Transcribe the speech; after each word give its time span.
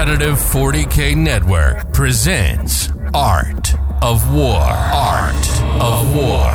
Competitive 0.00 0.38
40K 0.38 1.14
Network 1.14 1.92
presents 1.92 2.88
Art 3.12 3.74
of 4.02 4.34
War. 4.34 4.62
Art 4.62 5.62
of 5.78 6.16
War. 6.16 6.50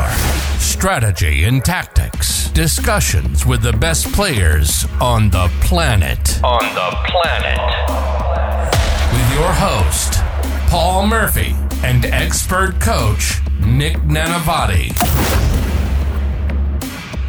Strategy 0.58 1.44
and 1.44 1.64
tactics. 1.64 2.50
Discussions 2.50 3.46
with 3.46 3.62
the 3.62 3.72
best 3.72 4.12
players 4.14 4.88
on 5.00 5.30
the 5.30 5.48
planet. 5.62 6.44
On 6.44 6.64
the 6.74 6.98
planet. 7.06 7.60
With 9.14 9.34
your 9.38 9.54
host, 9.54 10.16
Paul 10.72 11.06
Murphy, 11.06 11.56
and 11.84 12.04
expert 12.06 12.82
coach, 12.82 13.42
Nick 13.64 13.98
Nanavati. 13.98 14.92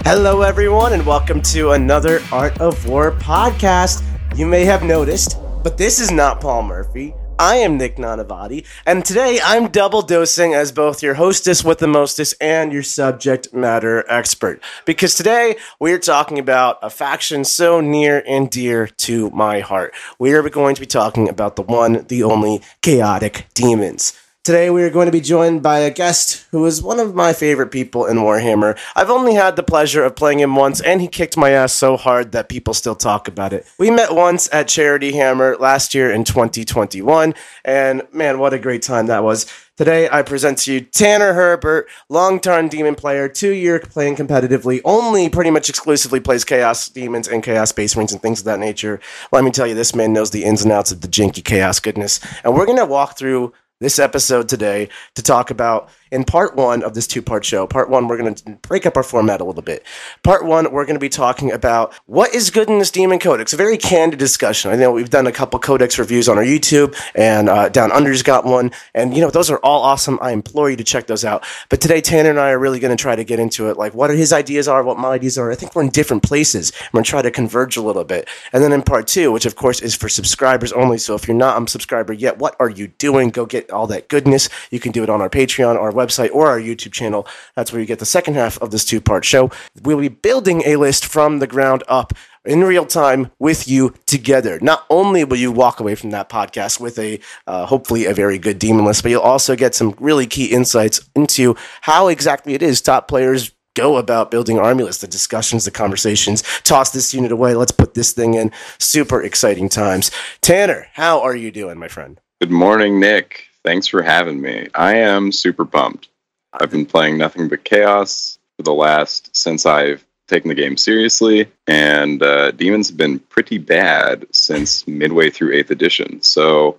Hello, 0.07 0.41
everyone, 0.41 0.95
and 0.95 1.05
welcome 1.05 1.43
to 1.43 1.73
another 1.73 2.21
Art 2.33 2.59
of 2.59 2.89
War 2.89 3.13
podcast. 3.13 4.03
You 4.35 4.47
may 4.47 4.65
have 4.65 4.83
noticed, 4.83 5.37
but 5.67 5.79
this 5.79 5.99
is 5.99 6.13
not 6.13 6.41
Paul 6.41 6.63
Murphy. 6.63 7.13
I 7.41 7.57
am 7.57 7.77
Nick 7.77 7.97
Nanavati, 7.97 8.65
and 8.87 9.05
today 9.05 9.41
I'm 9.43 9.67
double 9.67 10.01
dosing 10.01 10.55
as 10.55 10.71
both 10.71 11.03
your 11.03 11.15
hostess 11.15 11.65
with 11.65 11.79
the 11.79 11.89
mostest 11.89 12.37
and 12.41 12.73
your 12.73 12.85
subject 12.85 13.53
matter 13.53 14.05
expert. 14.09 14.63
Because 14.85 15.17
today 15.17 15.57
we're 15.81 15.99
talking 15.99 16.39
about 16.39 16.79
a 16.83 16.89
faction 16.89 17.45
so 17.45 17.81
near 17.81 18.23
and 18.29 18.49
dear 18.49 18.87
to 18.87 19.29
my 19.31 19.59
heart. 19.59 19.93
We 20.21 20.35
are 20.35 20.49
going 20.49 20.77
to 20.77 20.81
be 20.81 20.87
talking 20.87 21.29
about 21.29 21.57
the 21.57 21.63
one, 21.63 22.05
the 22.07 22.23
only 22.23 22.63
chaotic 22.81 23.49
demons. 23.53 24.13
Today 24.47 24.71
we 24.71 24.85
are 24.85 24.91
going 24.91 25.07
to 25.07 25.13
be 25.13 25.21
joined 25.21 25.65
by 25.65 25.81
a 25.81 25.91
guest 25.91 26.47
who 26.53 26.65
is 26.67 26.81
one 26.81 27.01
of 27.01 27.17
my 27.17 27.33
favorite 27.33 27.73
people 27.73 28.07
in 28.07 28.19
Warhammer. 28.19 28.79
I've 28.95 29.11
only 29.11 29.35
had 29.35 29.57
the 29.57 29.65
pleasure 29.65 30.05
of 30.05 30.15
playing 30.15 30.39
him 30.39 30.55
once, 30.55 30.81
and 30.81 31.01
he 31.01 31.09
kicked 31.09 31.37
my 31.37 31.51
ass 31.51 31.73
so 31.73 31.97
hard 31.97 32.31
that 32.31 32.49
people 32.49 32.73
still 32.73 32.95
talk 32.95 33.27
about 33.27 33.53
it. 33.53 33.67
We 33.77 33.91
met 33.91 34.15
once 34.15 34.49
at 34.53 34.69
Charity 34.69 35.11
Hammer 35.17 35.57
last 35.57 35.97
year 35.97 36.13
in 36.13 36.23
2021, 36.23 37.35
and 37.65 38.03
man, 38.13 38.39
what 38.39 38.55
a 38.55 38.61
great 38.61 38.83
time 38.83 39.07
that 39.07 39.25
was. 39.25 39.53
Today, 39.77 40.09
I 40.11 40.23
present 40.23 40.59
to 40.59 40.75
you 40.75 40.81
Tanner 40.81 41.35
Hebert, 41.35 41.89
long-term 42.09 42.69
demon 42.69 42.95
player, 42.95 43.29
two-year 43.29 43.81
playing 43.81 44.15
competitively, 44.15 44.81
only 44.85 45.29
pretty 45.29 45.51
much 45.51 45.69
exclusively 45.69 46.21
plays 46.21 46.45
Chaos 46.45 46.89
Demons 46.89 47.27
and 47.27 47.43
Chaos 47.43 47.71
Space 47.71 47.97
Marines 47.97 48.13
and 48.13 48.23
things 48.23 48.39
of 48.39 48.45
that 48.45 48.61
nature. 48.61 49.01
Let 49.33 49.43
me 49.43 49.51
tell 49.51 49.67
you, 49.67 49.75
this 49.75 49.93
man 49.93 50.13
knows 50.13 50.31
the 50.31 50.45
ins 50.45 50.63
and 50.63 50.71
outs 50.71 50.93
of 50.93 51.01
the 51.01 51.09
janky 51.09 51.45
Chaos 51.45 51.81
goodness, 51.81 52.21
and 52.45 52.55
we're 52.55 52.65
going 52.65 52.79
to 52.79 52.87
walk 52.87 53.19
through 53.19 53.53
this 53.81 53.99
episode 53.99 54.49
today 54.49 54.89
to 55.15 55.23
talk 55.23 55.51
about 55.51 55.91
in 56.11 56.25
part 56.25 56.57
one 56.57 56.83
of 56.83 56.95
this 56.95 57.07
two 57.07 57.23
part 57.23 57.45
show. 57.45 57.67
Part 57.67 57.91
one, 57.91 58.09
we're 58.09 58.19
going 58.19 58.35
to 58.35 58.51
break 58.63 58.87
up 58.87 58.97
our 58.97 59.03
format 59.03 59.41
a 59.41 59.45
little 59.45 59.63
bit. 59.63 59.85
Part 60.23 60.45
one, 60.45 60.71
we're 60.73 60.85
going 60.85 60.97
to 60.97 61.01
be 61.01 61.09
talking 61.09 61.53
about 61.53 61.95
what 62.07 62.35
is 62.35 62.51
good 62.51 62.69
in 62.69 62.79
this 62.79 62.91
Demon 62.91 63.19
Codex. 63.19 63.53
A 63.53 63.57
very 63.57 63.77
candid 63.77 64.19
discussion. 64.19 64.71
I 64.71 64.77
know 64.77 64.93
we've 64.93 65.11
done 65.11 65.27
a 65.27 65.33
couple 65.33 65.59
Codex 65.59 65.99
reviews 65.99 66.29
on 66.29 66.39
our 66.39 66.45
YouTube, 66.45 66.97
and 67.15 67.49
uh, 67.49 67.69
Down 67.69 67.93
Under's 67.93 68.23
got 68.23 68.45
one. 68.45 68.71
And, 68.95 69.15
you 69.15 69.21
know, 69.21 69.31
those 69.31 69.51
are 69.51 69.59
all 69.59 69.83
awesome. 69.83 70.19
I 70.23 70.33
implore 70.33 70.71
you 70.71 70.77
to 70.77 70.85
check 70.85 71.07
those 71.07 71.25
out. 71.25 71.45
But 71.69 71.81
today, 71.81 72.01
Tanner 72.01 72.31
and 72.31 72.41
I 72.41 72.51
are 72.51 72.59
really 72.59 72.81
going 72.81 72.97
to 72.97 73.01
try 73.01 73.17
to 73.17 73.25
get 73.25 73.39
into 73.39 73.69
it 73.69 73.77
like 73.77 73.95
what 73.95 74.11
his 74.11 74.33
ideas 74.33 74.69
are, 74.69 74.83
what 74.83 74.99
my 74.99 75.11
ideas 75.11 75.39
are. 75.39 75.51
I 75.51 75.55
think 75.55 75.75
we're 75.75 75.83
in 75.83 75.91
different 75.91 76.23
places. 76.23 76.73
We're 76.93 76.99
going 76.99 77.05
to 77.05 77.11
try 77.11 77.23
to 77.23 77.31
converge 77.31 77.77
a 77.77 77.83
little 77.83 78.05
bit. 78.05 78.29
And 78.53 78.63
then 78.63 78.73
in 78.73 78.83
part 78.83 79.07
two, 79.07 79.33
which 79.33 79.47
of 79.47 79.57
course 79.57 79.81
is 79.81 79.95
for 79.95 80.09
subscribers 80.09 80.73
only. 80.73 80.99
So 80.99 81.15
if 81.15 81.27
you're 81.27 81.37
not 81.37 81.61
a 81.61 81.69
subscriber 81.69 82.13
yet, 82.13 82.39
what 82.39 82.57
are 82.61 82.71
you 82.71 82.89
doing? 82.89 83.31
Go 83.31 83.47
get 83.47 83.71
all 83.71 83.87
that 83.89 84.09
goodness. 84.09 84.49
You 84.71 84.81
can 84.81 84.93
do 84.93 85.03
it 85.03 85.11
on 85.11 85.21
our 85.21 85.31
Patreon, 85.31 85.77
our 85.77 85.93
website, 85.97 86.31
or 86.33 86.47
our 86.47 86.61
YouTube 86.61 86.93
channel. 86.93 87.27
That's 87.55 87.73
where 87.73 87.81
you 87.81 87.87
get 87.87 87.99
the 87.99 88.07
second 88.07 88.35
half 88.35 88.61
of 88.63 88.71
this 88.71 88.85
two 88.85 89.01
part 89.01 89.25
show. 89.25 89.51
We'll 89.83 89.99
be 89.99 90.09
building 90.09 90.63
a 90.67 90.77
list 90.77 91.05
from 91.05 91.39
the 91.39 91.47
ground 91.47 91.83
up 91.89 92.13
in 92.45 92.63
real 92.63 92.87
time 92.87 93.31
with 93.39 93.67
you 93.69 93.95
together. 94.07 94.59
Not 94.61 94.87
only 94.89 95.25
will 95.25 95.37
you 95.37 95.51
walk 95.51 95.81
away 95.81 95.95
from 95.95 96.11
that 96.11 96.29
podcast 96.29 96.81
with 96.81 96.99
a 96.99 97.19
uh, 97.47 97.67
hopefully 97.67 98.07
a 98.07 98.15
very 98.15 98.39
good 98.39 98.59
demon 98.59 98.85
list, 98.85 99.03
but 99.03 99.11
you'll 99.11 99.21
also 99.21 99.57
get 99.57 99.75
some 99.75 99.95
really 99.99 100.27
key 100.27 100.47
insights 100.47 101.09
into 101.15 101.57
how 101.83 102.09
exactly 102.09 102.55
it 102.55 102.63
is 102.63 102.81
top 102.81 103.09
players 103.09 103.53
go 103.77 103.99
about 103.99 104.31
building 104.31 104.59
army 104.59 104.83
lists, 104.83 105.03
the 105.03 105.07
discussions, 105.07 105.65
the 105.65 105.71
conversations. 105.71 106.43
Toss 106.65 106.91
this 106.91 107.15
unit 107.15 107.31
away. 107.31 107.55
Let's 107.55 107.73
put 107.73 107.95
this 107.95 108.13
thing 108.13 108.35
in. 108.35 108.51
Super 108.79 109.23
exciting 109.23 109.69
times. 109.69 110.11
Tanner, 110.41 110.89
how 110.95 111.21
are 111.21 111.37
you 111.37 111.53
doing, 111.53 111.79
my 111.79 111.89
friend? 111.89 112.21
Good 112.41 112.51
morning, 112.51 112.99
Nick. 112.99 113.46
Thanks 113.67 113.89
for 113.89 114.01
having 114.01 114.41
me. 114.41 114.69
I 114.77 114.95
am 114.95 115.33
super 115.33 115.65
pumped. 115.65 116.09
I've 116.53 116.71
been 116.71 116.87
playing 116.87 117.19
nothing 117.19 117.49
but 117.49 117.65
chaos 117.65 118.39
for 118.57 118.63
the 118.63 118.73
last 118.73 119.35
since 119.35 119.67
I've 119.67 120.07
taken 120.29 120.51
the 120.51 120.55
game 120.55 120.77
seriously, 120.77 121.49
and 121.67 122.23
uh, 122.23 122.53
demons 122.53 122.87
have 122.87 122.97
been 122.97 123.19
pretty 123.19 123.59
bad 123.59 124.25
since 124.31 124.87
midway 124.87 125.31
through 125.31 125.53
eighth 125.53 125.73
edition. 125.73 126.23
So 126.23 126.79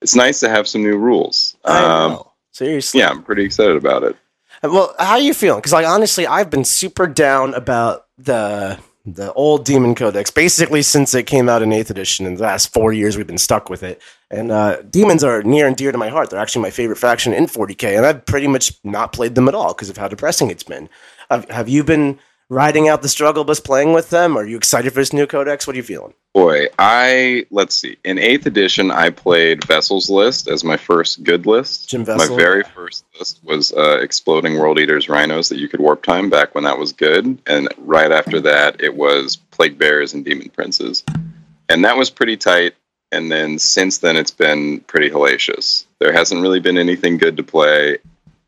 it's 0.00 0.14
nice 0.14 0.38
to 0.38 0.48
have 0.48 0.68
some 0.68 0.84
new 0.84 0.96
rules. 0.96 1.56
I 1.64 1.80
know. 1.80 2.30
Seriously. 2.52 3.00
yeah, 3.00 3.08
I'm 3.08 3.24
pretty 3.24 3.44
excited 3.44 3.74
about 3.74 4.04
it. 4.04 4.14
Well, 4.62 4.94
how 4.96 5.14
are 5.14 5.20
you 5.20 5.34
feeling? 5.34 5.58
Because 5.58 5.72
like 5.72 5.86
honestly, 5.86 6.24
I've 6.24 6.50
been 6.50 6.64
super 6.64 7.08
down 7.08 7.52
about 7.54 8.06
the 8.16 8.78
the 9.04 9.32
old 9.32 9.64
Demon 9.64 9.96
Codex 9.96 10.30
basically 10.30 10.82
since 10.82 11.14
it 11.14 11.26
came 11.26 11.48
out 11.48 11.62
in 11.62 11.72
eighth 11.72 11.90
edition. 11.90 12.26
In 12.26 12.36
the 12.36 12.42
last 12.42 12.72
four 12.72 12.92
years, 12.92 13.16
we've 13.16 13.26
been 13.26 13.38
stuck 13.38 13.68
with 13.68 13.82
it. 13.82 14.00
And 14.30 14.50
uh, 14.50 14.82
demons 14.82 15.24
are 15.24 15.42
near 15.42 15.66
and 15.66 15.76
dear 15.76 15.90
to 15.90 15.98
my 15.98 16.08
heart. 16.08 16.30
They're 16.30 16.38
actually 16.38 16.62
my 16.62 16.70
favorite 16.70 16.96
faction 16.98 17.32
in 17.32 17.46
40k, 17.46 17.96
and 17.96 18.04
I've 18.04 18.26
pretty 18.26 18.46
much 18.46 18.72
not 18.84 19.12
played 19.12 19.34
them 19.34 19.48
at 19.48 19.54
all 19.54 19.72
because 19.72 19.88
of 19.88 19.96
how 19.96 20.08
depressing 20.08 20.50
it's 20.50 20.62
been. 20.62 20.88
Have, 21.30 21.48
have 21.50 21.68
you 21.68 21.82
been 21.82 22.18
riding 22.50 22.88
out 22.88 23.02
the 23.02 23.08
struggle 23.08 23.44
bus 23.44 23.60
playing 23.60 23.92
with 23.92 24.10
them? 24.10 24.36
Are 24.36 24.46
you 24.46 24.56
excited 24.56 24.92
for 24.92 25.00
this 25.00 25.12
new 25.12 25.26
codex? 25.26 25.66
What 25.66 25.74
are 25.74 25.76
you 25.78 25.82
feeling? 25.82 26.14
Boy, 26.34 26.66
I 26.78 27.46
let's 27.50 27.74
see. 27.74 27.96
In 28.04 28.18
eighth 28.18 28.46
edition, 28.46 28.90
I 28.90 29.10
played 29.10 29.64
Vessel's 29.64 30.08
List 30.08 30.48
as 30.48 30.62
my 30.62 30.76
first 30.76 31.24
good 31.24 31.46
list. 31.46 31.88
Jim 31.88 32.04
My 32.06 32.28
very 32.28 32.62
first 32.62 33.04
list 33.18 33.40
was 33.42 33.72
uh, 33.72 33.98
Exploding 34.00 34.58
World 34.58 34.78
Eaters 34.78 35.08
Rhinos 35.08 35.48
that 35.48 35.58
you 35.58 35.68
could 35.68 35.80
warp 35.80 36.02
time 36.02 36.30
back 36.30 36.54
when 36.54 36.64
that 36.64 36.78
was 36.78 36.92
good, 36.92 37.40
and 37.46 37.68
right 37.78 38.12
after 38.12 38.40
that, 38.40 38.80
it 38.80 38.94
was 38.94 39.36
Plague 39.36 39.78
Bears 39.78 40.14
and 40.14 40.24
Demon 40.24 40.50
Princes, 40.50 41.02
and 41.68 41.84
that 41.84 41.96
was 41.96 42.10
pretty 42.10 42.36
tight. 42.36 42.74
And 43.10 43.30
then 43.32 43.58
since 43.58 43.98
then, 43.98 44.16
it's 44.16 44.30
been 44.30 44.80
pretty 44.80 45.10
hellacious. 45.10 45.86
There 45.98 46.12
hasn't 46.12 46.42
really 46.42 46.60
been 46.60 46.78
anything 46.78 47.16
good 47.16 47.36
to 47.38 47.42
play 47.42 47.98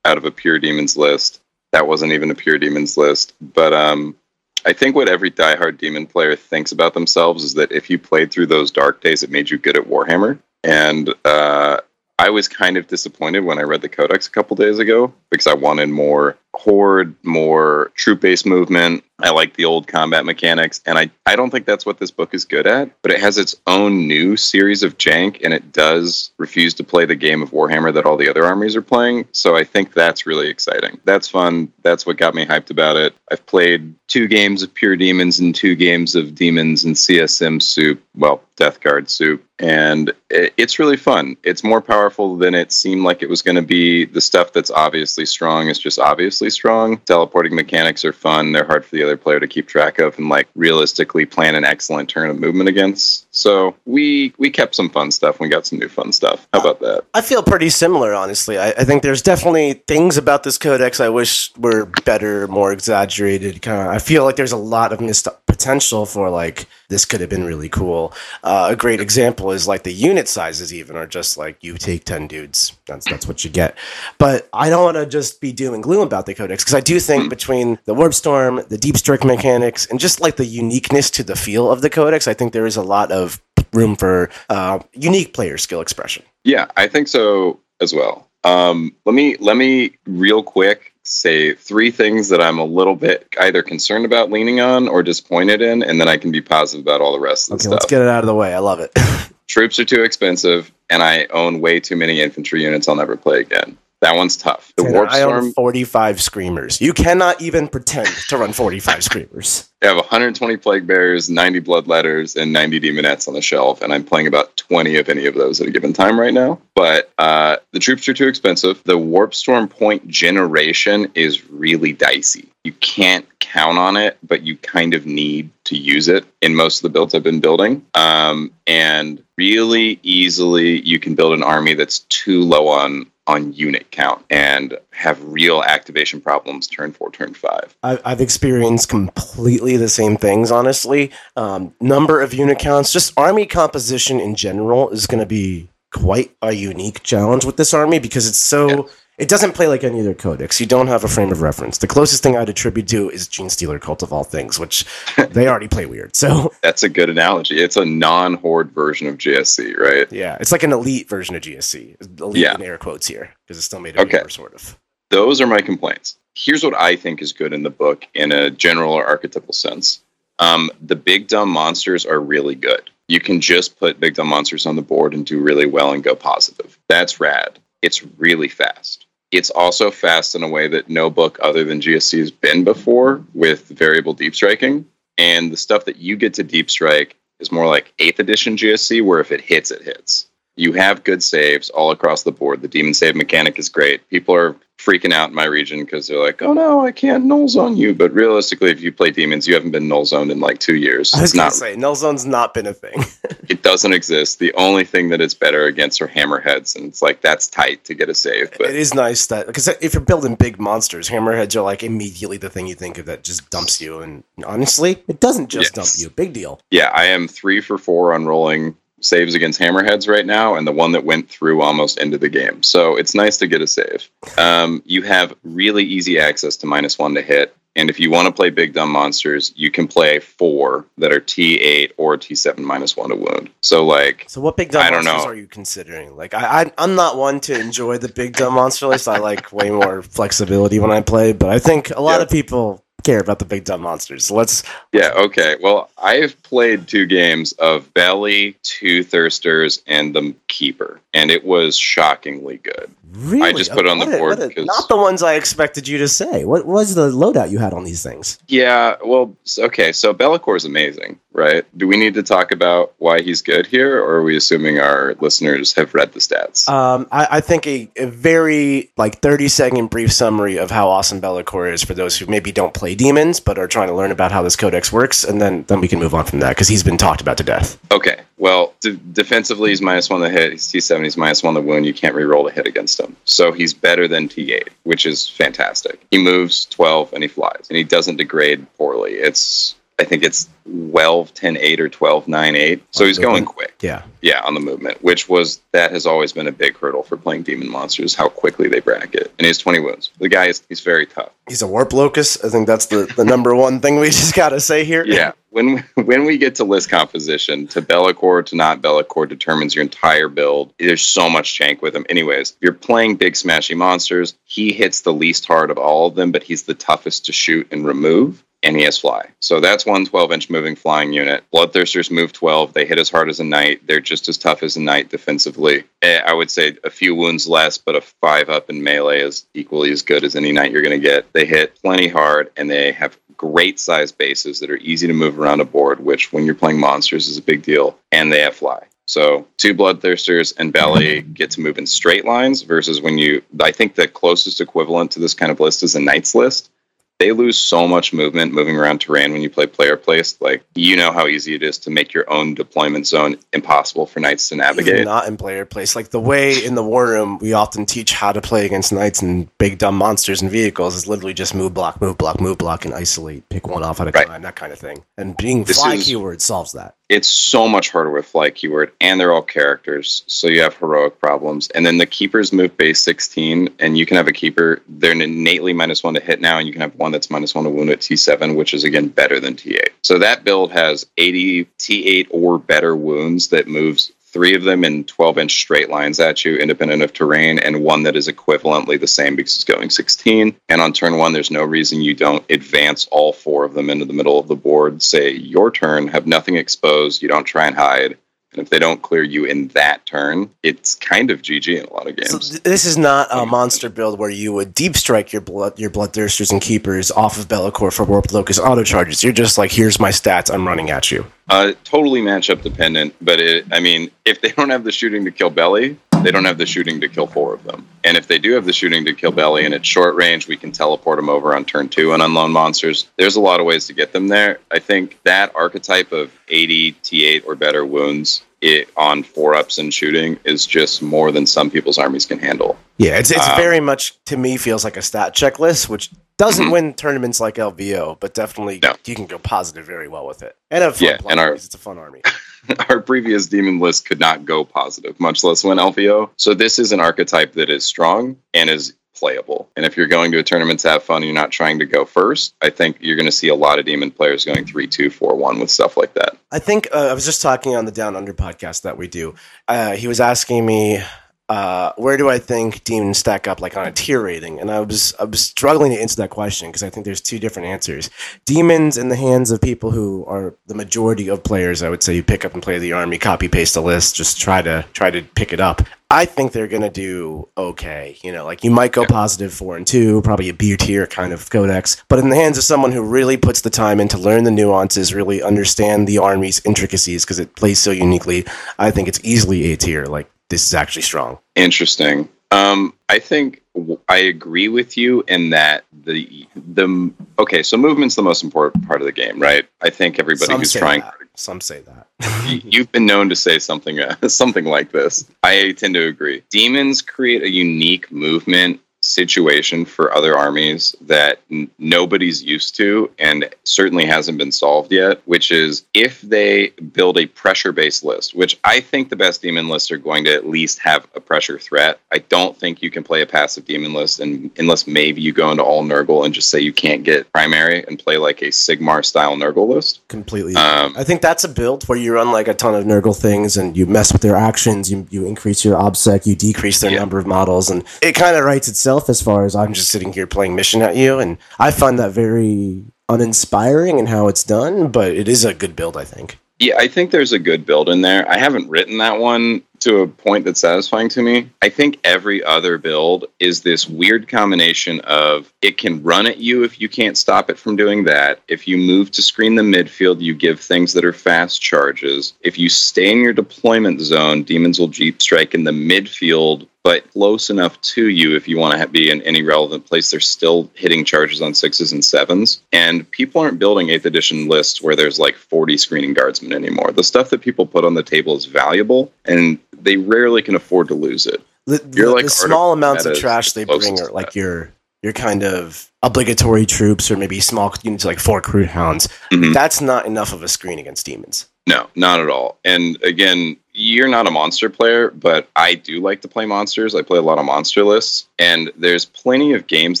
out 0.04 0.16
of 0.16 0.24
a 0.24 0.30
pure 0.30 0.58
demons 0.58 0.96
list. 0.96 1.40
That 1.72 1.86
wasn't 1.86 2.12
even 2.12 2.30
a 2.30 2.34
pure 2.34 2.58
demons 2.58 2.96
list, 2.96 3.34
but 3.40 3.74
um, 3.74 4.16
I 4.64 4.72
think 4.72 4.96
what 4.96 5.08
every 5.08 5.30
diehard 5.30 5.78
demon 5.78 6.06
player 6.06 6.34
thinks 6.34 6.72
about 6.72 6.94
themselves 6.94 7.44
is 7.44 7.54
that 7.54 7.70
if 7.70 7.90
you 7.90 7.98
played 7.98 8.30
through 8.30 8.46
those 8.46 8.70
dark 8.70 9.00
days, 9.00 9.22
it 9.22 9.30
made 9.30 9.50
you 9.50 9.58
good 9.58 9.76
at 9.76 9.86
Warhammer. 9.86 10.38
And 10.64 11.12
uh, 11.24 11.78
I 12.18 12.30
was 12.30 12.48
kind 12.48 12.76
of 12.76 12.88
disappointed 12.88 13.44
when 13.44 13.58
I 13.58 13.62
read 13.62 13.82
the 13.82 13.88
Codex 13.88 14.26
a 14.26 14.30
couple 14.30 14.56
days 14.56 14.78
ago 14.78 15.12
because 15.30 15.46
I 15.46 15.54
wanted 15.54 15.90
more 15.90 16.36
horde, 16.58 17.14
more 17.22 17.92
troop 17.94 18.20
based 18.20 18.46
movement. 18.46 19.04
I 19.18 19.30
like 19.30 19.54
the 19.54 19.64
old 19.64 19.86
combat 19.86 20.26
mechanics. 20.26 20.82
And 20.84 20.98
I, 20.98 21.10
I 21.24 21.36
don't 21.36 21.50
think 21.50 21.64
that's 21.64 21.86
what 21.86 21.98
this 21.98 22.10
book 22.10 22.34
is 22.34 22.44
good 22.44 22.66
at, 22.66 22.90
but 23.00 23.12
it 23.12 23.20
has 23.20 23.38
its 23.38 23.56
own 23.66 24.06
new 24.06 24.36
series 24.36 24.82
of 24.82 24.98
jank 24.98 25.40
and 25.42 25.54
it 25.54 25.72
does 25.72 26.32
refuse 26.36 26.74
to 26.74 26.84
play 26.84 27.06
the 27.06 27.14
game 27.14 27.42
of 27.42 27.50
Warhammer 27.50 27.94
that 27.94 28.04
all 28.04 28.18
the 28.18 28.28
other 28.28 28.44
armies 28.44 28.76
are 28.76 28.82
playing. 28.82 29.26
So 29.32 29.56
I 29.56 29.64
think 29.64 29.94
that's 29.94 30.26
really 30.26 30.48
exciting. 30.48 31.00
That's 31.04 31.28
fun. 31.28 31.72
That's 31.82 32.04
what 32.04 32.18
got 32.18 32.34
me 32.34 32.44
hyped 32.44 32.70
about 32.70 32.96
it. 32.96 33.14
I've 33.30 33.46
played 33.46 33.94
two 34.06 34.28
games 34.28 34.62
of 34.62 34.72
Pure 34.74 34.96
Demons 34.96 35.38
and 35.38 35.54
two 35.54 35.74
games 35.74 36.14
of 36.14 36.34
Demons 36.34 36.84
and 36.84 36.94
CSM 36.94 37.62
Soup, 37.62 38.02
well, 38.14 38.42
Death 38.56 38.80
Guard 38.80 39.10
Soup. 39.10 39.44
And 39.58 40.12
it, 40.30 40.52
it's 40.56 40.78
really 40.78 40.96
fun. 40.96 41.36
It's 41.42 41.64
more 41.64 41.80
powerful 41.80 42.36
than 42.36 42.54
it 42.54 42.70
seemed 42.70 43.02
like 43.02 43.22
it 43.22 43.28
was 43.28 43.42
going 43.42 43.56
to 43.56 43.62
be. 43.62 44.04
The 44.04 44.20
stuff 44.20 44.52
that's 44.52 44.70
obviously 44.70 45.26
strong 45.26 45.68
is 45.68 45.78
just 45.78 45.98
obviously 45.98 46.45
strong. 46.50 46.98
Teleporting 46.98 47.54
mechanics 47.54 48.04
are 48.04 48.12
fun. 48.12 48.52
They're 48.52 48.64
hard 48.64 48.84
for 48.84 48.96
the 48.96 49.02
other 49.02 49.16
player 49.16 49.40
to 49.40 49.46
keep 49.46 49.66
track 49.68 49.98
of 49.98 50.18
and 50.18 50.28
like 50.28 50.48
realistically 50.54 51.26
plan 51.26 51.54
an 51.54 51.64
excellent 51.64 52.08
turn 52.08 52.30
of 52.30 52.38
movement 52.38 52.68
against. 52.68 53.26
So 53.34 53.76
we 53.84 54.34
we 54.38 54.50
kept 54.50 54.74
some 54.74 54.90
fun 54.90 55.10
stuff. 55.10 55.40
We 55.40 55.48
got 55.48 55.66
some 55.66 55.78
new 55.78 55.88
fun 55.88 56.12
stuff. 56.12 56.46
How 56.52 56.60
about 56.60 56.80
that? 56.80 57.04
I 57.14 57.20
feel 57.20 57.42
pretty 57.42 57.70
similar, 57.70 58.14
honestly. 58.14 58.58
I, 58.58 58.70
I 58.70 58.84
think 58.84 59.02
there's 59.02 59.22
definitely 59.22 59.74
things 59.86 60.16
about 60.16 60.42
this 60.42 60.58
codex 60.58 61.00
I 61.00 61.08
wish 61.08 61.54
were 61.56 61.86
better, 62.04 62.48
more 62.48 62.72
exaggerated. 62.72 63.62
Kind 63.62 63.80
of, 63.80 63.88
I 63.88 63.98
feel 63.98 64.24
like 64.24 64.36
there's 64.36 64.52
a 64.52 64.56
lot 64.56 64.92
of 64.92 65.00
missed 65.00 65.28
potential 65.46 66.06
for 66.06 66.30
like 66.30 66.66
this 66.88 67.04
could 67.04 67.20
have 67.20 67.30
been 67.30 67.44
really 67.44 67.68
cool. 67.68 68.12
Uh, 68.42 68.68
a 68.70 68.76
great 68.76 69.00
example 69.00 69.50
is 69.50 69.66
like 69.66 69.82
the 69.82 69.92
unit 69.92 70.28
sizes 70.28 70.72
even 70.72 70.96
are 70.96 71.06
just 71.06 71.36
like 71.36 71.62
you 71.62 71.76
take 71.76 72.04
ten 72.04 72.26
dudes. 72.26 72.76
That's 72.86 73.08
that's 73.08 73.26
what 73.26 73.44
you 73.44 73.50
get. 73.50 73.76
But 74.18 74.48
I 74.52 74.70
don't 74.70 74.84
want 74.84 74.96
to 74.96 75.06
just 75.06 75.40
be 75.40 75.52
doom 75.52 75.74
and 75.74 75.82
gloom 75.82 76.02
about 76.02 76.26
the 76.26 76.34
codex 76.34 76.62
because 76.64 76.74
I 76.74 76.80
do 76.80 77.00
think 77.00 77.30
between 77.30 77.78
the 77.84 77.94
warp 77.94 78.14
storm, 78.14 78.62
the 78.68 78.78
deep 78.78 78.96
strike 78.96 79.24
mechanics, 79.24 79.86
and 79.86 80.00
just 80.00 80.20
like 80.20 80.36
the 80.36 80.46
uniqueness 80.46 81.10
to 81.10 81.22
the 81.22 81.36
feel 81.36 81.70
of 81.70 81.82
the 81.82 81.90
codex, 81.90 82.28
I 82.28 82.34
think 82.34 82.52
there 82.52 82.66
is 82.66 82.76
a 82.76 82.82
lot 82.82 83.10
of 83.10 83.40
room 83.72 83.96
for 83.96 84.30
uh, 84.48 84.80
unique 84.92 85.34
player 85.34 85.58
skill 85.58 85.80
expression. 85.80 86.24
Yeah, 86.44 86.66
I 86.76 86.88
think 86.88 87.08
so 87.08 87.60
as 87.80 87.92
well. 87.92 88.28
Um, 88.44 88.94
let 89.04 89.14
me 89.14 89.36
let 89.38 89.56
me 89.56 89.92
real 90.06 90.42
quick 90.42 90.92
say 91.06 91.54
three 91.54 91.90
things 91.90 92.28
that 92.28 92.40
I'm 92.40 92.58
a 92.58 92.64
little 92.64 92.96
bit 92.96 93.26
either 93.40 93.62
concerned 93.62 94.04
about 94.04 94.30
leaning 94.30 94.60
on 94.60 94.88
or 94.88 95.02
disappointed 95.02 95.62
in, 95.62 95.82
and 95.82 96.00
then 96.00 96.08
I 96.08 96.16
can 96.16 96.30
be 96.32 96.40
positive 96.40 96.84
about 96.84 97.00
all 97.00 97.12
the 97.12 97.20
rest 97.20 97.50
of 97.50 97.50
the 97.50 97.54
Okay, 97.54 97.62
stuff. 97.62 97.72
let's 97.72 97.86
get 97.86 98.02
it 98.02 98.08
out 98.08 98.20
of 98.24 98.26
the 98.26 98.34
way. 98.34 98.54
I 98.54 98.58
love 98.58 98.80
it. 98.80 98.92
Troops 99.46 99.78
are 99.78 99.84
too 99.84 100.02
expensive, 100.02 100.72
and 100.90 101.02
I 101.02 101.26
own 101.26 101.60
way 101.60 101.78
too 101.80 101.96
many 101.96 102.20
infantry 102.20 102.62
units 102.64 102.88
I'll 102.88 102.96
never 102.96 103.16
play 103.16 103.40
again. 103.40 103.78
That 104.02 104.14
one's 104.14 104.36
tough. 104.36 104.72
The 104.76 104.84
Warp 104.84 105.10
I 105.10 105.22
own 105.22 105.50
Storm, 105.50 105.52
45 105.52 106.20
screamers. 106.20 106.80
You 106.80 106.92
cannot 106.92 107.40
even 107.40 107.66
pretend 107.66 108.08
to 108.28 108.36
run 108.36 108.52
45 108.52 109.02
screamers. 109.02 109.70
I 109.82 109.86
have 109.86 109.96
120 109.96 110.56
Plague 110.58 110.86
Bearers, 110.86 111.30
90 111.30 111.60
Bloodletters, 111.60 112.40
and 112.40 112.52
90 112.52 112.80
Demonettes 112.80 113.28
on 113.28 113.34
the 113.34 113.42
shelf, 113.42 113.82
and 113.82 113.92
I'm 113.92 114.04
playing 114.04 114.26
about 114.26 114.56
20 114.56 114.96
of 114.96 115.08
any 115.08 115.26
of 115.26 115.34
those 115.34 115.60
at 115.60 115.66
a 115.66 115.70
given 115.70 115.92
time 115.92 116.18
right 116.18 116.34
now. 116.34 116.60
But 116.74 117.10
uh, 117.18 117.56
the 117.72 117.78
troops 117.78 118.08
are 118.08 118.14
too 118.14 118.26
expensive. 118.26 118.82
The 118.84 118.98
Warp 118.98 119.34
Storm 119.34 119.68
point 119.68 120.06
generation 120.08 121.10
is 121.14 121.48
really 121.50 121.92
dicey. 121.92 122.48
You 122.64 122.72
can't 122.72 123.26
count 123.38 123.78
on 123.78 123.96
it, 123.96 124.18
but 124.26 124.42
you 124.42 124.56
kind 124.58 124.92
of 124.92 125.06
need 125.06 125.50
to 125.64 125.76
use 125.76 126.08
it 126.08 126.24
in 126.42 126.54
most 126.54 126.78
of 126.78 126.82
the 126.82 126.88
builds 126.88 127.14
I've 127.14 127.22
been 127.22 127.40
building. 127.40 127.84
Um, 127.94 128.52
and 128.66 129.22
really 129.38 130.00
easily, 130.02 130.80
you 130.80 130.98
can 130.98 131.14
build 131.14 131.32
an 131.32 131.42
army 131.42 131.74
that's 131.74 132.00
too 132.00 132.42
low 132.42 132.68
on 132.68 133.06
on 133.26 133.52
unit 133.52 133.90
count 133.90 134.24
and 134.30 134.78
have 134.92 135.22
real 135.24 135.62
activation 135.62 136.20
problems 136.20 136.66
turn 136.66 136.92
four, 136.92 137.10
turn 137.10 137.34
five. 137.34 137.76
I- 137.82 137.98
I've 138.04 138.20
experienced 138.20 138.88
completely 138.88 139.76
the 139.76 139.88
same 139.88 140.16
things, 140.16 140.50
honestly. 140.50 141.10
Um, 141.36 141.74
number 141.80 142.20
of 142.20 142.32
unit 142.32 142.58
counts, 142.58 142.92
just 142.92 143.12
army 143.16 143.46
composition 143.46 144.20
in 144.20 144.34
general 144.34 144.90
is 144.90 145.06
going 145.06 145.20
to 145.20 145.26
be 145.26 145.68
quite 145.92 146.30
a 146.42 146.52
unique 146.52 147.02
challenge 147.02 147.44
with 147.44 147.56
this 147.56 147.72
army 147.74 147.98
because 147.98 148.28
it's 148.28 148.42
so. 148.42 148.68
Yeah. 148.68 148.92
It 149.18 149.30
doesn't 149.30 149.52
play 149.52 149.66
like 149.66 149.82
any 149.82 150.00
other 150.00 150.12
codex. 150.12 150.60
You 150.60 150.66
don't 150.66 150.88
have 150.88 151.02
a 151.02 151.08
frame 151.08 151.32
of 151.32 151.40
reference. 151.40 151.78
The 151.78 151.86
closest 151.86 152.22
thing 152.22 152.36
I'd 152.36 152.50
attribute 152.50 152.86
to 152.88 153.08
is 153.08 153.26
Gene 153.28 153.48
Stealer 153.48 153.78
Cult 153.78 154.02
of 154.02 154.12
All 154.12 154.24
Things, 154.24 154.58
which 154.58 154.84
they 155.30 155.48
already 155.48 155.68
play 155.68 155.86
weird. 155.86 156.14
So, 156.14 156.52
That's 156.62 156.82
a 156.82 156.88
good 156.90 157.08
analogy. 157.08 157.58
It's 157.58 157.76
a 157.78 157.84
non-horde 157.86 158.72
version 158.72 159.06
of 159.06 159.16
GSC, 159.16 159.78
right? 159.78 160.10
yeah, 160.12 160.36
it's 160.38 160.52
like 160.52 160.62
an 160.64 160.72
elite 160.72 161.08
version 161.08 161.34
of 161.34 161.40
GSC. 161.42 162.20
Elite 162.20 162.36
Yeah. 162.42 162.54
in 162.56 162.62
air 162.62 162.76
quotes 162.76 163.06
here 163.06 163.30
because 163.46 163.56
it's 163.56 163.64
still 163.64 163.80
made 163.80 163.94
of 163.96 164.02
Okay. 164.02 164.18
paper, 164.18 164.28
sort 164.28 164.52
of. 164.54 164.78
Those 165.08 165.40
are 165.40 165.46
my 165.46 165.62
complaints. 165.62 166.18
Here's 166.34 166.62
what 166.62 166.74
I 166.74 166.94
think 166.96 167.22
is 167.22 167.32
good 167.32 167.54
in 167.54 167.62
the 167.62 167.70
book 167.70 168.06
in 168.12 168.32
a 168.32 168.50
general 168.50 168.92
or 168.92 169.06
archetypal 169.06 169.54
sense. 169.54 170.00
Um, 170.40 170.70
the 170.82 170.96
big 170.96 171.28
dumb 171.28 171.48
monsters 171.48 172.04
are 172.04 172.20
really 172.20 172.54
good. 172.54 172.90
You 173.08 173.20
can 173.20 173.40
just 173.40 173.78
put 173.78 173.98
big 173.98 174.14
dumb 174.16 174.28
monsters 174.28 174.66
on 174.66 174.76
the 174.76 174.82
board 174.82 175.14
and 175.14 175.24
do 175.24 175.40
really 175.40 175.64
well 175.64 175.94
and 175.94 176.04
go 176.04 176.14
positive. 176.14 176.78
That's 176.88 177.18
rad. 177.18 177.58
It's 177.80 178.04
really 178.18 178.48
fast. 178.48 179.05
It's 179.32 179.50
also 179.50 179.90
fast 179.90 180.34
in 180.34 180.42
a 180.42 180.48
way 180.48 180.68
that 180.68 180.88
no 180.88 181.10
book 181.10 181.38
other 181.42 181.64
than 181.64 181.80
GSC 181.80 182.18
has 182.18 182.30
been 182.30 182.64
before 182.64 183.24
with 183.34 183.66
variable 183.68 184.12
deep 184.12 184.34
striking. 184.34 184.86
And 185.18 185.50
the 185.50 185.56
stuff 185.56 185.86
that 185.86 185.96
you 185.96 186.16
get 186.16 186.34
to 186.34 186.44
deep 186.44 186.70
strike 186.70 187.16
is 187.40 187.50
more 187.50 187.66
like 187.66 187.94
8th 187.98 188.18
edition 188.18 188.56
GSC, 188.56 189.04
where 189.04 189.20
if 189.20 189.32
it 189.32 189.40
hits, 189.40 189.70
it 189.70 189.82
hits. 189.82 190.28
You 190.56 190.72
have 190.72 191.04
good 191.04 191.22
saves 191.22 191.68
all 191.70 191.90
across 191.90 192.22
the 192.22 192.32
board. 192.32 192.62
The 192.62 192.68
demon 192.68 192.94
save 192.94 193.14
mechanic 193.14 193.58
is 193.58 193.68
great. 193.68 194.08
People 194.08 194.34
are 194.34 194.56
freaking 194.78 195.12
out 195.12 195.28
in 195.30 195.34
my 195.34 195.44
region 195.44 195.84
because 195.84 196.06
they're 196.06 196.18
like, 196.22 196.40
oh 196.42 196.52
no, 196.52 196.84
I 196.84 196.92
can't 196.92 197.24
null 197.24 197.48
zone 197.48 197.76
you. 197.76 197.94
But 197.94 198.12
realistically, 198.12 198.70
if 198.70 198.80
you 198.80 198.92
play 198.92 199.10
demons, 199.10 199.46
you 199.48 199.54
haven't 199.54 199.70
been 199.70 199.88
null 199.88 200.04
zoned 200.06 200.30
in 200.30 200.40
like 200.40 200.58
two 200.58 200.76
years. 200.76 201.12
I 201.14 201.20
was 201.22 201.30
It's 201.30 201.32
going 201.34 201.44
not 201.46 201.52
to 201.52 201.58
say, 201.58 201.76
Null 201.76 201.94
Zone's 201.94 202.24
not 202.26 202.54
been 202.54 202.66
a 202.66 202.74
thing. 202.74 203.04
it 203.48 203.62
doesn't 203.62 203.92
exist. 203.92 204.38
The 204.38 204.52
only 204.54 204.84
thing 204.84 205.08
that 205.10 205.20
it's 205.20 205.34
better 205.34 205.64
against 205.64 206.00
are 206.02 206.08
hammerheads, 206.08 206.76
and 206.76 206.84
it's 206.86 207.00
like 207.02 207.20
that's 207.22 207.48
tight 207.48 207.84
to 207.84 207.94
get 207.94 208.08
a 208.08 208.14
save. 208.14 208.50
But 208.58 208.68
it 208.70 208.76
is 208.76 208.94
nice 208.94 209.26
that 209.28 209.46
because 209.46 209.66
if 209.68 209.92
you're 209.94 210.02
building 210.02 210.34
big 210.36 210.58
monsters, 210.60 211.08
hammerheads 211.10 211.56
are 211.56 211.62
like 211.62 211.82
immediately 211.82 212.36
the 212.38 212.50
thing 212.50 212.66
you 212.66 212.74
think 212.74 212.96
of 212.98 213.06
that 213.06 213.22
just 213.24 213.48
dumps 213.50 213.80
you. 213.80 214.00
And 214.00 214.24
honestly, 214.46 215.02
it 215.08 215.20
doesn't 215.20 215.48
just 215.48 215.76
Yes. 215.76 215.96
dump 215.96 216.02
you. 216.02 216.14
Big 216.14 216.32
deal. 216.32 216.60
yeah, 216.70 216.90
I 216.94 217.06
am 217.06 217.28
three 217.28 217.60
for 217.60 217.76
four 217.78 218.12
on 218.14 218.26
rolling 218.26 218.76
saves 219.06 219.34
against 219.34 219.60
hammerheads 219.60 220.08
right 220.08 220.26
now, 220.26 220.54
and 220.56 220.66
the 220.66 220.72
one 220.72 220.92
that 220.92 221.04
went 221.04 221.28
through 221.28 221.62
almost 221.62 221.98
into 221.98 222.18
the 222.18 222.28
game. 222.28 222.62
So 222.62 222.96
it's 222.96 223.14
nice 223.14 223.36
to 223.38 223.46
get 223.46 223.62
a 223.62 223.66
save. 223.66 224.08
Um, 224.36 224.82
you 224.84 225.02
have 225.02 225.34
really 225.44 225.84
easy 225.84 226.18
access 226.18 226.56
to 226.58 226.66
minus 226.66 226.98
one 226.98 227.14
to 227.14 227.22
hit. 227.22 227.56
And 227.78 227.90
if 227.90 228.00
you 228.00 228.10
want 228.10 228.24
to 228.26 228.32
play 228.32 228.48
big 228.48 228.72
dumb 228.72 228.90
monsters, 228.90 229.52
you 229.54 229.70
can 229.70 229.86
play 229.86 230.18
four 230.18 230.86
that 230.96 231.12
are 231.12 231.20
T8 231.20 231.92
or 231.98 232.16
T7 232.16 232.56
minus 232.58 232.96
one 232.96 233.10
to 233.10 233.16
wound. 233.16 233.50
So 233.60 233.84
like 233.84 234.24
So 234.28 234.40
what 234.40 234.56
big 234.56 234.70
dumb 234.70 234.82
I 234.82 234.90
don't 234.90 235.04
monsters 235.04 235.24
know. 235.26 235.30
are 235.30 235.34
you 235.34 235.46
considering? 235.46 236.16
Like 236.16 236.32
I, 236.32 236.62
I 236.62 236.72
I'm 236.78 236.94
not 236.94 237.18
one 237.18 237.38
to 237.40 237.60
enjoy 237.60 237.98
the 237.98 238.08
big 238.08 238.34
dumb 238.34 238.54
monster 238.54 238.86
list. 238.86 239.08
I 239.08 239.18
like 239.18 239.52
way 239.52 239.68
more 239.68 240.00
flexibility 240.00 240.78
when 240.78 240.90
I 240.90 241.02
play, 241.02 241.34
but 241.34 241.50
I 241.50 241.58
think 241.58 241.90
a 241.90 242.00
lot 242.00 242.22
of 242.22 242.30
people 242.30 242.82
care 243.06 243.20
about 243.20 243.38
the 243.38 243.44
big 243.46 243.64
dumb 243.64 243.80
monsters. 243.82 244.26
So 244.26 244.34
let's 244.34 244.62
Yeah, 244.92 245.10
okay. 245.16 245.56
Well, 245.62 245.88
I've 246.02 246.40
played 246.42 246.86
two 246.88 247.06
games 247.06 247.52
of 247.52 247.92
Belly, 247.94 248.56
Two 248.62 249.02
Thirsters, 249.04 249.80
and 249.86 250.14
the 250.14 250.34
Keeper, 250.48 251.00
and 251.14 251.30
it 251.30 251.44
was 251.44 251.76
shockingly 251.78 252.58
good. 252.58 252.90
really 253.12 253.42
I 253.48 253.52
just 253.52 253.70
put 253.72 253.86
it 253.86 253.88
on 253.88 253.98
the 254.00 254.18
board 254.18 254.38
a- 254.40 254.50
'cause- 254.50 254.66
not 254.66 254.88
the 254.88 254.96
ones 254.96 255.22
I 255.22 255.34
expected 255.34 255.88
you 255.88 255.96
to 255.98 256.08
say. 256.08 256.44
What 256.44 256.66
was 256.66 256.94
the 256.94 257.08
loadout 257.10 257.50
you 257.50 257.58
had 257.58 257.72
on 257.72 257.84
these 257.84 258.02
things? 258.02 258.38
Yeah, 258.48 258.96
well, 259.02 259.34
okay, 259.58 259.92
so 259.92 260.12
Be'lakor 260.12 260.54
is 260.56 260.66
amazing, 260.66 261.18
right? 261.32 261.64
Do 261.78 261.86
we 261.88 261.96
need 261.96 262.12
to 262.14 262.22
talk 262.22 262.52
about 262.52 262.92
why 262.98 263.22
he's 263.22 263.40
good 263.40 263.66
here, 263.66 264.02
or 264.02 264.16
are 264.16 264.22
we 264.22 264.36
assuming 264.36 264.80
our 264.80 265.14
listeners 265.20 265.72
have 265.74 265.94
read 265.94 266.12
the 266.12 266.20
stats? 266.20 266.68
Um, 266.68 267.06
I, 267.10 267.26
I 267.30 267.40
think 267.40 267.66
a, 267.66 267.88
a 267.96 268.06
very 268.06 268.90
like 268.98 269.20
30 269.22 269.48
second 269.48 269.88
brief 269.88 270.12
summary 270.12 270.58
of 270.58 270.70
how 270.70 270.88
awesome 270.90 271.20
Be'lakor 271.20 271.72
is 271.72 271.82
for 271.82 271.94
those 271.94 272.18
who 272.18 272.26
maybe 272.26 272.52
don't 272.52 272.74
play 272.74 272.94
demons 272.96 273.38
but 273.40 273.58
are 273.58 273.68
trying 273.68 273.88
to 273.88 273.94
learn 273.94 274.10
about 274.10 274.32
how 274.32 274.42
this 274.42 274.56
codex 274.56 274.92
works, 274.92 275.24
and 275.24 275.40
then 275.40 275.64
then 275.68 275.80
we 275.80 275.88
can 275.88 275.98
move 275.98 276.14
on 276.14 276.24
from 276.24 276.40
that 276.40 276.50
because 276.50 276.68
he's 276.68 276.82
been 276.82 276.96
talked 276.96 277.20
about 277.20 277.36
to 277.38 277.44
death. 277.44 277.78
okay, 277.92 278.20
well, 278.38 278.74
de- 278.80 278.96
defensively, 278.96 279.70
he's 279.70 279.80
minus 279.80 280.10
one 280.10 280.20
to 280.20 280.28
hit. 280.28 280.52
He's 280.52 280.66
T7, 280.66 281.04
he's 281.04 281.16
minus 281.16 281.42
one 281.42 281.54
to 281.54 281.60
wound. 281.60 281.86
You 281.86 281.94
can't 281.94 282.14
re-roll 282.14 282.48
a 282.48 282.50
hit 282.50 282.66
against 282.66 282.98
him. 282.98 283.16
So 283.24 283.52
he's 283.52 283.72
better 283.72 284.08
than 284.08 284.28
T8, 284.28 284.68
which 284.82 285.06
is 285.06 285.28
fantastic. 285.28 286.04
He 286.10 286.18
moves 286.18 286.66
12 286.66 287.12
and 287.12 287.22
he 287.22 287.28
flies, 287.28 287.66
and 287.68 287.76
he 287.76 287.84
doesn't 287.84 288.16
degrade 288.16 288.66
poorly. 288.76 289.12
It's, 289.12 289.75
I 289.98 290.04
think 290.04 290.24
it's 290.24 290.48
12, 290.64 291.32
10, 291.32 291.56
8 291.56 291.80
or 291.80 291.88
12, 291.88 292.28
9, 292.28 292.54
8. 292.54 292.82
So 292.90 293.04
On 293.04 293.08
he's 293.08 293.18
going 293.18 293.46
quick. 293.46 293.74
Yeah, 293.80 294.02
Yeah, 294.20 294.42
on 294.44 294.52
the 294.52 294.60
movement, 294.60 295.02
which 295.02 295.26
was 295.28 295.62
that 295.72 295.90
has 295.92 296.04
always 296.04 296.32
been 296.32 296.46
a 296.46 296.52
big 296.52 296.76
hurdle 296.76 297.02
for 297.02 297.16
playing 297.16 297.44
demon 297.44 297.68
monsters, 297.70 298.14
how 298.14 298.28
quickly 298.28 298.68
they 298.68 298.80
bracket. 298.80 299.28
And 299.38 299.40
he 299.40 299.46
has 299.46 299.58
20 299.58 299.80
wounds. 299.80 300.10
The 300.18 300.28
guy 300.28 300.46
is 300.46 300.62
he's 300.68 300.80
very 300.80 301.06
tough. 301.06 301.30
he's 301.48 301.62
a 301.62 301.66
warp 301.66 301.94
locus. 301.94 302.42
I 302.44 302.50
think 302.50 302.66
that's 302.66 302.86
the, 302.86 303.10
the 303.16 303.24
number 303.24 303.54
one 303.54 303.80
thing 303.80 303.96
we 303.96 304.06
just 304.06 304.34
gotta 304.34 304.60
say 304.60 304.84
here. 304.84 305.04
Yeah. 305.06 305.32
When 305.50 305.82
we, 305.96 306.02
when 306.02 306.24
we 306.24 306.36
get 306.36 306.56
to 306.56 306.64
list 306.64 306.90
composition, 306.90 307.66
to 307.68 307.80
Be'lakor 307.80 308.44
to 308.44 308.56
not 308.56 308.82
Be'lakor 308.82 309.26
determines 309.26 309.74
your 309.74 309.82
entire 309.82 310.28
build. 310.28 310.74
There's 310.78 311.00
so 311.00 311.30
much 311.30 311.58
jank 311.58 311.80
with 311.80 311.96
him. 311.96 312.04
Anyways, 312.10 312.50
if 312.50 312.56
you're 312.60 312.74
playing 312.74 313.16
big 313.16 313.32
smashy 313.32 313.74
monsters, 313.74 314.34
he 314.44 314.74
hits 314.74 315.00
the 315.00 315.14
least 315.14 315.46
hard 315.46 315.70
of 315.70 315.78
all 315.78 316.08
of 316.08 316.14
them, 316.14 316.30
but 316.30 316.42
he's 316.42 316.64
the 316.64 316.74
toughest 316.74 317.24
to 317.26 317.32
shoot 317.32 317.66
and 317.70 317.86
remove. 317.86 318.44
Has 318.62 318.98
fly. 318.98 319.30
So 319.40 319.60
that's 319.60 319.86
one 319.86 320.04
12 320.04 320.32
inch 320.32 320.50
moving 320.50 320.74
flying 320.74 321.12
unit. 321.12 321.44
Bloodthirsters 321.54 322.10
move 322.10 322.32
12. 322.32 322.72
They 322.72 322.84
hit 322.84 322.98
as 322.98 323.08
hard 323.08 323.28
as 323.28 323.38
a 323.38 323.44
knight. 323.44 323.86
They're 323.86 324.00
just 324.00 324.28
as 324.28 324.36
tough 324.36 324.62
as 324.64 324.76
a 324.76 324.80
knight 324.80 325.08
defensively. 325.08 325.84
Eh, 326.02 326.20
I 326.26 326.32
would 326.34 326.50
say 326.50 326.76
a 326.82 326.90
few 326.90 327.14
wounds 327.14 327.46
less, 327.46 327.78
but 327.78 327.94
a 327.94 328.00
five 328.00 328.48
up 328.48 328.68
in 328.68 328.82
melee 328.82 329.20
is 329.20 329.46
equally 329.54 329.92
as 329.92 330.02
good 330.02 330.24
as 330.24 330.34
any 330.34 330.50
knight 330.50 330.72
you're 330.72 330.82
going 330.82 331.00
to 331.00 331.08
get. 331.08 331.32
They 331.32 331.46
hit 331.46 331.80
plenty 331.80 332.08
hard 332.08 332.50
and 332.56 332.68
they 332.68 332.90
have 332.92 333.16
great 333.36 333.78
size 333.78 334.10
bases 334.10 334.58
that 334.60 334.70
are 334.70 334.78
easy 334.78 335.06
to 335.06 335.12
move 335.12 335.38
around 335.38 335.60
a 335.60 335.64
board, 335.64 336.00
which 336.00 336.32
when 336.32 336.44
you're 336.44 336.54
playing 336.54 336.80
monsters 336.80 337.28
is 337.28 337.38
a 337.38 337.42
big 337.42 337.62
deal. 337.62 337.96
And 338.10 338.32
they 338.32 338.40
have 338.40 338.56
fly. 338.56 338.84
So 339.06 339.46
two 339.56 339.74
bloodthirsters 339.74 340.54
and 340.58 340.72
belly 340.72 341.22
get 341.22 341.52
to 341.52 341.60
move 341.60 341.78
in 341.78 341.86
straight 341.86 342.24
lines 342.24 342.62
versus 342.62 343.00
when 343.00 343.18
you 343.18 343.42
I 343.60 343.70
think 343.70 343.94
the 343.94 344.08
closest 344.08 344.60
equivalent 344.60 345.12
to 345.12 345.20
this 345.20 345.34
kind 345.34 345.52
of 345.52 345.60
list 345.60 345.84
is 345.84 345.94
a 345.94 346.00
knight's 346.00 346.34
list. 346.34 346.70
They 347.18 347.32
lose 347.32 347.56
so 347.56 347.88
much 347.88 348.12
movement 348.12 348.52
moving 348.52 348.76
around 348.76 349.00
terrain 349.00 349.32
when 349.32 349.40
you 349.40 349.48
play 349.48 349.66
player 349.66 349.96
placed. 349.96 350.42
Like 350.42 350.62
you 350.74 350.96
know 350.96 351.12
how 351.12 351.26
easy 351.26 351.54
it 351.54 351.62
is 351.62 351.78
to 351.78 351.90
make 351.90 352.12
your 352.12 352.30
own 352.30 352.52
deployment 352.54 353.06
zone 353.06 353.36
impossible 353.54 354.04
for 354.06 354.20
knights 354.20 354.48
to 354.50 354.54
Even 354.54 354.66
navigate. 354.66 355.04
not 355.06 355.26
in 355.26 355.38
player 355.38 355.64
place. 355.64 355.96
Like 355.96 356.10
the 356.10 356.20
way 356.20 356.62
in 356.62 356.74
the 356.74 356.82
war 356.84 357.06
room 357.06 357.38
we 357.38 357.54
often 357.54 357.86
teach 357.86 358.12
how 358.12 358.32
to 358.32 358.42
play 358.42 358.66
against 358.66 358.92
knights 358.92 359.22
and 359.22 359.48
big 359.56 359.78
dumb 359.78 359.96
monsters 359.96 360.42
and 360.42 360.50
vehicles 360.50 360.94
is 360.94 361.06
literally 361.06 361.32
just 361.32 361.54
move 361.54 361.72
block, 361.72 362.02
move 362.02 362.18
block, 362.18 362.38
move 362.38 362.58
block, 362.58 362.84
and 362.84 362.92
isolate. 362.92 363.48
Pick 363.48 363.66
one 363.66 363.82
off 363.82 363.98
at 364.00 364.08
a 364.08 364.10
Right. 364.10 364.26
time, 364.26 364.42
that 364.42 364.56
kind 364.56 364.72
of 364.72 364.78
thing. 364.78 365.02
And 365.16 365.36
being 365.38 365.64
This 365.64 365.80
fly 365.80 365.94
is- 365.94 366.04
keyword 366.04 366.42
solves 366.42 366.72
that. 366.72 366.96
It's 367.08 367.28
so 367.28 367.68
much 367.68 367.90
harder 367.90 368.10
with 368.10 368.26
fly 368.26 368.50
keyword 368.50 368.92
and 369.00 369.20
they're 369.20 369.32
all 369.32 369.42
characters 369.42 370.24
so 370.26 370.48
you 370.48 370.62
have 370.62 370.76
heroic 370.76 371.20
problems. 371.20 371.68
And 371.70 371.86
then 371.86 371.98
the 371.98 372.06
keepers 372.06 372.52
move 372.52 372.76
base 372.76 373.02
16 373.04 373.68
and 373.78 373.96
you 373.96 374.06
can 374.06 374.16
have 374.16 374.28
a 374.28 374.32
keeper 374.32 374.82
they're 374.88 375.12
innately 375.12 375.72
minus 375.72 376.02
one 376.02 376.14
to 376.14 376.20
hit 376.20 376.40
now 376.40 376.58
and 376.58 376.66
you 376.66 376.72
can 376.72 376.82
have 376.82 376.96
one 376.96 377.12
that's 377.12 377.30
minus 377.30 377.54
one 377.54 377.64
to 377.64 377.70
wound 377.70 377.90
at 377.90 378.00
t7 378.00 378.56
which 378.56 378.74
is 378.74 378.84
again 378.84 379.08
better 379.08 379.38
than 379.40 379.54
t8 379.54 379.90
so 380.02 380.18
that 380.18 380.44
build 380.44 380.72
has 380.72 381.06
80 381.16 381.66
t8 381.78 382.28
or 382.30 382.58
better 382.58 382.96
wounds 382.96 383.48
that 383.48 383.68
moves 383.68 384.12
three 384.36 384.54
of 384.54 384.64
them 384.64 384.84
in 384.84 385.02
12 385.04 385.38
inch 385.38 385.52
straight 385.52 385.88
lines 385.88 386.20
at 386.20 386.44
you 386.44 386.56
independent 386.58 387.00
of 387.00 387.10
terrain 387.10 387.58
and 387.58 387.82
one 387.82 388.02
that 388.02 388.16
is 388.16 388.28
equivalently 388.28 389.00
the 389.00 389.06
same 389.06 389.34
because 389.34 389.54
it's 389.54 389.64
going 389.64 389.88
16 389.88 390.54
and 390.68 390.80
on 390.82 390.92
turn 390.92 391.16
one 391.16 391.32
there's 391.32 391.50
no 391.50 391.64
reason 391.64 392.02
you 392.02 392.12
don't 392.12 392.44
advance 392.50 393.08
all 393.10 393.32
four 393.32 393.64
of 393.64 393.72
them 393.72 393.88
into 393.88 394.04
the 394.04 394.12
middle 394.12 394.38
of 394.38 394.46
the 394.46 394.54
board. 394.54 395.02
Say 395.02 395.30
your 395.30 395.70
turn 395.70 396.06
have 396.08 396.26
nothing 396.26 396.56
exposed 396.56 397.22
you 397.22 397.28
don't 397.28 397.44
try 397.44 397.66
and 397.66 397.74
hide 397.74 398.18
And 398.56 398.64
if 398.64 398.70
they 398.70 398.78
don't 398.78 399.02
clear 399.02 399.22
you 399.22 399.44
in 399.44 399.68
that 399.68 400.06
turn, 400.06 400.50
it's 400.62 400.94
kind 400.94 401.30
of 401.30 401.42
GG 401.42 401.78
in 401.78 401.86
a 401.86 401.92
lot 401.92 402.08
of 402.08 402.16
games. 402.16 402.30
So 402.30 402.38
th- 402.38 402.62
this 402.62 402.84
is 402.84 402.96
not 402.96 403.28
a 403.30 403.44
monster 403.44 403.90
build 403.90 404.18
where 404.18 404.30
you 404.30 404.52
would 404.54 404.74
deep 404.74 404.96
strike 404.96 405.32
your 405.32 405.42
blood 405.42 405.78
your 405.78 405.90
bloodthirsters 405.90 406.50
and 406.50 406.60
keepers 406.60 407.10
off 407.10 407.38
of 407.38 407.48
Be'lakor 407.48 407.92
for 407.92 408.04
warped 408.04 408.32
locus 408.32 408.58
auto 408.58 408.82
charges. 408.82 409.22
You're 409.22 409.32
just 409.32 409.58
like, 409.58 409.70
here's 409.70 410.00
my 410.00 410.10
stats, 410.10 410.52
I'm 410.52 410.66
running 410.66 410.90
at 410.90 411.10
you. 411.10 411.26
Uh, 411.48 411.72
totally 411.84 412.20
matchup 412.20 412.62
dependent, 412.62 413.14
but 413.20 413.38
it, 413.38 413.66
I 413.70 413.78
mean, 413.78 414.10
if 414.24 414.40
they 414.40 414.50
don't 414.50 414.70
have 414.70 414.82
the 414.82 414.90
shooting 414.90 415.24
to 415.26 415.30
kill 415.30 415.50
Belly, 415.50 415.96
they 416.22 416.30
don't 416.30 416.44
have 416.44 416.58
the 416.58 416.66
shooting 416.66 417.00
to 417.00 417.08
kill 417.08 417.26
four 417.26 417.54
of 417.54 417.64
them. 417.64 417.86
And 418.04 418.16
if 418.16 418.26
they 418.26 418.38
do 418.38 418.52
have 418.52 418.64
the 418.64 418.72
shooting 418.72 419.04
to 419.04 419.14
kill 419.14 419.32
Belly 419.32 419.64
and 419.64 419.74
it's 419.74 419.88
short 419.88 420.14
range, 420.14 420.48
we 420.48 420.56
can 420.56 420.72
teleport 420.72 421.18
them 421.18 421.28
over 421.28 421.54
on 421.54 421.64
turn 421.64 421.88
two 421.88 422.12
and 422.12 422.22
unload 422.22 422.50
monsters. 422.50 423.08
There's 423.16 423.36
a 423.36 423.40
lot 423.40 423.60
of 423.60 423.66
ways 423.66 423.86
to 423.86 423.92
get 423.92 424.12
them 424.12 424.28
there. 424.28 424.60
I 424.70 424.78
think 424.78 425.18
that 425.24 425.54
archetype 425.54 426.12
of 426.12 426.32
80 426.48 426.92
T8 426.92 427.46
or 427.46 427.54
better 427.54 427.84
wounds 427.84 428.42
it 428.66 428.88
on 428.96 429.22
four 429.22 429.54
ups 429.54 429.78
and 429.78 429.94
shooting 429.94 430.38
is 430.44 430.66
just 430.66 431.00
more 431.02 431.30
than 431.30 431.46
some 431.46 431.70
people's 431.70 431.98
armies 431.98 432.26
can 432.26 432.38
handle. 432.38 432.76
Yeah, 432.98 433.18
it's 433.18 433.30
it's 433.30 433.48
Um, 433.48 433.56
very 433.56 433.80
much 433.80 434.14
to 434.26 434.36
me 434.36 434.56
feels 434.56 434.82
like 434.84 434.96
a 434.96 435.02
stat 435.02 435.34
checklist, 435.34 435.88
which 435.88 436.10
doesn't 436.38 436.66
Mhm. 436.66 436.72
win 436.72 436.94
tournaments 436.94 437.40
like 437.40 437.54
LVO, 437.58 438.16
but 438.20 438.34
definitely 438.34 438.80
No. 438.82 438.94
you 439.04 439.14
can 439.14 439.26
go 439.26 439.38
positive 439.38 439.84
very 439.86 440.08
well 440.08 440.26
with 440.26 440.42
it. 440.42 440.56
And 440.70 440.82
a 440.84 440.92
fun 440.92 441.08
Yeah, 441.08 441.16
and 441.28 441.38
our- 441.40 441.54
it's 441.54 441.74
a 441.74 441.78
fun 441.78 441.98
army. 441.98 442.22
Our 442.88 442.98
previous 443.00 443.46
demon 443.46 443.78
list 443.78 444.06
could 444.08 444.18
not 444.18 444.44
go 444.44 444.64
positive, 444.64 445.18
much 445.20 445.44
less 445.44 445.62
win 445.62 445.78
LVO. 445.78 446.30
So 446.36 446.52
this 446.52 446.80
is 446.80 446.90
an 446.90 446.98
archetype 446.98 447.52
that 447.52 447.70
is 447.70 447.84
strong 447.84 448.36
and 448.52 448.68
is 448.68 448.92
playable. 449.16 449.68
And 449.76 449.84
if 449.84 449.96
you're 449.96 450.06
going 450.06 450.30
to 450.32 450.38
a 450.38 450.42
tournament 450.42 450.80
to 450.80 450.90
have 450.90 451.02
fun, 451.02 451.16
and 451.16 451.24
you're 451.24 451.34
not 451.34 451.50
trying 451.50 451.78
to 451.78 451.86
go 451.86 452.04
first. 452.04 452.54
I 452.62 452.70
think 452.70 452.98
you're 453.00 453.16
going 453.16 453.26
to 453.26 453.32
see 453.32 453.48
a 453.48 453.54
lot 453.54 453.78
of 453.78 453.86
demon 453.86 454.10
players 454.10 454.44
going 454.44 454.64
three, 454.64 454.86
two, 454.86 455.10
four, 455.10 455.34
one 455.36 455.58
with 455.58 455.70
stuff 455.70 455.96
like 455.96 456.14
that. 456.14 456.36
I 456.52 456.58
think 456.58 456.88
uh, 456.92 457.08
I 457.08 457.14
was 457.14 457.24
just 457.24 457.42
talking 457.42 457.74
on 457.74 457.84
the 457.84 457.92
Down 457.92 458.14
Under 458.14 458.32
podcast 458.32 458.82
that 458.82 458.96
we 458.96 459.08
do. 459.08 459.34
Uh, 459.66 459.92
he 459.92 460.06
was 460.06 460.20
asking 460.20 460.64
me 460.64 461.02
uh, 461.48 461.92
where 461.96 462.16
do 462.16 462.28
I 462.28 462.38
think 462.38 462.82
demons 462.82 463.18
stack 463.18 463.46
up, 463.46 463.60
like 463.60 463.76
on 463.76 463.86
a 463.86 463.92
tier 463.92 464.20
rating, 464.20 464.58
and 464.58 464.68
I 464.70 464.80
was 464.80 465.14
I 465.18 465.24
was 465.24 465.40
struggling 465.40 465.92
to 465.92 466.00
answer 466.00 466.16
that 466.16 466.30
question 466.30 466.70
because 466.70 466.82
I 466.82 466.90
think 466.90 467.06
there's 467.06 467.20
two 467.20 467.38
different 467.38 467.68
answers. 467.68 468.10
Demons 468.44 468.98
in 468.98 469.10
the 469.10 469.16
hands 469.16 469.52
of 469.52 469.60
people 469.60 469.92
who 469.92 470.24
are 470.26 470.54
the 470.66 470.74
majority 470.74 471.28
of 471.28 471.44
players, 471.44 471.84
I 471.84 471.90
would 471.90 472.02
say 472.02 472.16
you 472.16 472.24
pick 472.24 472.44
up 472.44 472.54
and 472.54 472.62
play 472.62 472.78
the 472.78 472.92
army, 472.92 473.18
copy 473.18 473.46
paste 473.46 473.74
the 473.74 473.82
list, 473.82 474.16
just 474.16 474.40
try 474.40 474.60
to 474.62 474.84
try 474.92 475.10
to 475.10 475.22
pick 475.22 475.52
it 475.52 475.60
up. 475.60 475.82
I 476.10 476.24
think 476.24 476.50
they're 476.50 476.68
gonna 476.68 476.90
do 476.90 477.48
okay. 477.56 478.16
You 478.22 478.32
know, 478.32 478.44
like 478.44 478.64
you 478.64 478.72
might 478.72 478.92
go 478.92 479.04
positive 479.06 479.52
four 479.52 479.76
and 479.76 479.86
two, 479.86 480.22
probably 480.22 480.48
a 480.48 480.54
B 480.54 480.76
tier 480.76 481.06
kind 481.06 481.32
of 481.32 481.48
codex. 481.48 482.02
But 482.08 482.18
in 482.18 482.28
the 482.28 482.36
hands 482.36 482.58
of 482.58 482.64
someone 482.64 482.90
who 482.90 483.02
really 483.02 483.36
puts 483.36 483.60
the 483.60 483.70
time 483.70 484.00
in 484.00 484.08
to 484.08 484.18
learn 484.18 484.42
the 484.42 484.50
nuances, 484.50 485.14
really 485.14 485.42
understand 485.42 486.08
the 486.08 486.18
army's 486.18 486.60
intricacies 486.64 487.24
because 487.24 487.38
it 487.38 487.54
plays 487.54 487.78
so 487.78 487.92
uniquely, 487.92 488.44
I 488.80 488.90
think 488.90 489.06
it's 489.06 489.20
easily 489.22 489.72
A 489.72 489.76
tier. 489.76 490.06
Like 490.06 490.28
this 490.48 490.66
is 490.66 490.74
actually 490.74 491.02
strong. 491.02 491.38
Interesting. 491.54 492.28
Um, 492.52 492.94
I 493.08 493.18
think 493.18 493.62
I 494.08 494.18
agree 494.18 494.68
with 494.68 494.96
you 494.96 495.24
in 495.28 495.50
that 495.50 495.84
the 496.04 496.46
the 496.54 497.12
okay. 497.38 497.62
So 497.62 497.76
movement's 497.76 498.14
the 498.14 498.22
most 498.22 498.44
important 498.44 498.86
part 498.86 499.00
of 499.00 499.06
the 499.06 499.12
game, 499.12 499.40
right? 499.40 499.68
I 499.82 499.90
think 499.90 500.18
everybody 500.18 500.46
Some 500.46 500.60
who's 500.60 500.72
trying 500.72 501.00
that. 501.00 501.14
Some 501.34 501.60
say 501.60 501.80
that. 501.82 502.06
you've 502.64 502.90
been 502.92 503.04
known 503.04 503.28
to 503.28 503.36
say 503.36 503.58
something 503.58 504.00
uh, 504.00 504.16
something 504.28 504.64
like 504.64 504.92
this. 504.92 505.28
I 505.42 505.72
tend 505.72 505.94
to 505.94 506.06
agree. 506.06 506.42
Demons 506.50 507.02
create 507.02 507.42
a 507.42 507.50
unique 507.50 508.10
movement 508.10 508.80
situation 509.06 509.84
for 509.84 510.14
other 510.14 510.36
armies 510.36 510.94
that 511.02 511.40
n- 511.50 511.70
nobody's 511.78 512.42
used 512.42 512.74
to 512.76 513.10
and 513.18 513.48
certainly 513.64 514.04
hasn't 514.04 514.38
been 514.38 514.52
solved 514.52 514.92
yet, 514.92 515.20
which 515.24 515.50
is 515.50 515.84
if 515.94 516.20
they 516.22 516.68
build 516.92 517.18
a 517.18 517.26
pressure 517.26 517.72
based 517.72 518.04
list, 518.04 518.34
which 518.34 518.58
I 518.64 518.80
think 518.80 519.08
the 519.08 519.16
best 519.16 519.42
demon 519.42 519.68
lists 519.68 519.90
are 519.90 519.96
going 519.98 520.24
to 520.24 520.32
at 520.34 520.48
least 520.48 520.78
have 520.80 521.06
a 521.14 521.20
pressure 521.20 521.58
threat. 521.58 521.98
I 522.12 522.18
don't 522.18 522.56
think 522.56 522.82
you 522.82 522.90
can 522.90 523.02
play 523.04 523.22
a 523.22 523.26
passive 523.26 523.64
demon 523.64 523.92
list 523.92 524.20
and 524.20 524.50
unless 524.58 524.86
maybe 524.86 525.20
you 525.20 525.32
go 525.32 525.50
into 525.50 525.62
all 525.62 525.84
Nurgle 525.84 526.24
and 526.24 526.34
just 526.34 526.50
say 526.50 526.60
you 526.60 526.72
can't 526.72 527.04
get 527.04 527.30
primary 527.32 527.84
and 527.86 527.98
play 527.98 528.16
like 528.16 528.42
a 528.42 528.46
Sigmar 528.46 529.04
style 529.04 529.36
Nurgle 529.36 529.68
list. 529.68 530.00
Completely. 530.08 530.54
Um, 530.56 530.94
I 530.96 531.04
think 531.04 531.20
that's 531.22 531.44
a 531.44 531.48
build 531.48 531.84
where 531.84 531.98
you 531.98 532.12
run 532.14 532.32
like 532.32 532.48
a 532.48 532.54
ton 532.54 532.74
of 532.74 532.84
Nurgle 532.84 533.16
things 533.18 533.56
and 533.56 533.76
you 533.76 533.86
mess 533.86 534.12
with 534.12 534.22
their 534.22 534.36
actions. 534.36 534.90
You, 534.90 535.06
you 535.10 535.26
increase 535.26 535.64
your 535.64 535.78
obsec, 535.78 536.26
you 536.26 536.34
decrease 536.34 536.80
their 536.80 536.90
Yeah. 536.90 536.98
number 537.00 537.18
of 537.18 537.26
models, 537.26 537.68
and 537.70 537.84
it 538.02 538.14
kind 538.14 538.36
of 538.36 538.44
writes 538.44 538.68
itself 538.68 538.95
as 539.08 539.22
far 539.22 539.44
as 539.44 539.54
I'm 539.54 539.72
just 539.72 539.90
sitting 539.90 540.12
here 540.12 540.26
playing 540.26 540.56
mission 540.56 540.82
at 540.82 540.96
you. 540.96 541.18
And 541.18 541.38
I 541.58 541.70
find 541.70 541.98
that 541.98 542.12
very 542.12 542.84
uninspiring 543.08 543.98
in 543.98 544.06
how 544.06 544.28
it's 544.28 544.42
done, 544.42 544.90
but 544.90 545.12
it 545.12 545.28
is 545.28 545.44
a 545.44 545.54
good 545.54 545.76
build, 545.76 545.96
I 545.96 546.04
think. 546.04 546.38
Yeah, 546.58 546.76
I 546.78 546.88
think 546.88 547.10
there's 547.10 547.32
a 547.32 547.38
good 547.38 547.66
build 547.66 547.90
in 547.90 548.00
there. 548.00 548.26
I 548.30 548.38
haven't 548.38 548.70
written 548.70 548.96
that 548.98 549.18
one 549.18 549.62
to 549.80 549.98
a 549.98 550.08
point 550.08 550.46
that's 550.46 550.60
satisfying 550.60 551.10
to 551.10 551.22
me. 551.22 551.50
I 551.60 551.68
think 551.68 551.98
every 552.02 552.42
other 552.42 552.78
build 552.78 553.26
is 553.38 553.60
this 553.60 553.86
weird 553.86 554.26
combination 554.26 555.00
of 555.00 555.52
it 555.60 555.76
can 555.76 556.02
run 556.02 556.26
at 556.26 556.38
you 556.38 556.64
if 556.64 556.80
you 556.80 556.88
can't 556.88 557.18
stop 557.18 557.50
it 557.50 557.58
from 557.58 557.76
doing 557.76 558.04
that. 558.04 558.40
If 558.48 558.66
you 558.66 558.78
move 558.78 559.10
to 559.12 559.22
screen 559.22 559.54
the 559.54 559.62
midfield, 559.62 560.22
you 560.22 560.34
give 560.34 560.58
things 560.58 560.94
that 560.94 561.04
are 561.04 561.12
fast 561.12 561.60
charges. 561.60 562.32
If 562.40 562.58
you 562.58 562.70
stay 562.70 563.12
in 563.12 563.20
your 563.20 563.34
deployment 563.34 564.00
zone, 564.00 564.42
demons 564.42 564.78
will 564.78 564.88
deep 564.88 565.20
strike 565.20 565.54
in 565.54 565.64
the 565.64 565.72
midfield 565.72 566.66
but 566.86 567.10
close 567.12 567.50
enough 567.50 567.80
to 567.80 568.10
you 568.10 568.36
if 568.36 568.46
you 568.46 568.56
want 568.58 568.80
to 568.80 568.86
be 568.86 569.10
in 569.10 569.20
any 569.22 569.42
relevant 569.42 569.84
place. 569.86 570.08
They're 570.08 570.20
still 570.20 570.70
hitting 570.74 571.04
charges 571.04 571.42
on 571.42 571.52
sixes 571.52 571.90
and 571.90 572.04
sevens. 572.04 572.62
And 572.72 573.10
people 573.10 573.40
aren't 573.40 573.58
building 573.58 573.88
8th 573.88 574.04
edition 574.04 574.46
lists 574.46 574.80
where 574.80 574.94
there's 574.94 575.18
like 575.18 575.34
40 575.34 575.76
screening 575.78 576.14
guardsmen 576.14 576.52
anymore. 576.52 576.92
The 576.92 577.02
stuff 577.02 577.30
that 577.30 577.40
people 577.40 577.66
put 577.66 577.84
on 577.84 577.94
the 577.94 578.04
table 578.04 578.36
is 578.36 578.44
valuable, 578.44 579.10
and 579.24 579.58
they 579.76 579.96
rarely 579.96 580.42
can 580.42 580.54
afford 580.54 580.86
to 580.86 580.94
lose 580.94 581.26
it. 581.26 581.42
The, 581.66 581.84
You're 581.92 582.06
the- 582.10 582.14
like 582.14 582.24
the 582.26 582.30
small 582.30 582.72
amounts 582.72 583.04
of 583.04 583.18
trash 583.18 583.50
they 583.50 583.64
bring 583.64 584.00
are 584.00 584.12
like 584.12 584.26
that. 584.26 584.36
your 584.36 584.72
your 585.02 585.12
kind 585.12 585.42
of 585.42 585.90
obligatory 586.04 586.66
troops 586.66 587.10
or 587.10 587.16
maybe 587.16 587.40
small 587.40 587.74
units 587.82 588.04
like 588.04 588.20
four 588.20 588.40
crude 588.40 588.68
hounds. 588.68 589.08
Mhm. 589.32 589.52
That's 589.52 589.80
not 589.80 590.06
enough 590.06 590.32
of 590.32 590.44
a 590.44 590.48
screen 590.48 590.78
against 590.78 591.04
demons. 591.06 591.46
No, 591.66 591.88
not 591.96 592.20
at 592.20 592.30
all. 592.30 592.58
And 592.64 592.96
again, 593.02 593.56
you're 593.72 594.08
not 594.08 594.28
a 594.28 594.30
monster 594.30 594.70
player, 594.70 595.10
but 595.10 595.48
I 595.56 595.74
do 595.74 596.00
like 596.00 596.22
to 596.22 596.28
play 596.28 596.46
monsters. 596.46 596.94
I 596.94 597.02
play 597.02 597.18
a 597.18 597.22
lot 597.22 597.38
of 597.38 597.44
monster 597.44 597.84
lists, 597.84 598.28
and 598.38 598.72
there's 598.76 599.04
plenty 599.04 599.52
of 599.52 599.66
games 599.66 600.00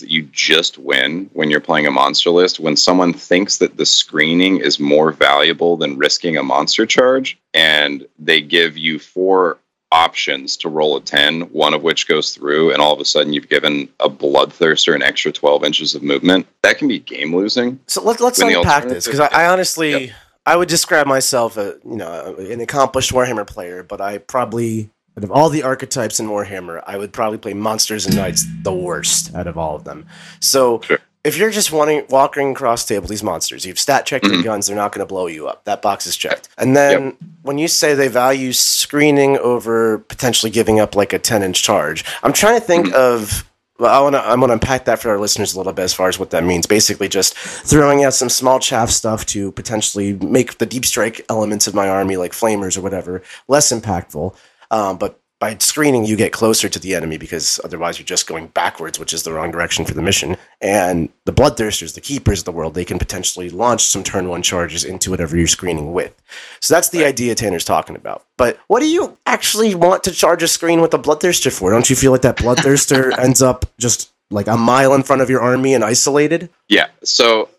that 0.00 0.10
you 0.10 0.22
just 0.32 0.78
win 0.78 1.28
when 1.32 1.50
you're 1.50 1.60
playing 1.60 1.86
a 1.86 1.90
monster 1.90 2.30
list 2.30 2.60
when 2.60 2.76
someone 2.76 3.12
thinks 3.12 3.58
that 3.58 3.76
the 3.76 3.84
screening 3.84 4.58
is 4.58 4.78
more 4.78 5.10
valuable 5.10 5.76
than 5.76 5.98
risking 5.98 6.36
a 6.36 6.42
monster 6.42 6.86
charge, 6.86 7.36
and 7.52 8.06
they 8.18 8.40
give 8.40 8.78
you 8.78 8.98
four 8.98 9.58
options 9.92 10.56
to 10.58 10.68
roll 10.68 10.96
a 10.96 11.00
10, 11.00 11.42
one 11.52 11.74
of 11.74 11.82
which 11.82 12.08
goes 12.08 12.34
through, 12.34 12.72
and 12.72 12.80
all 12.80 12.92
of 12.92 13.00
a 13.00 13.04
sudden 13.04 13.32
you've 13.32 13.48
given 13.48 13.88
a 14.00 14.08
bloodthirster 14.08 14.94
an 14.94 15.02
extra 15.02 15.32
12 15.32 15.64
inches 15.64 15.94
of 15.94 16.02
movement. 16.02 16.46
That 16.62 16.78
can 16.78 16.88
be 16.88 16.98
game 16.98 17.34
losing. 17.34 17.80
So 17.86 18.02
let, 18.02 18.20
let's 18.20 18.40
unpack 18.40 18.84
this 18.84 19.04
because 19.04 19.20
I, 19.20 19.26
I 19.26 19.46
honestly 19.46 20.06
Yep. 20.06 20.16
I 20.46 20.56
would 20.56 20.68
describe 20.68 21.06
myself 21.06 21.56
a 21.56 21.74
you 21.84 21.96
know 21.96 22.36
an 22.38 22.60
accomplished 22.60 23.12
Warhammer 23.12 23.46
player, 23.46 23.82
but 23.82 24.00
I 24.00 24.18
probably 24.18 24.90
out 25.18 25.24
of 25.24 25.30
all 25.32 25.48
the 25.48 25.62
archetypes 25.62 26.20
in 26.20 26.28
Warhammer, 26.28 26.82
I 26.86 26.96
would 26.98 27.12
probably 27.12 27.38
play 27.38 27.54
monsters 27.54 28.06
and 28.06 28.14
knights 28.16 28.44
the 28.62 28.72
worst 28.72 29.34
out 29.34 29.46
of 29.46 29.58
all 29.58 29.74
of 29.76 29.84
them. 29.84 30.06
So. 30.40 30.80
Sure. 30.82 30.98
If 31.24 31.36
you're 31.36 31.50
just 31.50 31.72
wanting 31.72 32.04
walking 32.08 32.52
across 32.52 32.84
table 32.84 33.08
these 33.08 33.24
monsters, 33.24 33.66
you've 33.66 33.80
stat 33.80 34.06
checked 34.06 34.26
your 34.26 34.36
Mhm. 34.36 34.44
guns, 34.44 34.68
they're 34.68 34.76
not 34.76 34.92
going 34.92 35.00
to 35.04 35.06
blow 35.12 35.26
you 35.26 35.48
up. 35.48 35.64
That 35.64 35.82
box 35.82 36.06
is 36.06 36.16
checked. 36.16 36.48
And 36.56 36.76
then 36.76 37.16
when 37.42 37.58
you 37.58 37.66
say 37.66 37.94
they 37.94 38.06
value 38.06 38.52
screening 38.52 39.36
over 39.38 39.98
potentially 39.98 40.50
giving 40.50 40.78
up 40.78 40.94
like 40.94 41.12
a 41.12 41.18
10 41.18 41.42
inch 41.42 41.64
charge, 41.64 42.04
I'm 42.22 42.32
trying 42.32 42.60
to 42.60 42.64
think 42.64 42.86
Mhm. 42.86 42.92
of 42.92 43.44
well, 43.78 43.94
I 43.94 44.02
want 44.02 44.14
to. 44.14 44.26
I'm 44.26 44.40
going 44.40 44.48
to 44.48 44.54
unpack 44.54 44.86
that 44.86 45.00
for 45.00 45.10
our 45.10 45.18
listeners 45.18 45.54
a 45.54 45.58
little 45.58 45.72
bit 45.72 45.82
as 45.82 45.94
far 45.94 46.08
as 46.08 46.18
what 46.18 46.30
that 46.30 46.44
means. 46.44 46.66
Basically, 46.66 47.08
just 47.08 47.36
throwing 47.36 48.04
out 48.04 48.14
some 48.14 48.28
small 48.28 48.58
chaff 48.58 48.90
stuff 48.90 49.26
to 49.26 49.52
potentially 49.52 50.14
make 50.14 50.58
the 50.58 50.66
deep 50.66 50.84
strike 50.84 51.20
elements 51.28 51.66
of 51.66 51.74
my 51.74 51.88
army, 51.88 52.16
like 52.16 52.32
flamers 52.32 52.78
or 52.78 52.80
whatever, 52.80 53.22
less 53.48 53.72
impactful. 53.72 54.34
Um, 54.70 54.98
but 54.98 55.20
by 55.38 55.56
screening, 55.58 56.06
you 56.06 56.16
get 56.16 56.32
closer 56.32 56.68
to 56.68 56.78
the 56.78 56.94
enemy 56.94 57.18
because 57.18 57.60
otherwise 57.62 57.98
you're 57.98 58.06
just 58.06 58.26
going 58.26 58.46
backwards, 58.48 58.98
which 58.98 59.12
is 59.12 59.22
the 59.22 59.32
wrong 59.32 59.50
direction 59.50 59.84
for 59.84 59.92
the 59.92 60.00
mission. 60.00 60.36
And 60.62 61.10
the 61.26 61.32
bloodthirsters, 61.32 61.94
the 61.94 62.00
keepers 62.00 62.38
of 62.38 62.44
the 62.46 62.52
world, 62.52 62.74
they 62.74 62.86
can 62.86 62.98
potentially 62.98 63.50
launch 63.50 63.84
some 63.84 64.02
turn 64.02 64.28
one 64.28 64.42
charges 64.42 64.82
into 64.82 65.10
whatever 65.10 65.36
you're 65.36 65.46
screening 65.46 65.92
with. 65.92 66.14
So 66.60 66.74
that's 66.74 66.88
the 66.88 67.04
idea 67.04 67.34
Tanner's 67.34 67.66
talking 67.66 67.96
about. 67.96 68.24
But 68.38 68.58
what 68.68 68.80
do 68.80 68.88
you 68.88 69.18
actually 69.26 69.74
want 69.74 70.04
to 70.04 70.12
charge 70.12 70.42
a 70.42 70.48
screen 70.48 70.80
with 70.80 70.94
a 70.94 70.98
bloodthirster 70.98 71.52
for? 71.52 71.70
Don't 71.70 71.90
you 71.90 71.96
feel 71.96 72.12
like 72.12 72.22
that 72.22 72.38
bloodthirster 72.38 73.16
ends 73.18 73.42
up 73.42 73.66
just 73.78 74.12
like 74.30 74.46
a 74.46 74.56
mile 74.56 74.94
in 74.94 75.02
front 75.02 75.20
of 75.20 75.28
your 75.28 75.42
army 75.42 75.74
and 75.74 75.84
isolated? 75.84 76.48
Yeah. 76.68 76.88
So, 77.04 77.50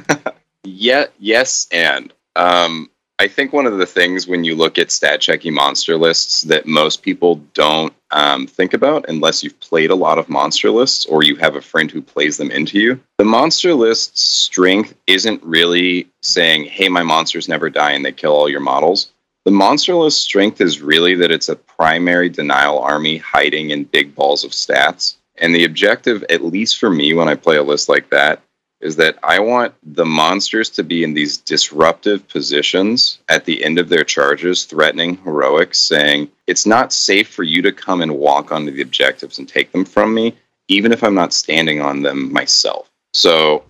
yeah, 0.64 1.06
yes, 1.18 1.68
and 1.70 2.10
um, 2.36 2.90
I 3.20 3.26
think 3.26 3.52
one 3.52 3.66
of 3.66 3.78
the 3.78 3.86
things 3.86 4.28
when 4.28 4.44
you 4.44 4.54
look 4.54 4.78
at 4.78 4.92
stat 4.92 5.20
checky 5.20 5.52
monster 5.52 5.96
lists 5.96 6.42
that 6.42 6.66
most 6.66 7.02
people 7.02 7.36
don't 7.52 7.92
um, 8.12 8.46
think 8.46 8.74
about, 8.74 9.06
unless 9.08 9.42
you've 9.42 9.58
played 9.58 9.90
a 9.90 9.96
lot 9.96 10.18
of 10.18 10.28
monster 10.28 10.70
lists 10.70 11.04
or 11.06 11.24
you 11.24 11.34
have 11.36 11.56
a 11.56 11.60
friend 11.60 11.90
who 11.90 12.00
plays 12.00 12.36
them 12.36 12.52
into 12.52 12.78
you, 12.78 13.00
the 13.18 13.24
monster 13.24 13.74
list's 13.74 14.22
strength 14.22 14.94
isn't 15.08 15.42
really 15.42 16.08
saying, 16.22 16.66
"Hey, 16.66 16.88
my 16.88 17.02
monsters 17.02 17.48
never 17.48 17.68
die 17.68 17.90
and 17.90 18.04
they 18.04 18.12
kill 18.12 18.32
all 18.32 18.48
your 18.48 18.60
models." 18.60 19.10
The 19.44 19.50
monster 19.50 19.96
list 19.96 20.22
strength 20.22 20.60
is 20.60 20.80
really 20.80 21.16
that 21.16 21.32
it's 21.32 21.48
a 21.48 21.56
primary 21.56 22.28
denial 22.28 22.78
army 22.78 23.16
hiding 23.16 23.70
in 23.70 23.84
big 23.84 24.14
balls 24.14 24.44
of 24.44 24.52
stats. 24.52 25.16
And 25.38 25.54
the 25.54 25.64
objective, 25.64 26.24
at 26.30 26.44
least 26.44 26.78
for 26.78 26.90
me 26.90 27.14
when 27.14 27.28
I 27.28 27.34
play 27.34 27.56
a 27.56 27.62
list 27.62 27.88
like 27.88 28.10
that, 28.10 28.42
is 28.80 28.96
that 28.96 29.18
I 29.22 29.40
want 29.40 29.74
the 29.82 30.06
monsters 30.06 30.70
to 30.70 30.84
be 30.84 31.02
in 31.02 31.14
these 31.14 31.36
disruptive 31.36 32.28
positions 32.28 33.18
at 33.28 33.44
the 33.44 33.64
end 33.64 33.78
of 33.78 33.88
their 33.88 34.04
charges, 34.04 34.64
threatening 34.64 35.16
heroics, 35.18 35.78
saying, 35.78 36.30
It's 36.46 36.66
not 36.66 36.92
safe 36.92 37.28
for 37.28 37.42
you 37.42 37.60
to 37.62 37.72
come 37.72 38.02
and 38.02 38.16
walk 38.16 38.52
onto 38.52 38.70
the 38.70 38.82
objectives 38.82 39.38
and 39.38 39.48
take 39.48 39.72
them 39.72 39.84
from 39.84 40.14
me, 40.14 40.36
even 40.68 40.92
if 40.92 41.02
I'm 41.02 41.14
not 41.14 41.32
standing 41.32 41.80
on 41.80 42.02
them 42.02 42.32
myself. 42.32 42.88
So 43.14 43.64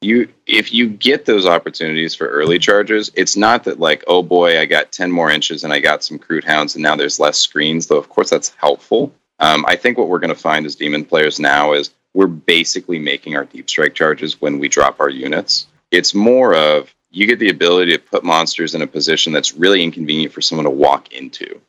you 0.00 0.28
if 0.46 0.72
you 0.72 0.88
get 0.88 1.24
those 1.24 1.46
opportunities 1.46 2.14
for 2.14 2.28
early 2.28 2.58
charges, 2.58 3.10
it's 3.14 3.36
not 3.36 3.64
that 3.64 3.80
like, 3.80 4.04
oh 4.06 4.22
boy, 4.22 4.58
I 4.60 4.64
got 4.64 4.92
10 4.92 5.10
more 5.10 5.30
inches 5.30 5.64
and 5.64 5.72
I 5.72 5.80
got 5.80 6.04
some 6.04 6.18
crude 6.18 6.44
hounds 6.44 6.74
and 6.74 6.82
now 6.82 6.96
there's 6.96 7.20
less 7.20 7.38
screens, 7.38 7.86
though 7.86 7.98
of 7.98 8.08
course 8.08 8.30
that's 8.30 8.54
helpful. 8.56 9.12
Um, 9.40 9.64
I 9.68 9.76
think 9.76 9.98
what 9.98 10.08
we're 10.08 10.18
going 10.18 10.34
to 10.34 10.40
find 10.40 10.66
as 10.66 10.74
demon 10.74 11.04
players 11.04 11.38
now 11.38 11.72
is 11.72 11.90
we're 12.14 12.26
basically 12.26 12.98
making 12.98 13.36
our 13.36 13.44
deep 13.44 13.68
strike 13.68 13.94
charges 13.94 14.40
when 14.40 14.58
we 14.58 14.68
drop 14.68 15.00
our 15.00 15.10
units. 15.10 15.66
It's 15.90 16.14
more 16.14 16.54
of 16.54 16.94
you 17.10 17.26
get 17.26 17.38
the 17.38 17.50
ability 17.50 17.92
to 17.92 17.98
put 17.98 18.24
monsters 18.24 18.74
in 18.74 18.82
a 18.82 18.86
position 18.86 19.32
that's 19.32 19.54
really 19.54 19.82
inconvenient 19.82 20.32
for 20.32 20.40
someone 20.40 20.64
to 20.64 20.70
walk 20.70 21.12
into. 21.12 21.60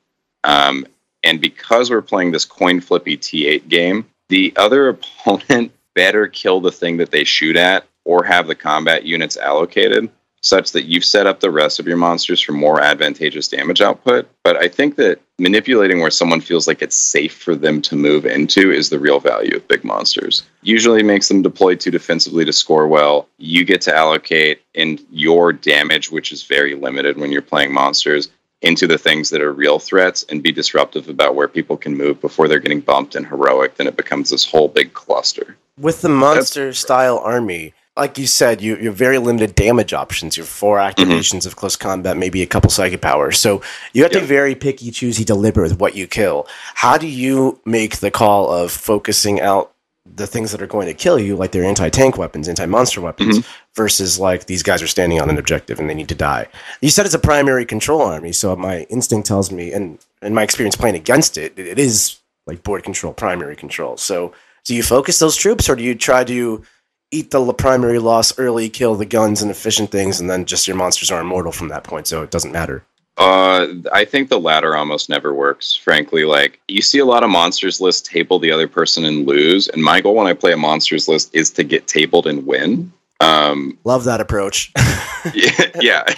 Um, 0.43 0.85
and 1.23 1.39
because 1.39 1.89
we're 1.89 2.01
playing 2.01 2.31
this 2.31 2.45
coin 2.45 2.81
flippy 2.81 3.17
T8 3.17 3.67
game, 3.67 4.05
the 4.29 4.53
other 4.55 4.89
opponent 5.23 5.71
better 5.95 6.27
kill 6.27 6.61
the 6.61 6.71
thing 6.71 6.97
that 6.97 7.11
they 7.11 7.23
shoot 7.23 7.55
at 7.55 7.85
or 8.05 8.23
have 8.23 8.47
the 8.47 8.55
combat 8.55 9.03
units 9.03 9.37
allocated 9.37 10.09
such 10.41 10.71
that 10.71 10.85
you've 10.85 11.05
set 11.05 11.27
up 11.27 11.39
the 11.39 11.51
rest 11.51 11.79
of 11.79 11.87
your 11.87 11.97
monsters 11.97 12.39
for 12.41 12.53
more 12.53 12.81
advantageous 12.81 13.47
damage 13.47 13.81
output. 13.81 14.29
But 14.43 14.57
I 14.57 14.67
think 14.67 14.95
that 14.95 15.19
manipulating 15.37 15.99
where 15.99 16.11
someone 16.11 16.41
feels 16.41 16.67
like 16.67 16.81
it's 16.81 16.95
safe 16.95 17.33
for 17.33 17.55
them 17.55 17.81
to 17.83 17.95
move 17.95 18.25
into 18.25 18.71
is 18.71 18.89
the 18.89 18.99
real 18.99 19.19
value 19.19 19.55
of 19.55 19.67
big 19.67 19.83
monsters. 19.83 20.43
Usually 20.61 21.03
makes 21.03 21.27
them 21.27 21.41
deploy 21.41 21.75
too 21.75 21.91
defensively 21.91 22.45
to 22.45 22.53
score 22.53 22.87
well. 22.87 23.27
You 23.37 23.65
get 23.65 23.81
to 23.81 23.95
allocate 23.95 24.61
in 24.73 24.99
your 25.11 25.53
damage, 25.53 26.11
which 26.11 26.31
is 26.31 26.43
very 26.43 26.75
limited 26.75 27.17
when 27.17 27.31
you're 27.31 27.41
playing 27.41 27.73
monsters, 27.73 28.29
into 28.61 28.87
the 28.87 28.97
things 28.97 29.29
that 29.29 29.41
are 29.41 29.53
real 29.53 29.79
threats 29.79 30.25
and 30.29 30.43
be 30.43 30.51
disruptive 30.51 31.07
about 31.07 31.35
where 31.35 31.47
people 31.47 31.77
can 31.77 31.95
move 31.95 32.19
before 32.19 32.47
they're 32.47 32.59
getting 32.59 32.81
bumped 32.81 33.15
and 33.15 33.25
heroic. 33.25 33.75
Then 33.75 33.87
it 33.87 33.95
becomes 33.95 34.29
this 34.29 34.49
whole 34.49 34.67
big 34.67 34.93
cluster. 34.93 35.55
With 35.77 36.01
the 36.01 36.09
monster 36.09 36.73
style 36.73 37.19
army, 37.19 37.73
like 37.99 38.17
you 38.17 38.27
said, 38.27 38.61
you, 38.61 38.77
you 38.77 38.87
have 38.87 38.95
very 38.95 39.17
limited 39.17 39.55
damage 39.55 39.93
options. 39.93 40.37
You 40.37 40.43
have 40.43 40.49
four 40.49 40.77
Mm-hmm. 40.77 41.11
activations 41.11 41.45
of 41.45 41.55
close 41.55 41.75
combat, 41.75 42.17
maybe 42.17 42.41
a 42.41 42.47
couple 42.47 42.69
psychic 42.69 43.01
powers. 43.01 43.37
So 43.39 43.61
you 43.93 44.03
have 44.03 44.11
to 44.13 44.17
Yeah. 44.19 44.23
be 44.23 44.27
very 44.39 44.55
picky, 44.55 44.91
choosy, 44.91 45.23
deliberate 45.23 45.69
with 45.71 45.79
what 45.79 45.95
you 45.95 46.07
kill. 46.07 46.47
How 46.75 46.97
do 46.97 47.07
you 47.07 47.59
make 47.65 47.97
the 47.97 48.11
call 48.11 48.49
of 48.51 48.71
focusing 48.71 49.39
out 49.41 49.71
the 50.15 50.25
things 50.25 50.51
that 50.51 50.61
are 50.61 50.67
going 50.75 50.87
to 50.87 50.93
kill 50.93 51.19
you, 51.19 51.35
like 51.35 51.51
their 51.51 51.63
anti 51.63 51.89
tank 51.89 52.17
weapons, 52.17 52.47
anti 52.47 52.65
monster 52.65 53.01
weapons, 53.01 53.39
Mm-hmm. 53.39 53.47
versus 53.75 54.19
like 54.19 54.45
these 54.45 54.63
guys 54.63 54.81
are 54.81 54.87
standing 54.87 55.21
on 55.21 55.29
an 55.29 55.37
objective 55.37 55.79
and 55.79 55.87
they 55.89 55.93
need 55.93 56.09
to 56.09 56.15
die? 56.15 56.47
You 56.81 56.89
said 56.89 57.05
it's 57.05 57.13
a 57.15 57.19
primary 57.19 57.65
control 57.65 58.01
army, 58.01 58.31
so 58.31 58.55
my 58.55 58.83
instinct 58.89 59.27
tells 59.27 59.51
me, 59.51 59.71
and 59.71 59.99
in 60.21 60.33
my 60.33 60.43
experience 60.43 60.75
playing 60.75 60.95
against 60.95 61.37
it, 61.37 61.57
it 61.59 61.77
is 61.77 62.17
like 62.47 62.63
board 62.63 62.83
control, 62.83 63.13
primary 63.13 63.55
control. 63.55 63.97
So 63.97 64.33
do 64.65 64.73
you 64.73 64.81
focus 64.83 65.19
those 65.19 65.35
troops, 65.35 65.69
or 65.69 65.75
do 65.75 65.83
you 65.83 65.93
try 65.95 66.23
to 66.23 66.63
eat 67.11 67.31
the 67.31 67.53
primary 67.53 67.99
loss 67.99 68.37
early, 68.37 68.69
kill 68.69 68.95
the 68.95 69.05
guns 69.05 69.41
and 69.41 69.51
efficient 69.51 69.91
things, 69.91 70.19
and 70.19 70.29
then 70.29 70.45
just 70.45 70.67
your 70.67 70.77
monsters 70.77 71.11
are 71.11 71.21
immortal 71.21 71.51
from 71.51 71.69
that 71.69 71.83
point, 71.83 72.07
so 72.07 72.21
it 72.21 72.31
doesn't 72.31 72.51
matter. 72.51 72.83
Uh, 73.17 73.67
I 73.91 74.05
think 74.05 74.29
the 74.29 74.39
latter 74.39 74.77
almost 74.77 75.09
never 75.09 75.33
works, 75.33 75.75
frankly. 75.75 76.23
Like, 76.23 76.61
you 76.69 76.81
see 76.81 76.99
a 76.99 77.05
lot 77.05 77.23
of 77.23 77.29
monsters 77.29 77.81
list 77.81 78.05
table 78.05 78.39
the 78.39 78.51
other 78.51 78.67
person 78.67 79.03
and 79.03 79.27
lose, 79.27 79.67
and 79.67 79.83
my 79.83 79.99
goal 79.99 80.15
when 80.15 80.27
I 80.27 80.33
play 80.33 80.53
a 80.53 80.57
monsters 80.57 81.07
list 81.07 81.29
is 81.33 81.49
to 81.51 81.63
get 81.63 81.87
tabled 81.87 82.27
and 82.27 82.45
win. 82.45 82.93
Um, 83.19 83.77
Love 83.83 84.05
that 84.05 84.21
approach. 84.21 84.71
yeah, 85.33 85.65
yeah. 85.81 86.13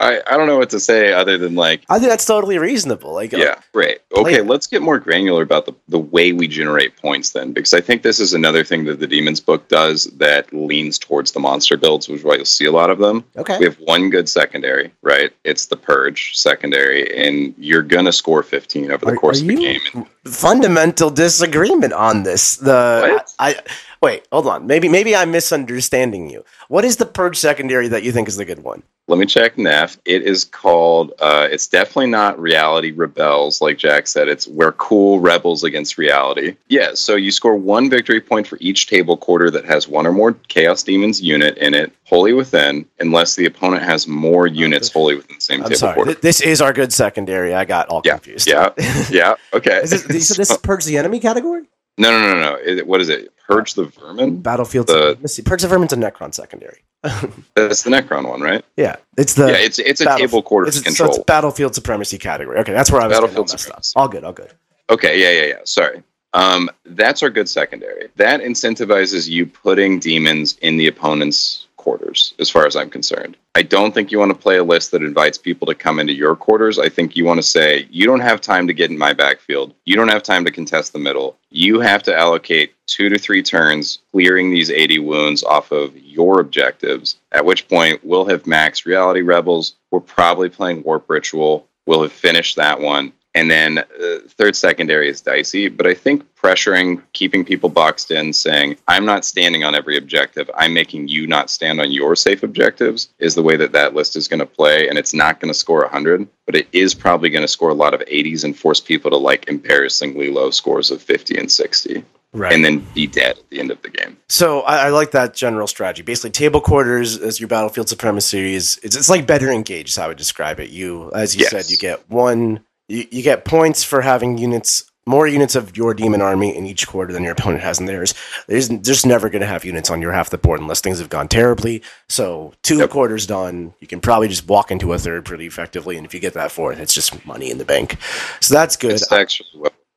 I, 0.00 0.20
I 0.28 0.36
don't 0.36 0.46
know 0.46 0.58
what 0.58 0.70
to 0.70 0.80
say 0.80 1.12
other 1.12 1.38
than 1.38 1.54
like, 1.54 1.84
I 1.88 1.98
think 1.98 2.10
that's 2.10 2.26
totally 2.26 2.58
reasonable. 2.58 3.14
Like, 3.14 3.32
uh, 3.32 3.38
yeah, 3.38 3.60
great. 3.72 4.06
Play 4.10 4.20
Okay, 4.22 4.36
it. 4.38 4.46
let's 4.46 4.66
get 4.66 4.82
more 4.82 4.98
granular 4.98 5.42
about 5.42 5.66
the, 5.66 5.72
the 5.88 5.98
way 5.98 6.32
we 6.32 6.48
generate 6.48 6.96
points 6.96 7.30
then, 7.30 7.52
because 7.52 7.72
I 7.72 7.80
think 7.80 8.02
this 8.02 8.18
is 8.20 8.34
another 8.34 8.64
thing 8.64 8.84
that 8.86 8.98
the 9.00 9.06
Demons 9.06 9.40
book 9.40 9.68
does 9.68 10.04
that 10.18 10.52
leans 10.52 10.98
towards 10.98 11.32
the 11.32 11.40
monster 11.40 11.76
builds, 11.76 12.08
which 12.08 12.18
is 12.20 12.24
why 12.24 12.34
you'll 12.36 12.44
see 12.44 12.64
a 12.66 12.72
lot 12.72 12.90
of 12.90 12.98
them. 12.98 13.24
okay. 13.36 13.56
We 13.58 13.64
have 13.66 13.78
one 13.80 14.10
good 14.10 14.28
secondary, 14.28 14.92
right? 15.02 15.32
It's 15.44 15.66
the 15.66 15.76
Purge 15.76 16.36
secondary, 16.36 17.16
and 17.26 17.54
you're 17.56 17.82
going 17.82 18.04
to 18.06 18.12
score 18.12 18.42
15 18.42 18.90
over 18.90 19.06
the 19.06 19.12
Are- 19.12 19.16
course 19.16 19.38
are 19.40 19.42
of 19.44 19.48
the 19.48 19.56
game. 19.56 19.80
And 19.94 20.06
Fundamental 20.26 21.10
disagreement 21.10 21.92
on 21.92 22.22
this. 22.24 22.56
The 22.56 23.10
What? 23.14 23.34
I 23.38 23.56
wait, 24.04 24.26
hold 24.30 24.46
on. 24.46 24.66
Maybe 24.66 24.88
maybe 24.88 25.16
I'm 25.16 25.30
misunderstanding 25.30 26.30
you. 26.30 26.44
What 26.68 26.84
is 26.84 26.96
the 26.98 27.06
purge 27.06 27.36
secondary 27.38 27.88
that 27.88 28.02
you 28.02 28.12
think 28.12 28.28
is 28.28 28.36
the 28.36 28.44
good 28.44 28.62
one? 28.62 28.82
let 29.06 29.18
me 29.18 29.26
check 29.26 29.58
Neff. 29.58 29.98
It 30.06 30.22
is 30.22 30.46
called, 30.46 31.12
uh, 31.20 31.46
it's 31.50 31.66
definitely 31.66 32.06
not 32.06 32.40
Reality 32.40 32.90
Rebels, 32.90 33.60
like 33.60 33.76
Jack 33.76 34.06
said. 34.06 34.28
It's 34.28 34.48
We're 34.48 34.72
Cool 34.72 35.20
Rebels 35.20 35.62
Against 35.62 35.98
Reality. 35.98 36.56
Yeah, 36.68 36.94
so 36.94 37.14
you 37.14 37.30
score 37.30 37.54
one 37.54 37.90
victory 37.90 38.22
point 38.22 38.46
for 38.46 38.56
each 38.62 38.86
table 38.86 39.18
quarter 39.18 39.50
that 39.50 39.66
has 39.66 39.86
one 39.86 40.06
or 40.06 40.12
more 40.12 40.32
Chaos 40.48 40.82
Demons 40.82 41.20
unit 41.20 41.58
in 41.58 41.74
it, 41.74 41.92
wholly 42.04 42.32
within, 42.32 42.86
unless 42.98 43.36
the 43.36 43.44
opponent 43.44 43.82
has 43.82 44.08
more 44.08 44.46
units 44.46 44.90
wholly 44.90 45.16
within 45.16 45.36
the 45.36 45.40
same 45.42 45.60
I'm 45.60 45.66
table 45.68 45.76
sorry. 45.80 45.94
quarter. 45.96 46.12
Th- 46.12 46.22
This 46.22 46.40
is 46.40 46.62
our 46.62 46.72
good 46.72 46.90
secondary. 46.90 47.52
I 47.54 47.66
got 47.66 47.88
all 47.88 48.00
Yeah, 48.06 48.12
confused. 48.12 48.46
yeah, 48.48 48.70
yeah, 49.10 49.34
okay. 49.52 49.80
Is 49.82 49.90
this, 49.90 50.08
you 50.08 50.20
said 50.20 50.38
this 50.38 50.56
purge 50.62 50.86
the 50.86 50.96
enemy 50.96 51.20
category? 51.20 51.64
No, 51.98 52.10
no, 52.10 52.34
no, 52.34 52.40
no. 52.40 52.56
It, 52.56 52.86
what 52.86 53.00
is 53.00 53.08
it? 53.08 53.30
Purge 53.46 53.74
the 53.74 53.84
Vermin? 53.84 54.40
Battlefield. 54.40 54.86
The- 54.86 55.18
let's 55.20 55.34
see. 55.34 55.42
Purge 55.42 55.62
the 55.62 55.68
vermin's 55.68 55.92
a 55.92 55.96
Necron 55.96 56.32
secondary. 56.32 56.82
That's 57.02 57.82
the 57.82 57.90
Necron 57.90 58.28
one, 58.28 58.40
right? 58.40 58.64
Yeah, 58.76 58.96
it's 59.18 59.34
the 59.34 59.48
yeah, 59.48 59.58
it's 59.58 59.78
it's 59.78 60.00
a 60.00 60.16
table 60.16 60.42
quarter 60.42 60.68
it's, 60.68 60.80
control. 60.80 61.12
So 61.12 61.16
it's 61.16 61.24
battlefield 61.24 61.74
supremacy 61.74 62.16
category. 62.16 62.58
Okay, 62.60 62.72
that's 62.72 62.90
where 62.90 63.02
I 63.02 63.06
was 63.06 63.16
all 63.16 63.22
Battlefield 63.22 63.50
supremacy. 63.50 63.92
All 63.94 64.08
good, 64.08 64.24
all 64.24 64.32
good. 64.32 64.52
Okay, 64.88 65.20
yeah, 65.20 65.42
yeah, 65.42 65.48
yeah. 65.48 65.60
Sorry. 65.64 66.02
Um, 66.32 66.70
that's 66.84 67.22
our 67.22 67.30
good 67.30 67.48
secondary. 67.48 68.08
That 68.16 68.40
incentivizes 68.40 69.28
you 69.28 69.46
putting 69.46 70.00
demons 70.00 70.58
in 70.62 70.78
the 70.78 70.88
opponent's 70.88 71.63
quarters, 71.84 72.32
as 72.38 72.48
far 72.48 72.66
as 72.66 72.76
I'm 72.76 72.88
concerned. 72.88 73.36
I 73.54 73.62
don't 73.62 73.92
think 73.92 74.10
you 74.10 74.18
want 74.18 74.32
to 74.32 74.38
play 74.38 74.56
a 74.56 74.64
list 74.64 74.90
that 74.90 75.02
invites 75.02 75.36
people 75.36 75.66
to 75.66 75.74
come 75.74 76.00
into 76.00 76.14
your 76.14 76.34
quarters. 76.34 76.78
I 76.78 76.88
think 76.88 77.14
you 77.14 77.26
want 77.26 77.38
to 77.38 77.42
say, 77.42 77.86
you 77.90 78.06
don't 78.06 78.20
have 78.20 78.40
time 78.40 78.66
to 78.66 78.72
get 78.72 78.90
in 78.90 78.96
my 78.96 79.12
backfield. 79.12 79.74
You 79.84 79.94
don't 79.94 80.08
have 80.08 80.22
time 80.22 80.46
to 80.46 80.50
contest 80.50 80.94
the 80.94 80.98
middle. 80.98 81.36
You 81.50 81.80
have 81.80 82.02
to 82.04 82.16
allocate 82.16 82.72
two 82.86 83.10
to 83.10 83.18
three 83.18 83.42
turns 83.42 83.98
clearing 84.12 84.50
these 84.50 84.70
80 84.70 85.00
wounds 85.00 85.44
off 85.44 85.72
of 85.72 85.94
your 85.98 86.40
objectives, 86.40 87.18
at 87.32 87.44
which 87.44 87.68
point 87.68 88.02
we'll 88.02 88.24
have 88.24 88.46
max 88.46 88.86
Reality 88.86 89.20
Rebels. 89.20 89.74
We're 89.90 90.00
probably 90.00 90.48
playing 90.48 90.84
Warp 90.84 91.08
Ritual. 91.10 91.68
We'll 91.86 92.02
have 92.02 92.12
finished 92.12 92.56
that 92.56 92.80
one. 92.80 93.12
And 93.36 93.50
then 93.50 93.78
uh, 93.78 93.84
third 94.28 94.54
secondary 94.54 95.08
is 95.08 95.20
dicey, 95.20 95.68
but 95.68 95.88
I 95.88 95.94
think 95.94 96.22
pressuring, 96.36 97.02
keeping 97.14 97.44
people 97.44 97.68
boxed 97.68 98.12
in, 98.12 98.32
saying, 98.32 98.76
I'm 98.86 99.04
not 99.04 99.24
standing 99.24 99.64
on 99.64 99.74
every 99.74 99.96
objective, 99.96 100.48
I'm 100.54 100.72
making 100.72 101.08
you 101.08 101.26
not 101.26 101.50
stand 101.50 101.80
on 101.80 101.90
your 101.90 102.14
safe 102.14 102.44
objectives, 102.44 103.08
is 103.18 103.34
the 103.34 103.42
way 103.42 103.56
that 103.56 103.72
that 103.72 103.92
list 103.92 104.14
is 104.14 104.28
going 104.28 104.38
to 104.40 104.46
play. 104.46 104.88
And 104.88 104.96
it's 104.96 105.12
not 105.14 105.40
going 105.40 105.52
to 105.52 105.58
score 105.58 105.80
100, 105.80 106.28
but 106.46 106.54
it 106.54 106.68
is 106.72 106.94
probably 106.94 107.28
going 107.28 107.42
to 107.42 107.48
score 107.48 107.70
a 107.70 107.74
lot 107.74 107.92
of 107.92 108.00
80s 108.02 108.44
and 108.44 108.56
force 108.56 108.78
people 108.80 109.10
to 109.10 109.16
like 109.16 109.48
embarrassingly 109.48 110.30
low 110.30 110.50
scores 110.50 110.92
of 110.92 111.02
50 111.02 111.36
and 111.36 111.50
60, 111.50 112.04
Right. 112.36 112.52
and 112.52 112.64
then 112.64 112.78
be 112.94 113.06
dead 113.08 113.38
at 113.38 113.48
the 113.50 113.58
end 113.60 113.70
of 113.72 113.80
the 113.82 113.88
game. 113.90 114.16
So 114.28 114.60
I, 114.62 114.86
I 114.86 114.88
like 114.90 115.10
that 115.12 115.34
general 115.34 115.66
strategy. 115.68 116.02
Basically, 116.02 116.30
table 116.30 116.60
quarters 116.60 117.16
as 117.16 117.38
your 117.40 117.48
battlefield 117.48 117.88
supremacy 117.88 118.54
is 118.54 118.78
it's, 118.82 118.96
it's 118.96 119.08
like 119.08 119.24
better 119.26 119.50
engaged. 119.52 119.90
Is 119.90 119.96
how 119.96 120.04
I 120.06 120.08
would 120.08 120.16
describe 120.18 120.58
it. 120.60 120.70
You, 120.70 121.12
as 121.14 121.36
you 121.36 121.42
Yes. 121.42 121.50
said, 121.50 121.70
you 121.70 121.76
get 121.76 122.08
one. 122.10 122.60
You, 122.88 123.06
you 123.10 123.22
get 123.22 123.44
points 123.44 123.82
for 123.84 124.00
having 124.00 124.38
units, 124.38 124.90
more 125.06 125.26
units 125.26 125.54
of 125.54 125.76
your 125.76 125.94
demon 125.94 126.20
army 126.22 126.54
in 126.56 126.66
each 126.66 126.86
quarter 126.86 127.12
than 127.12 127.22
your 127.22 127.32
opponent 127.32 127.62
has 127.62 127.78
in 127.78 127.86
theirs. 127.86 128.14
There's 128.46 128.68
just 128.68 129.06
never 129.06 129.28
going 129.30 129.40
to 129.40 129.46
have 129.46 129.64
units 129.64 129.90
on 129.90 130.00
your 130.02 130.12
half 130.12 130.30
the 130.30 130.38
board 130.38 130.60
unless 130.60 130.80
things 130.80 130.98
have 130.98 131.08
gone 131.08 131.28
terribly. 131.28 131.82
So 132.08 132.52
two 132.62 132.78
Yep. 132.78 132.90
quarters 132.90 133.26
done, 133.26 133.74
you 133.80 133.86
can 133.86 134.00
probably 134.00 134.28
just 134.28 134.48
walk 134.48 134.70
into 134.70 134.92
a 134.92 134.98
third 134.98 135.24
pretty 135.24 135.46
effectively. 135.46 135.96
And 135.96 136.06
if 136.06 136.14
you 136.14 136.20
get 136.20 136.34
that 136.34 136.52
fourth, 136.52 136.78
it's 136.78 136.94
just 136.94 137.24
money 137.26 137.50
in 137.50 137.58
the 137.58 137.64
bank. 137.64 137.96
So 138.40 138.54
that's 138.54 138.76
good. 138.76 138.92
It's 138.92 139.10
actually 139.12 139.48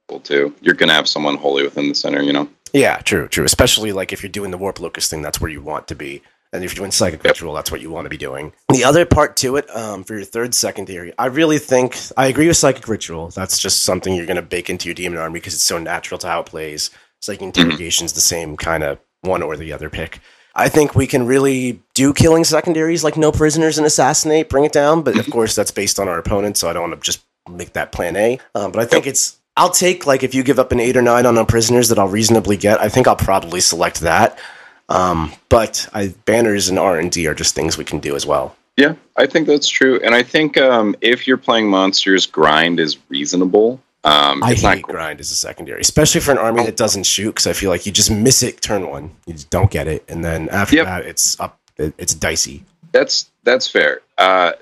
well 0.10 0.20
too. 0.22 0.54
You're 0.62 0.76
going 0.76 0.90
to 0.90 0.96
have 0.96 1.08
someone 1.08 1.36
wholly 1.38 1.64
within 1.64 1.90
the 1.90 1.96
center, 1.96 2.22
you 2.22 2.34
know? 2.34 2.50
Yeah, 2.74 2.98
true, 2.98 3.28
true. 3.30 3.46
Especially 3.46 3.92
like 3.94 4.12
if 4.12 4.22
you're 4.22 4.30
doing 4.30 4.52
the 4.52 4.58
warp 4.58 4.80
locus 4.80 5.10
thing, 5.10 5.22
that's 5.22 5.40
where 5.40 5.52
you 5.52 5.62
want 5.62 5.88
to 5.88 5.96
be. 5.96 6.22
And 6.54 6.64
if 6.64 6.72
you're 6.72 6.82
doing 6.82 6.92
psychic 6.92 7.24
ritual, 7.24 7.54
that's 7.54 7.72
what 7.72 7.82
you 7.82 7.90
want 7.90 8.06
to 8.06 8.10
be 8.10 8.18
doing. 8.18 8.54
The 8.74 8.84
other 8.84 9.06
part 9.06 9.36
to 9.38 9.58
it, 9.58 9.70
um, 9.76 10.04
for 10.04 10.16
your 10.16 10.24
third 10.24 10.56
secondary, 10.56 11.14
I 11.18 11.26
really 11.26 11.60
think 11.60 11.98
I 12.16 12.28
agree 12.28 12.48
with 12.48 12.58
psychic 12.58 12.88
ritual. 12.88 13.30
That's 13.30 13.60
just 13.60 13.84
something 13.84 14.16
you're 14.16 14.26
going 14.26 14.38
to 14.38 14.42
bake 14.42 14.70
into 14.70 14.88
your 14.88 14.96
demon 14.96 15.20
army 15.20 15.40
because 15.40 15.54
it's 15.54 15.64
so 15.64 15.78
natural 15.78 16.18
to 16.20 16.28
how 16.28 16.40
it 16.40 16.46
plays. 16.46 16.90
Psychic 17.22 17.42
interrogation 17.42 18.06
is 18.06 18.14
the 18.14 18.22
same 18.22 18.56
kind 18.56 18.84
of 18.84 19.00
one 19.22 19.44
or 19.44 19.58
the 19.58 19.74
other 19.74 19.90
pick. 19.90 20.20
I 20.56 20.70
think 20.70 20.96
we 20.96 21.06
can 21.06 21.28
really 21.28 21.82
do 21.94 22.14
killing 22.14 22.44
secondaries 22.44 23.04
like 23.04 23.16
no 23.16 23.32
prisoners 23.32 23.78
and 23.78 23.86
assassinate, 23.86 24.50
bring 24.50 24.66
it 24.66 24.72
down. 24.72 25.04
But 25.04 25.20
of 25.20 25.30
course, 25.30 25.54
that's 25.56 25.72
based 25.72 26.00
on 26.00 26.08
our 26.08 26.18
opponent, 26.18 26.58
so 26.58 26.70
I 26.70 26.74
don't 26.74 26.90
want 26.90 27.02
to 27.02 27.06
just 27.06 27.24
make 27.48 27.74
that 27.74 27.92
plan 27.92 28.16
A. 28.16 28.40
Um, 28.56 28.72
but 28.72 28.82
I 28.82 28.86
think 28.86 29.06
it's 29.06 29.38
I'll 29.56 29.70
take 29.70 30.06
like 30.06 30.24
if 30.24 30.34
you 30.34 30.44
give 30.44 30.60
up 30.60 30.72
an 30.72 30.80
eight 30.80 30.98
or 30.98 31.02
nine 31.02 31.26
on 31.26 31.36
no 31.36 31.46
prisoners 31.46 31.90
that 31.90 32.00
I'll 32.00 32.08
reasonably 32.08 32.58
get. 32.58 32.82
I 32.82 32.90
think 32.90 33.08
I'll 33.08 33.16
probably 33.16 33.60
select 33.60 34.02
that. 34.02 34.40
Um, 34.90 35.34
but 35.50 35.88
I, 35.94 36.14
banners 36.26 36.70
and 36.70 36.80
R 36.80 36.98
and 37.00 37.12
D 37.12 37.28
are 37.28 37.34
just 37.34 37.56
things 37.56 37.78
we 37.78 37.84
can 37.84 38.00
do 38.00 38.16
as 38.16 38.26
well. 38.26 38.56
Yeah, 38.78 38.94
I 39.16 39.26
think 39.26 39.48
that's 39.48 39.68
true, 39.68 40.00
and 40.04 40.14
I 40.14 40.22
think 40.22 40.58
um, 40.58 40.96
if 41.02 41.28
you're 41.28 41.38
playing 41.38 41.68
monsters, 41.68 42.26
grind 42.28 42.80
is 42.80 42.98
reasonable. 43.10 43.82
Um, 44.04 44.44
I 44.44 44.52
it's 44.52 44.62
hate 44.62 44.68
not 44.68 44.82
grind 44.84 45.20
as 45.20 45.32
a 45.32 45.36
secondary, 45.36 45.82
especially 45.82 46.22
for 46.22 46.32
an 46.32 46.38
army 46.38 46.64
that 46.66 46.78
doesn't 46.78 47.06
shoot, 47.06 47.32
because 47.32 47.48
I 47.48 47.54
feel 47.54 47.72
like 47.72 47.86
you 47.88 47.92
just 47.92 48.12
miss 48.12 48.44
it 48.44 48.62
turn 48.62 48.88
one, 48.88 49.12
you 49.26 49.34
just 49.34 49.50
don't 49.50 49.72
get 49.72 49.88
it, 49.88 50.06
and 50.08 50.24
then 50.24 50.48
after 50.50 50.76
Yep. 50.76 50.86
that, 50.86 51.06
it's 51.06 51.40
up, 51.40 51.60
it, 51.78 51.94
it's 51.98 52.14
dicey. 52.14 52.64
That's 52.92 53.32
that's 53.44 53.68
fair. 53.68 54.02
Uh, 54.20 54.54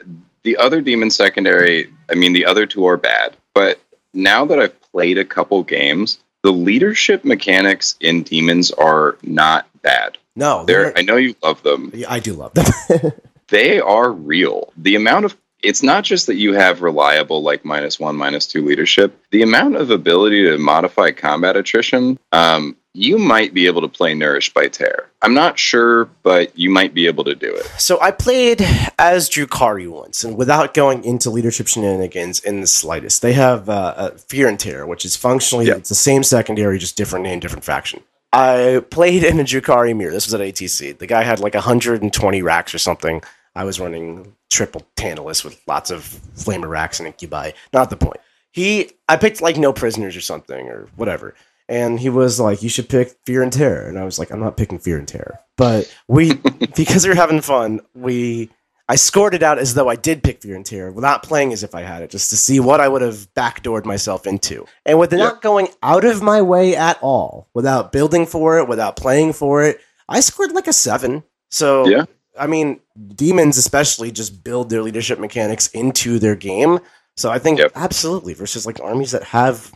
the 0.44 0.56
other 0.58 0.80
demon 0.80 1.10
secondary, 1.10 1.92
I 2.10 2.16
mean, 2.16 2.32
the 2.32 2.46
other 2.46 2.66
two 2.66 2.86
are 2.86 2.98
bad, 2.98 3.36
but 3.54 3.82
now 4.14 4.46
that 4.46 4.60
I've 4.60 4.82
played 4.82 5.18
a 5.18 5.26
couple 5.26 5.62
games, 5.64 6.20
the 6.46 6.54
leadership 6.54 7.26
mechanics 7.26 7.96
in 8.00 8.22
demons 8.22 8.70
are 8.70 9.18
not 9.24 9.68
bad. 9.82 10.20
No, 10.36 10.64
They're, 10.64 10.96
I 10.96 11.02
know 11.02 11.16
you 11.16 11.34
love 11.42 11.64
them. 11.64 11.92
I 12.08 12.20
do 12.20 12.34
love 12.34 12.54
them. 12.54 12.66
They 13.50 13.80
are 13.80 14.12
real. 14.12 14.74
The 14.76 14.96
amount 14.96 15.26
of 15.26 15.38
it's 15.62 15.84
not 15.84 16.04
just 16.04 16.26
that 16.28 16.36
you 16.36 16.54
have 16.54 16.82
reliable 16.82 17.44
like 17.44 17.64
minus 17.64 18.00
one, 18.00 18.16
minus 18.16 18.48
two 18.48 18.66
leadership. 18.66 19.20
The 19.30 19.44
amount 19.44 19.76
of 19.76 19.92
ability 19.92 20.46
to 20.46 20.58
modify 20.58 21.12
combat 21.12 21.56
attrition, 21.56 22.18
um, 22.32 22.76
you 22.96 23.18
might 23.18 23.54
be 23.54 23.68
able 23.68 23.82
to 23.82 23.88
play 23.88 24.14
nourished 24.14 24.54
by 24.54 24.68
tear. 24.68 25.10
I'm 25.22 25.34
not 25.34 25.60
sure, 25.60 26.06
but 26.24 26.58
you 26.58 26.70
might 26.70 26.94
be 26.94 27.08
able 27.08 27.24
to 27.26 27.36
do 27.36 27.54
it. 27.54 27.66
So 27.78 28.00
I 28.00 28.12
played 28.12 28.62
as 28.98 29.30
Drukari 29.30 29.88
once, 29.90 30.24
and 30.24 30.38
without 30.38 30.74
going 30.74 31.04
into 31.04 31.30
leadership 31.30 31.68
shenanigans 31.68 32.40
in 32.40 32.62
the 32.62 32.68
slightest, 32.68 33.22
they 33.22 33.34
have 33.34 33.68
uh, 33.70 33.94
uh, 33.98 34.10
Fear 34.12 34.48
and 34.48 34.60
Terror, 34.60 34.88
which 34.88 35.04
is 35.04 35.16
functionally 35.16 35.66
Yeah. 35.68 35.76
it's 35.76 35.90
the 35.90 35.96
same 35.96 36.24
secondary, 36.24 36.78
just 36.80 36.96
different 36.96 37.24
name, 37.24 37.40
different 37.40 37.66
faction. 37.66 38.02
I 38.32 38.84
played 38.90 39.24
in 39.24 39.40
a 39.40 39.44
Drukari 39.44 39.96
mirror. 39.96 40.12
This 40.12 40.26
was 40.26 40.34
at 40.34 40.42
ATC. 40.42 40.98
The 40.98 41.08
guy 41.08 41.24
had 41.24 41.40
like 41.40 41.54
120 41.54 42.42
wracks 42.42 42.74
or 42.74 42.80
something. 42.80 43.22
I 43.56 43.64
was 43.64 43.80
running 43.80 44.36
triple 44.52 44.86
Tantalus 44.96 45.44
with 45.44 45.62
lots 45.68 45.92
of 45.92 46.02
flamer 46.36 46.70
wracks 46.70 47.00
and 47.00 47.08
incubi. 47.08 47.52
Not 47.74 47.90
the 47.90 47.98
point. 47.98 48.20
He, 48.52 48.92
I 49.10 49.18
picked 49.18 49.42
like 49.42 49.58
no 49.58 49.74
prisoners 49.74 50.16
or 50.16 50.22
something 50.22 50.68
or 50.68 50.88
whatever. 50.96 51.34
And 51.68 52.00
he 52.00 52.10
was 52.10 52.40
like, 52.40 52.62
"You 52.62 52.70
should 52.70 52.90
pick 52.90 53.16
Fear 53.26 53.42
and 53.44 53.52
Terror," 53.54 53.88
and 53.88 53.98
I 53.98 54.04
was 54.06 54.20
like, 54.20 54.32
"I'm 54.32 54.40
not 54.40 54.58
picking 54.58 54.78
Fear 54.80 55.00
and 55.00 55.08
Terror." 55.08 55.40
But 55.58 55.92
we, 56.08 56.34
because 56.76 57.04
we 57.04 57.10
were 57.10 57.16
having 57.16 57.42
fun, 57.42 57.82
we 57.96 58.50
I 58.88 58.98
scored 58.98 59.34
it 59.34 59.42
out 59.42 59.58
as 59.58 59.74
though 59.74 59.90
I 59.90 59.96
did 59.96 60.22
pick 60.24 60.42
Fear 60.44 60.56
and 60.58 60.66
Terror, 60.66 60.92
without 60.92 61.24
playing 61.24 61.52
as 61.54 61.64
if 61.64 61.74
I 61.74 61.82
had 61.82 62.04
it, 62.04 62.12
just 62.12 62.30
to 62.30 62.38
see 62.38 62.60
what 62.60 62.80
I 62.80 62.88
would 62.88 63.02
have 63.02 63.28
backdoored 63.34 63.84
myself 63.84 64.28
into. 64.28 64.66
And 64.86 65.00
with 65.00 65.12
not 65.12 65.42
going 65.42 65.70
out 65.82 66.06
of 66.06 66.22
my 66.22 66.42
way 66.44 66.76
at 66.76 67.00
all, 67.02 67.48
without 67.56 67.92
building 67.92 68.28
for 68.28 68.60
it, 68.60 68.68
without 68.68 68.96
playing 68.96 69.34
for 69.34 69.64
it, 69.64 69.80
I 70.08 70.20
scored 70.20 70.52
like 70.52 70.68
a 70.68 70.74
seven. 70.74 71.24
So, 71.50 71.88
Yeah. 71.88 72.06
I 72.38 72.46
mean, 72.48 72.80
demons 73.16 73.58
especially 73.58 74.12
just 74.12 74.44
build 74.44 74.70
their 74.70 74.84
leadership 74.84 75.18
mechanics 75.20 75.68
into 75.70 76.20
their 76.20 76.36
game. 76.36 76.80
So 77.18 77.32
I 77.32 77.40
think 77.40 77.58
Yep. 77.60 77.72
absolutely 77.76 78.34
versus 78.36 78.66
like 78.68 78.80
armies 78.82 79.12
that 79.12 79.24
have 79.24 79.72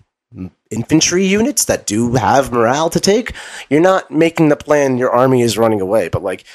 infantry 0.70 1.26
units 1.26 1.66
that 1.66 1.86
do 1.86 2.14
have 2.14 2.52
morale 2.52 2.90
to 2.90 3.00
take, 3.00 3.34
you're 3.70 3.82
not 3.82 4.12
making 4.12 4.50
the 4.50 4.56
plan 4.56 4.98
your 4.98 5.12
army 5.12 5.42
is 5.42 5.58
running 5.58 5.82
away, 5.82 6.10
but 6.10 6.24
like 6.24 6.46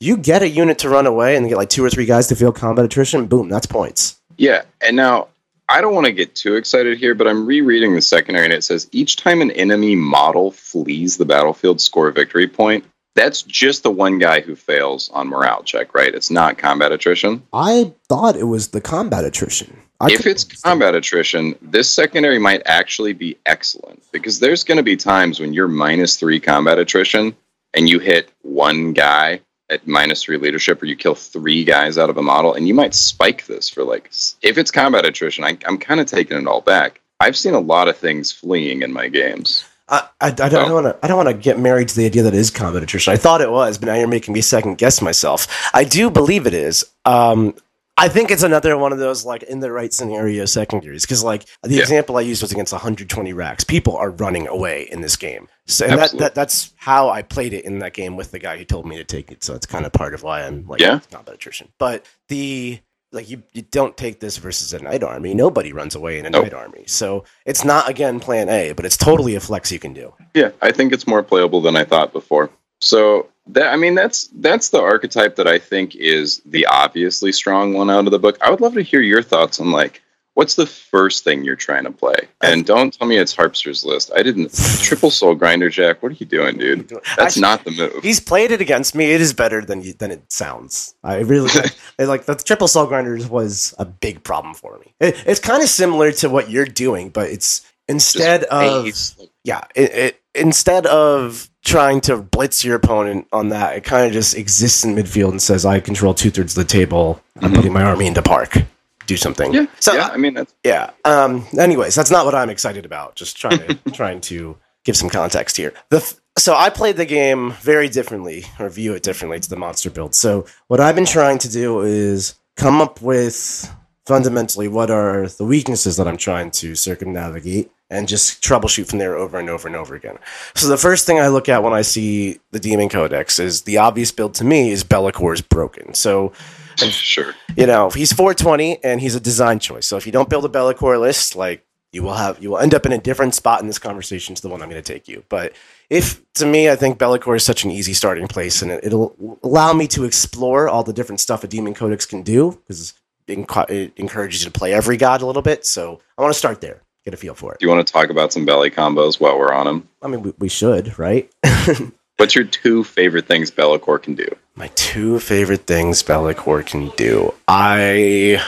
you 0.00 0.16
get 0.16 0.42
a 0.42 0.48
unit 0.48 0.78
to 0.78 0.88
run 0.88 1.06
away 1.06 1.36
and 1.36 1.48
get 1.48 1.56
like 1.56 1.70
two 1.70 1.84
or 1.84 1.90
three 1.90 2.06
guys 2.06 2.26
to 2.28 2.36
feel 2.36 2.52
combat 2.52 2.84
attrition, 2.84 3.26
boom, 3.26 3.48
that's 3.48 3.66
points. 3.66 4.20
Yeah, 4.36 4.62
and 4.80 4.96
now 4.96 5.28
I 5.68 5.80
don't 5.80 5.94
want 5.94 6.06
to 6.06 6.12
get 6.12 6.34
too 6.34 6.56
excited 6.56 6.98
here, 6.98 7.14
but 7.14 7.26
I'm 7.26 7.46
rereading 7.46 7.94
the 7.94 8.02
secondary, 8.02 8.44
and 8.44 8.52
it 8.52 8.64
says 8.64 8.88
each 8.92 9.16
time 9.16 9.40
an 9.40 9.50
enemy 9.52 9.96
model 9.96 10.50
flees 10.50 11.16
the 11.16 11.24
battlefield, 11.24 11.80
score 11.80 12.08
a 12.08 12.12
victory 12.12 12.48
point. 12.48 12.84
That's 13.14 13.42
just 13.42 13.84
the 13.84 13.92
one 13.92 14.18
guy 14.18 14.40
who 14.40 14.56
fails 14.56 15.08
on 15.10 15.28
morale 15.28 15.62
check, 15.62 15.94
right? 15.94 16.12
It's 16.12 16.32
not 16.32 16.58
combat 16.58 16.90
attrition. 16.90 17.44
I 17.52 17.94
thought 18.08 18.36
it 18.36 18.44
was 18.44 18.68
the 18.68 18.80
combat 18.80 19.24
attrition. 19.24 19.78
I 20.04 20.12
if 20.12 20.26
it's 20.26 20.44
combat 20.44 20.94
attrition, 20.94 21.54
this 21.62 21.90
secondary 21.90 22.38
might 22.38 22.62
actually 22.66 23.12
be 23.12 23.36
excellent 23.46 24.02
because 24.12 24.38
there's 24.40 24.64
going 24.64 24.76
to 24.76 24.82
be 24.82 24.96
times 24.96 25.40
when 25.40 25.52
you're 25.52 25.68
minus 25.68 26.16
three 26.16 26.40
combat 26.40 26.78
attrition 26.78 27.34
and 27.74 27.88
you 27.88 27.98
hit 27.98 28.30
one 28.42 28.92
guy 28.92 29.40
at 29.70 29.86
minus 29.86 30.22
three 30.22 30.36
leadership 30.36 30.82
or 30.82 30.86
you 30.86 30.96
kill 30.96 31.14
three 31.14 31.64
guys 31.64 31.98
out 31.98 32.10
of 32.10 32.18
a 32.18 32.22
model 32.22 32.54
and 32.54 32.68
you 32.68 32.74
might 32.74 32.94
spike 32.94 33.46
this 33.46 33.68
for 33.68 33.82
like 33.82 34.10
if 34.42 34.58
it's 34.58 34.70
combat 34.70 35.06
attrition 35.06 35.42
I, 35.42 35.56
i'm 35.66 35.78
kind 35.78 36.00
of 36.00 36.06
taking 36.06 36.36
it 36.36 36.46
all 36.46 36.60
back 36.60 37.00
i've 37.20 37.36
seen 37.36 37.54
a 37.54 37.60
lot 37.60 37.88
of 37.88 37.96
things 37.96 38.30
fleeing 38.30 38.82
in 38.82 38.92
my 38.92 39.08
games 39.08 39.64
I, 39.86 40.08
I, 40.20 40.28
I 40.28 40.30
don't 40.30 40.72
want 40.72 40.86
to. 40.86 40.96
I 41.04 41.08
don't 41.08 41.18
want 41.18 41.28
to 41.28 41.34
get 41.34 41.58
married 41.58 41.88
to 41.88 41.96
the 41.96 42.06
idea 42.06 42.22
that 42.22 42.32
it 42.32 42.38
is 42.38 42.50
combat 42.50 42.82
attrition. 42.82 43.12
I 43.12 43.16
thought 43.16 43.42
it 43.42 43.50
was, 43.50 43.76
but 43.76 43.84
now 43.84 43.94
you're 43.94 44.08
making 44.08 44.32
me 44.32 44.40
second 44.40 44.78
guess 44.78 45.02
myself. 45.02 45.46
I 45.74 45.84
do 45.84 46.08
believe 46.08 46.46
it 46.46 46.54
is. 46.54 46.86
Um, 47.04 47.54
I 47.96 48.08
think 48.08 48.30
it's 48.32 48.42
another 48.42 48.76
one 48.76 48.92
of 48.92 48.98
those 48.98 49.24
like 49.24 49.44
in 49.44 49.60
the 49.60 49.70
right 49.70 49.92
scenario 49.92 50.46
secondaries 50.46 51.02
because 51.02 51.22
like 51.22 51.44
the 51.62 51.76
Yeah. 51.76 51.82
example 51.82 52.16
I 52.16 52.22
used 52.22 52.42
was 52.42 52.50
against 52.50 52.72
120 52.72 53.32
wracks. 53.32 53.62
People 53.62 53.96
are 53.96 54.10
running 54.10 54.48
away 54.48 54.88
in 54.90 55.00
this 55.00 55.16
game, 55.16 55.48
so 55.66 55.86
and 55.86 55.98
that, 55.98 56.10
that 56.18 56.34
that's 56.34 56.72
how 56.76 57.08
I 57.10 57.22
played 57.22 57.52
it 57.52 57.64
in 57.64 57.78
that 57.78 57.92
game 57.92 58.16
with 58.16 58.32
the 58.32 58.40
guy 58.40 58.56
who 58.58 58.64
told 58.64 58.84
me 58.86 58.96
to 58.96 59.04
take 59.04 59.30
it. 59.30 59.44
So 59.44 59.54
it's 59.54 59.66
kind 59.66 59.86
of 59.86 59.92
part 59.92 60.12
of 60.12 60.24
why 60.24 60.42
I'm 60.42 60.66
like 60.66 60.80
Yeah. 60.80 60.98
combat 61.10 61.34
attrition. 61.36 61.68
But 61.78 62.04
the 62.28 62.80
like 63.12 63.30
you, 63.30 63.44
you 63.52 63.62
don't 63.62 63.96
take 63.96 64.18
this 64.18 64.38
versus 64.38 64.72
a 64.74 64.80
knight 64.80 65.04
army. 65.04 65.34
Nobody 65.34 65.72
runs 65.72 65.94
away 65.94 66.18
in 66.18 66.26
a 66.26 66.30
Nope. 66.30 66.42
knight 66.46 66.54
army. 66.54 66.82
So 66.88 67.22
it's 67.46 67.64
not 67.64 67.88
again 67.88 68.18
plan 68.18 68.48
A, 68.48 68.72
but 68.72 68.84
it's 68.84 68.96
totally 68.96 69.36
a 69.36 69.40
flex 69.40 69.70
you 69.70 69.78
can 69.78 69.92
do. 69.92 70.12
yeah 70.34 70.50
i 70.62 70.72
think 70.72 70.92
it's 70.92 71.06
more 71.06 71.22
playable 71.22 71.60
than 71.60 71.76
i 71.76 71.84
thought 71.84 72.12
before 72.12 72.50
so 72.80 73.28
that 73.46 73.72
i 73.72 73.76
mean 73.76 73.94
that's 73.94 74.28
that's 74.36 74.70
the 74.70 74.80
archetype 74.80 75.36
that 75.36 75.46
i 75.46 75.58
think 75.58 75.94
is 75.96 76.40
the 76.46 76.66
obviously 76.66 77.32
strong 77.32 77.74
one 77.74 77.90
out 77.90 78.06
of 78.06 78.10
the 78.10 78.18
book 78.18 78.38
i 78.42 78.50
would 78.50 78.60
love 78.60 78.74
to 78.74 78.82
hear 78.82 79.00
your 79.00 79.22
thoughts 79.22 79.60
on 79.60 79.70
like 79.70 80.00
what's 80.34 80.56
the 80.56 80.66
first 80.66 81.22
thing 81.22 81.44
you're 81.44 81.54
trying 81.54 81.84
to 81.84 81.92
play 81.92 82.16
and 82.42 82.66
don't 82.66 82.92
tell 82.98 83.06
me 83.06 83.16
it's 83.18 83.34
harpster's 83.36 83.84
list 83.84 84.10
i 84.16 84.22
didn't 84.22 84.52
triple 84.80 85.10
soul 85.10 85.34
grinder 85.34 85.68
jack 85.68 86.02
what 86.02 86.10
are 86.10 86.16
you 86.16 86.26
doing 86.26 86.56
dude 86.56 86.90
that's 87.16 87.36
I- 87.36 87.40
not 87.40 87.64
the 87.64 87.70
move 87.70 88.02
He's 88.02 88.20
played 88.20 88.50
it 88.50 88.60
against 88.60 88.94
me. 88.94 89.12
It 89.12 89.20
is 89.20 89.32
better 89.32 89.64
than 89.64 89.82
you, 89.82 89.92
than 89.94 90.10
it 90.10 90.30
sounds. 90.30 90.94
I 91.02 91.20
really 91.20 91.48
like, 91.54 91.74
like 91.98 92.24
the 92.26 92.34
triple 92.34 92.68
soul 92.68 92.86
grinders 92.86 93.28
was 93.28 93.72
a 93.78 93.84
big 93.84 94.22
problem 94.24 94.54
for 94.54 94.78
me. 94.78 94.94
It, 95.00 95.22
it's 95.26 95.40
kind 95.40 95.62
of 95.62 95.68
similar 95.68 96.12
to 96.12 96.28
what 96.28 96.50
you're 96.50 96.66
doing, 96.66 97.08
but 97.10 97.30
it's 97.30 97.62
instead 97.88 98.40
Just 98.50 99.20
of 99.20 99.28
yeah, 99.44 99.62
it, 99.74 99.90
it 99.92 100.22
instead 100.34 100.86
of 100.86 101.48
trying 101.64 102.00
to 102.02 102.18
blitz 102.18 102.64
your 102.64 102.76
opponent 102.76 103.26
on 103.32 103.48
that, 103.50 103.76
it 103.76 103.84
kind 103.84 104.06
of 104.06 104.12
just 104.12 104.36
exists 104.36 104.84
in 104.84 104.94
midfield 104.94 105.30
and 105.30 105.40
says, 105.42 105.64
"I 105.64 105.80
control 105.80 106.14
two 106.14 106.30
thirds 106.30 106.56
of 106.56 106.66
the 106.66 106.70
table. 106.72 107.20
I'm 107.40 107.52
Mhm. 107.52 107.56
putting 107.56 107.72
my 107.72 107.82
army 107.82 108.06
into 108.06 108.22
park. 108.22 108.62
Do 109.06 109.16
something." 109.16 109.52
yeah 109.52 109.66
So 109.80 109.92
yeah 109.94 110.08
i 110.12 110.16
mean 110.16 110.34
that's 110.34 110.54
yeah. 110.64 110.90
Um, 111.04 111.46
anyways, 111.58 111.94
that's 111.94 112.10
not 112.10 112.24
what 112.26 112.34
I'm 112.34 112.50
excited 112.50 112.84
about. 112.84 113.16
Just 113.16 113.36
trying 113.36 113.58
to 113.58 113.74
trying 113.92 114.20
to 114.22 114.56
give 114.84 114.96
some 114.96 115.08
context 115.10 115.56
here. 115.56 115.72
The 115.90 115.98
f- 115.98 116.14
so 116.36 116.54
I 116.56 116.68
played 116.68 116.96
the 116.96 117.04
game 117.06 117.52
very 117.62 117.88
differently, 117.88 118.44
or 118.58 118.68
view 118.68 118.92
it 118.94 119.02
differently 119.04 119.38
to 119.40 119.48
the 119.48 119.56
monster 119.56 119.88
build. 119.90 120.14
So 120.14 120.46
what 120.68 120.80
I've 120.80 120.94
been 120.96 121.04
trying 121.06 121.38
to 121.38 121.48
do 121.50 121.80
is 121.82 122.34
come 122.56 122.80
up 122.80 123.00
with 123.00 123.70
fundamentally 124.06 124.68
what 124.68 124.90
are 124.90 125.28
the 125.28 125.44
weaknesses 125.44 125.96
that 125.96 126.06
I'm 126.08 126.16
trying 126.18 126.50
to 126.52 126.74
circumnavigate 126.74 127.70
and 127.94 128.08
just 128.08 128.42
troubleshoot 128.42 128.88
from 128.88 128.98
there 128.98 129.16
over 129.16 129.38
and 129.38 129.48
over 129.48 129.68
and 129.68 129.76
over 129.76 129.94
again. 129.94 130.18
So 130.54 130.68
the 130.68 130.76
first 130.76 131.06
thing 131.06 131.20
I 131.20 131.28
look 131.28 131.48
at 131.48 131.62
when 131.62 131.72
I 131.72 131.82
see 131.82 132.40
the 132.50 132.60
Demon 132.60 132.88
Codex 132.88 133.38
is 133.38 133.62
the 133.62 133.78
obvious 133.78 134.10
build 134.10 134.34
to 134.34 134.44
me 134.44 134.70
is 134.70 134.84
Be'lakor's 134.84 135.40
broken. 135.40 135.94
So 135.94 136.32
sure 136.76 137.34
you 137.56 137.66
know, 137.66 137.90
he's 137.90 138.12
420 138.12 138.82
and 138.82 139.00
he's 139.00 139.14
a 139.14 139.20
design 139.20 139.58
choice. 139.58 139.86
So 139.86 139.96
if 139.96 140.06
you 140.06 140.12
don't 140.12 140.28
build 140.28 140.44
a 140.44 140.48
Be'lakor 140.48 141.00
list, 141.00 141.36
like 141.36 141.64
you 141.92 142.02
will 142.02 142.14
have, 142.14 142.42
you 142.42 142.50
will 142.50 142.58
end 142.58 142.74
up 142.74 142.84
in 142.84 142.92
a 142.92 142.98
different 142.98 143.34
spot 143.34 143.60
in 143.60 143.68
this 143.68 143.78
conversation 143.78 144.34
to 144.34 144.42
the 144.42 144.48
one 144.48 144.60
I'm 144.60 144.68
going 144.68 144.82
to 144.82 144.92
take 144.92 145.06
you. 145.06 145.22
But 145.28 145.52
if 145.88 146.20
to 146.34 146.46
me, 146.46 146.68
I 146.68 146.76
think 146.76 146.98
Be'lakor 146.98 147.36
is 147.36 147.44
such 147.44 147.64
an 147.64 147.70
easy 147.70 147.92
starting 147.92 148.26
place, 148.26 148.60
and 148.62 148.72
it, 148.72 148.84
it'll 148.84 149.38
allow 149.44 149.72
me 149.72 149.86
to 149.88 150.04
explore 150.04 150.68
all 150.68 150.82
the 150.82 150.92
different 150.92 151.20
stuff 151.20 151.44
a 151.44 151.46
Demon 151.46 151.74
Codex 151.74 152.04
can 152.04 152.22
do 152.22 152.58
because 152.66 152.94
it 153.26 153.92
encourages 153.96 154.44
you 154.44 154.50
to 154.50 154.58
play 154.58 154.74
every 154.74 154.96
god 154.96 155.22
a 155.22 155.26
little 155.26 155.42
bit. 155.42 155.64
So 155.64 156.00
I 156.18 156.22
want 156.22 156.32
to 156.32 156.38
start 156.38 156.60
there, 156.60 156.82
get 157.04 157.14
a 157.14 157.16
feel 157.16 157.34
for 157.34 157.52
it. 157.52 157.60
do 157.60 157.66
you 157.66 157.70
want 157.72 157.86
to 157.86 157.92
talk 157.92 158.08
about 158.10 158.32
some 158.32 158.44
belly 158.44 158.70
combos 158.70 159.20
while 159.20 159.38
we're 159.38 159.52
on 159.52 159.66
them 159.66 159.88
I 160.02 160.08
mean, 160.08 160.22
we, 160.22 160.32
we 160.38 160.48
should, 160.48 160.98
right? 160.98 161.30
what's 162.16 162.34
your 162.34 162.44
two 162.44 162.82
favorite 162.84 163.26
things 163.26 163.50
Be'lakor 163.50 164.02
can 164.02 164.14
do 164.14 164.26
My 164.56 164.68
two 164.68 165.18
favorite 165.18 165.66
things 165.66 166.02
Be'lakor 166.02 166.64
can 166.66 166.88
do. 166.96 167.34
I 167.48 168.42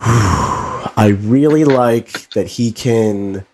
I 0.00 1.16
really 1.22 1.64
like 1.64 2.30
that 2.30 2.46
he 2.46 2.70
can 2.72 3.44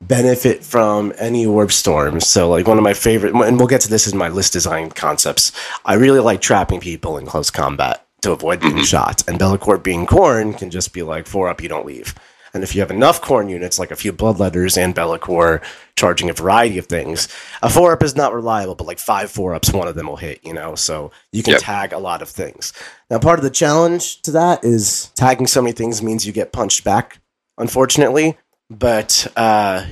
benefit 0.00 0.64
from 0.64 1.12
any 1.18 1.46
warp 1.46 1.70
storms. 1.70 2.26
So, 2.26 2.48
like 2.50 2.66
one 2.66 2.78
of 2.78 2.82
my 2.84 2.94
favorite, 2.94 3.34
and 3.34 3.58
we'll 3.58 3.68
get 3.68 3.82
to 3.82 3.88
this 3.90 4.10
in 4.10 4.18
my 4.18 4.28
list 4.28 4.52
design 4.52 4.90
concepts. 4.90 5.52
I 5.84 5.94
really 5.94 6.18
like 6.20 6.40
trapping 6.40 6.80
people 6.80 7.18
in 7.18 7.26
close 7.26 7.50
combat 7.50 8.04
to 8.22 8.32
avoid 8.32 8.60
being 8.60 8.76
Mhm. 8.78 8.84
shot, 8.84 9.22
and 9.28 9.38
Be'lakor 9.38 9.80
being 9.82 10.06
corn 10.06 10.54
can 10.54 10.70
just 10.70 10.92
be 10.92 11.02
like 11.02 11.26
four 11.26 11.48
up, 11.48 11.62
you 11.62 11.68
don't 11.68 11.86
leave. 11.86 12.14
And 12.54 12.62
if 12.62 12.74
you 12.74 12.80
have 12.82 12.90
enough 12.90 13.20
corn 13.22 13.48
units, 13.48 13.78
like 13.78 13.90
a 13.90 13.96
few 13.96 14.12
bloodletters 14.12 14.76
and 14.76 14.94
Be'lakor 14.94 15.62
charging 15.96 16.28
a 16.28 16.34
variety 16.34 16.76
of 16.78 16.86
things, 16.86 17.28
a 17.62 17.70
four 17.70 17.92
up 17.92 18.02
is 18.02 18.14
not 18.14 18.34
reliable, 18.34 18.74
but 18.74 18.86
like 18.86 18.98
five 18.98 19.30
four 19.30 19.54
ups, 19.54 19.72
one 19.72 19.88
of 19.88 19.94
them 19.94 20.06
will 20.06 20.16
hit, 20.16 20.40
you 20.44 20.52
know? 20.52 20.74
So 20.74 21.10
you 21.32 21.42
can 21.42 21.52
Yep. 21.52 21.62
tag 21.62 21.92
a 21.92 21.98
lot 21.98 22.20
of 22.20 22.28
things. 22.28 22.72
Now, 23.10 23.18
part 23.18 23.38
of 23.38 23.42
the 23.42 23.50
challenge 23.50 24.20
to 24.22 24.30
that 24.32 24.64
is 24.64 25.10
tagging 25.14 25.46
so 25.46 25.62
many 25.62 25.72
things 25.72 26.02
means 26.02 26.26
you 26.26 26.32
get 26.32 26.52
punched 26.52 26.84
back, 26.84 27.18
unfortunately. 27.58 28.36
But 28.68 29.26
uh, 29.36 29.86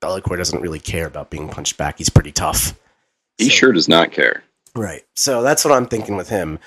Be'lakor 0.00 0.36
doesn't 0.36 0.60
really 0.60 0.80
care 0.80 1.06
about 1.06 1.30
being 1.30 1.48
punched 1.48 1.76
back. 1.76 1.98
He's 1.98 2.10
pretty 2.10 2.32
tough. 2.32 2.74
He 3.38 3.44
So- 3.48 3.54
sure 3.54 3.72
does 3.72 3.88
not 3.88 4.12
care. 4.12 4.44
Right. 4.76 5.02
So 5.14 5.42
that's 5.42 5.64
what 5.64 5.72
I'm 5.72 5.86
thinking 5.86 6.16
with 6.16 6.28
him. 6.28 6.58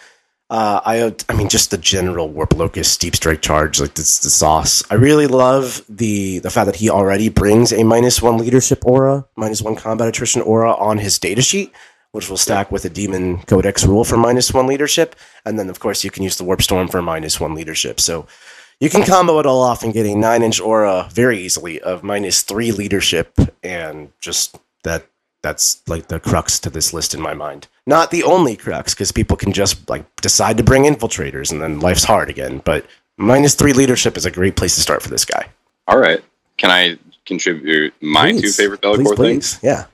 Uh, 0.49 0.79
I 0.85 1.13
I 1.27 1.35
mean, 1.35 1.49
just 1.49 1.71
the 1.71 1.77
general 1.77 2.29
warp 2.29 2.53
locus 2.55 2.95
deep 2.95 3.15
strike 3.17 3.41
charge, 3.41 3.81
like 3.81 3.95
this 3.95 4.19
the 4.19 4.29
sauce. 4.29 4.81
I 4.89 4.95
really 4.95 5.27
love 5.27 5.83
the 5.89 6.39
the 6.39 6.49
fact 6.49 6.67
that 6.67 6.77
he 6.77 6.89
already 6.89 7.27
brings 7.27 7.73
a 7.73 7.83
minus 7.83 8.21
one 8.21 8.37
leadership 8.37 8.85
aura, 8.85 9.25
minus 9.35 9.61
one 9.61 9.75
combat 9.75 10.07
attrition 10.07 10.41
aura 10.41 10.73
on 10.73 10.99
his 10.99 11.19
data 11.19 11.41
sheet, 11.41 11.73
which 12.13 12.29
will 12.29 12.37
stack 12.37 12.71
with 12.71 12.85
a 12.85 12.89
demon 12.89 13.39
codex 13.39 13.85
rule 13.85 14.05
for 14.05 14.15
minus 14.15 14.53
one 14.53 14.67
leadership, 14.67 15.17
and 15.45 15.59
then 15.59 15.69
of 15.69 15.81
course 15.81 16.05
you 16.05 16.11
can 16.11 16.23
use 16.23 16.37
the 16.37 16.45
warp 16.45 16.61
storm 16.61 16.87
for 16.87 17.01
minus 17.01 17.41
one 17.41 17.53
leadership. 17.53 17.99
So 17.99 18.25
you 18.79 18.89
can 18.89 19.03
combo 19.03 19.39
it 19.39 19.45
all 19.45 19.61
off 19.61 19.83
and 19.83 19.93
get 19.93 20.05
a 20.05 20.15
nine 20.15 20.43
inch 20.43 20.61
aura 20.61 21.09
very 21.11 21.39
easily 21.41 21.81
of 21.81 22.03
minus 22.03 22.41
three 22.41 22.71
leadership, 22.71 23.37
and 23.63 24.13
just 24.21 24.57
that 24.83 25.07
that's 25.47 25.81
like 25.87 26.07
the 26.07 26.19
crux 26.19 26.59
to 26.59 26.69
this 26.69 26.93
list 26.93 27.13
in 27.13 27.21
my 27.21 27.33
mind. 27.33 27.67
Not 27.85 28.11
the 28.11 28.23
only 28.23 28.57
crux, 28.57 28.93
because 28.93 29.13
people 29.13 29.37
can 29.37 29.53
just 29.53 29.89
like 29.89 30.03
decide 30.17 30.57
to 30.57 30.63
bring 30.63 30.83
infiltrators 30.83 31.51
and 31.51 31.61
then 31.61 31.79
life's 31.79 32.03
hard 32.03 32.29
again. 32.29 32.61
But 32.65 32.85
minus 33.17 33.55
three 33.55 33.71
leadership 33.73 34.17
is 34.17 34.25
a 34.25 34.31
great 34.31 34.57
place 34.57 34.75
to 34.75 34.81
start 34.81 35.01
for 35.01 35.09
this 35.09 35.23
guy. 35.23 35.47
All 35.87 35.97
right. 35.97 36.21
Can 36.57 36.69
I 36.69 36.97
contribute 37.25 37.93
my 38.01 38.31
two 38.31 38.41
Please. 38.41 38.57
favorite 38.57 38.81
Please, 38.81 38.97
Be'lakor 38.97 39.15
please. 39.15 39.53
things? 39.57 39.59
Yeah. 39.63 39.85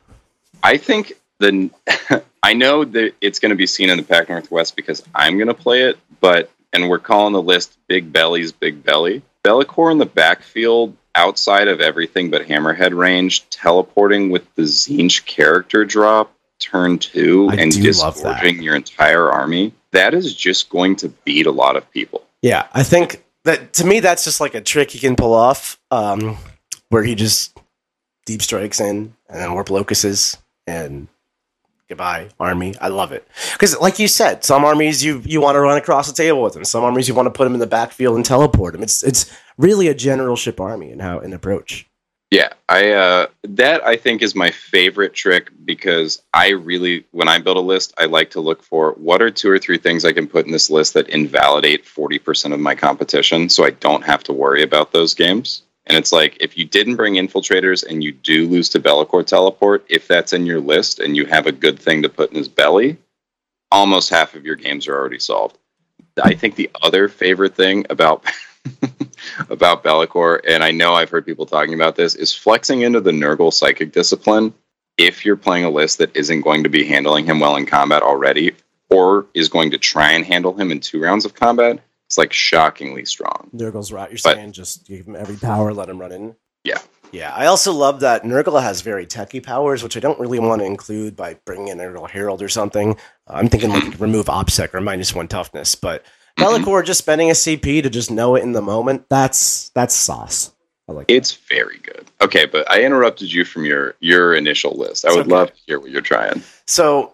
I 0.63 0.77
think 0.77 1.13
the 1.39 1.69
I 2.43 2.53
know 2.53 2.83
that 2.83 3.13
it's 3.21 3.39
going 3.39 3.51
to 3.51 3.55
be 3.55 3.67
seen 3.67 3.89
in 3.89 3.97
the 3.97 4.03
Pac 4.03 4.29
Northwest 4.29 4.75
because 4.75 5.03
I'm 5.13 5.37
going 5.37 5.47
to 5.47 5.53
play 5.53 5.83
it, 5.83 5.99
but 6.19 6.49
and 6.73 6.89
we're 6.89 6.99
calling 6.99 7.33
the 7.33 7.41
list 7.41 7.77
Big 7.87 8.11
Belly's 8.11 8.51
Big 8.51 8.83
Belly. 8.83 9.21
Be'lakor 9.43 9.91
in 9.91 9.99
the 9.99 10.05
backfield, 10.07 10.95
outside 11.15 11.67
of 11.67 11.81
everything 11.81 12.29
but 12.29 12.47
Hammerhead 12.47 12.95
range, 12.97 13.47
teleporting 13.49 14.29
with 14.29 14.43
the 14.55 14.63
Tzeentch 14.63 15.25
character 15.25 15.85
drop, 15.85 16.33
turn 16.59 16.97
two, 16.97 17.49
I 17.51 17.55
and 17.55 17.71
disgorging 17.71 18.61
your 18.61 18.75
entire 18.75 19.31
army. 19.31 19.73
That 19.91 20.13
is 20.13 20.35
just 20.35 20.69
going 20.69 20.95
to 20.97 21.09
beat 21.09 21.45
a 21.45 21.51
lot 21.51 21.75
of 21.75 21.89
people. 21.91 22.23
Yeah. 22.41 22.67
I 22.73 22.83
think 22.83 23.23
that 23.43 23.73
to 23.73 23.85
me, 23.85 23.99
that's 23.99 24.23
just 24.23 24.41
like 24.41 24.55
a 24.55 24.61
trick 24.61 24.91
he 24.91 24.99
can 24.99 25.15
pull 25.15 25.33
off 25.33 25.79
um, 25.91 26.37
where 26.89 27.03
he 27.03 27.15
just 27.15 27.57
deep 28.25 28.41
strikes 28.41 28.79
in 28.79 29.13
and 29.29 29.41
then 29.41 29.53
warp 29.53 29.69
locuses 29.69 30.37
and 30.67 31.07
goodbye 31.89 32.29
army 32.39 32.73
i 32.79 32.87
love 32.87 33.11
it 33.11 33.27
because 33.51 33.77
like 33.79 33.99
you 33.99 34.07
said 34.07 34.43
some 34.43 34.63
armies 34.63 35.03
you 35.03 35.21
you 35.25 35.41
want 35.41 35.55
to 35.55 35.59
run 35.59 35.77
across 35.77 36.07
the 36.07 36.13
table 36.13 36.41
with 36.41 36.53
them 36.53 36.63
some 36.63 36.83
armies 36.83 37.07
you 37.07 37.13
want 37.13 37.25
to 37.25 37.31
put 37.31 37.43
them 37.43 37.53
in 37.53 37.59
the 37.59 37.67
backfield 37.67 38.15
and 38.15 38.25
teleport 38.25 38.73
them 38.73 38.81
it's 38.81 39.03
it's 39.03 39.35
really 39.57 39.87
a 39.87 39.93
generalship 39.93 40.59
army 40.59 40.91
and 40.91 41.01
how 41.01 41.19
an 41.19 41.33
approach 41.33 41.85
Yeah, 42.33 42.53
I 42.67 42.93
uh, 42.93 43.27
that 43.43 43.85
I 43.85 43.95
think 43.95 44.23
is 44.23 44.33
my 44.33 44.49
favorite 44.49 45.13
trick 45.13 45.51
because 45.63 46.19
I 46.33 46.49
really, 46.49 47.05
when 47.11 47.27
I 47.27 47.37
build 47.37 47.57
a 47.57 47.59
list, 47.59 47.93
I 47.99 48.05
like 48.05 48.31
to 48.31 48.41
look 48.41 48.63
for 48.63 48.93
what 48.93 49.21
are 49.21 49.29
two 49.29 49.51
or 49.51 49.59
three 49.59 49.77
things 49.77 50.03
I 50.03 50.13
can 50.13 50.25
put 50.25 50.47
in 50.47 50.51
this 50.51 50.71
list 50.71 50.95
that 50.95 51.09
invalidate 51.09 51.85
forty 51.85 52.17
percent 52.17 52.55
of 52.55 52.59
my 52.59 52.73
competition, 52.73 53.49
so 53.49 53.63
I 53.63 53.69
don't 53.69 54.03
have 54.03 54.23
to 54.23 54.33
worry 54.33 54.63
about 54.63 54.91
those 54.91 55.13
games. 55.13 55.61
And 55.85 55.95
it's 55.95 56.11
like 56.11 56.35
if 56.39 56.57
you 56.57 56.65
didn't 56.65 56.95
bring 56.95 57.15
infiltrators 57.15 57.85
and 57.85 58.03
you 58.03 58.11
do 58.11 58.47
lose 58.47 58.67
to 58.69 58.79
Be'lakor 58.79 59.23
teleport, 59.23 59.85
if 59.87 60.07
that's 60.07 60.33
in 60.33 60.47
your 60.47 60.59
list 60.59 60.97
and 60.97 61.15
you 61.15 61.27
have 61.27 61.45
a 61.45 61.51
good 61.51 61.77
thing 61.77 62.01
to 62.01 62.09
put 62.09 62.31
in 62.31 62.37
his 62.37 62.47
belly, 62.47 62.97
almost 63.71 64.09
half 64.09 64.33
of 64.33 64.43
your 64.43 64.55
games 64.55 64.87
are 64.87 64.97
already 64.97 65.19
solved. 65.19 65.59
I 66.23 66.33
think 66.33 66.55
the 66.55 66.71
other 66.81 67.09
favorite 67.09 67.55
thing 67.55 67.85
about 67.91 68.25
about 69.49 69.83
Be'lakor, 69.83 70.39
and 70.47 70.63
I 70.63 70.71
know 70.71 70.93
I've 70.93 71.09
heard 71.09 71.25
people 71.25 71.45
talking 71.45 71.73
about 71.73 71.95
this, 71.95 72.15
is 72.15 72.33
flexing 72.35 72.81
into 72.81 73.01
the 73.01 73.11
Nurgle 73.11 73.51
psychic 73.53 73.91
discipline 73.91 74.53
if 74.97 75.25
you're 75.25 75.35
playing 75.37 75.65
a 75.65 75.69
list 75.69 75.97
that 75.97 76.15
isn't 76.15 76.41
going 76.41 76.63
to 76.63 76.69
be 76.69 76.85
handling 76.85 77.25
him 77.25 77.39
well 77.39 77.55
in 77.55 77.65
combat 77.65 78.03
already, 78.03 78.53
or 78.89 79.25
is 79.33 79.49
going 79.49 79.71
to 79.71 79.77
try 79.77 80.11
and 80.11 80.25
handle 80.25 80.53
him 80.53 80.71
in 80.71 80.79
two 80.79 81.01
rounds 81.01 81.25
of 81.25 81.33
combat. 81.33 81.79
It's 82.07 82.17
like 82.17 82.31
shockingly 82.33 83.05
strong. 83.05 83.49
nurgle's 83.55 83.91
right 83.91 84.09
you're 84.11 84.19
But- 84.23 84.35
saying 84.35 84.51
just 84.51 84.85
give 84.85 85.07
him 85.07 85.15
every 85.15 85.35
power 85.37 85.73
let 85.73 85.89
him 85.89 85.99
run 85.99 86.11
in 86.11 86.35
Yeah. 86.63 86.77
yeah 87.11 87.33
i 87.33 87.47
also 87.47 87.73
love 87.73 88.01
that 88.01 88.21
nurgle 88.23 88.61
has 88.61 88.81
very 88.81 89.07
techy 89.07 89.39
powers 89.39 89.81
which 89.81 89.97
i 89.97 89.99
don't 89.99 90.19
really 90.19 90.37
want 90.37 90.61
to 90.61 90.65
include 90.65 91.15
by 91.15 91.37
bringing 91.45 91.69
in 91.69 91.79
a 91.79 91.83
nurgle 91.83 92.07
herald 92.07 92.43
or 92.43 92.49
something 92.49 92.97
i'm 93.25 93.47
thinking 93.49 93.71
like 93.71 93.99
remove 93.99 94.27
obsec 94.27 94.75
or 94.75 94.81
minus 94.81 95.15
one 95.15 95.27
toughness 95.27 95.73
but 95.73 96.05
Mhm. 96.37 96.63
Be'lakor 96.63 96.83
just 96.85 96.97
spending 96.99 97.29
a 97.29 97.33
CP 97.35 97.81
to 97.83 97.89
just 97.89 98.09
know 98.11 98.35
it 98.35 98.43
in 98.43 98.53
the 98.53 98.61
moment, 98.61 99.05
that's 99.09 99.69
that's 99.75 99.93
sauce. 99.93 100.51
I 100.89 100.91
like 100.93 101.05
it. 101.09 101.13
It's 101.15 101.33
very 101.49 101.77
good. 101.79 102.05
Okay, 102.21 102.45
but 102.45 102.69
I 102.69 102.83
interrupted 102.83 103.31
you 103.31 103.45
from 103.45 103.65
your 103.65 103.95
your 103.99 104.33
initial 104.33 104.71
list. 104.75 105.05
I 105.05 105.09
It's 105.09 105.17
would 105.17 105.25
okay. 105.27 105.35
love 105.35 105.47
to 105.53 105.59
hear 105.67 105.79
what 105.79 105.91
you're 105.91 106.01
trying. 106.01 106.43
So 106.67 107.13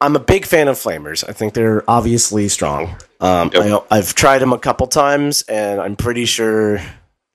I'm 0.00 0.14
a 0.14 0.20
big 0.20 0.46
fan 0.46 0.68
of 0.68 0.76
flamers. 0.78 1.28
I 1.28 1.32
think 1.32 1.54
they're 1.54 1.82
obviously 1.90 2.48
strong. 2.48 2.96
Um, 3.20 3.50
Yep. 3.52 3.86
I, 3.90 3.96
I've 3.98 4.14
tried 4.14 4.38
them 4.38 4.52
a 4.52 4.58
couple 4.58 4.86
times, 4.86 5.42
and 5.48 5.80
I'm 5.80 5.96
pretty 5.96 6.24
sure, 6.24 6.80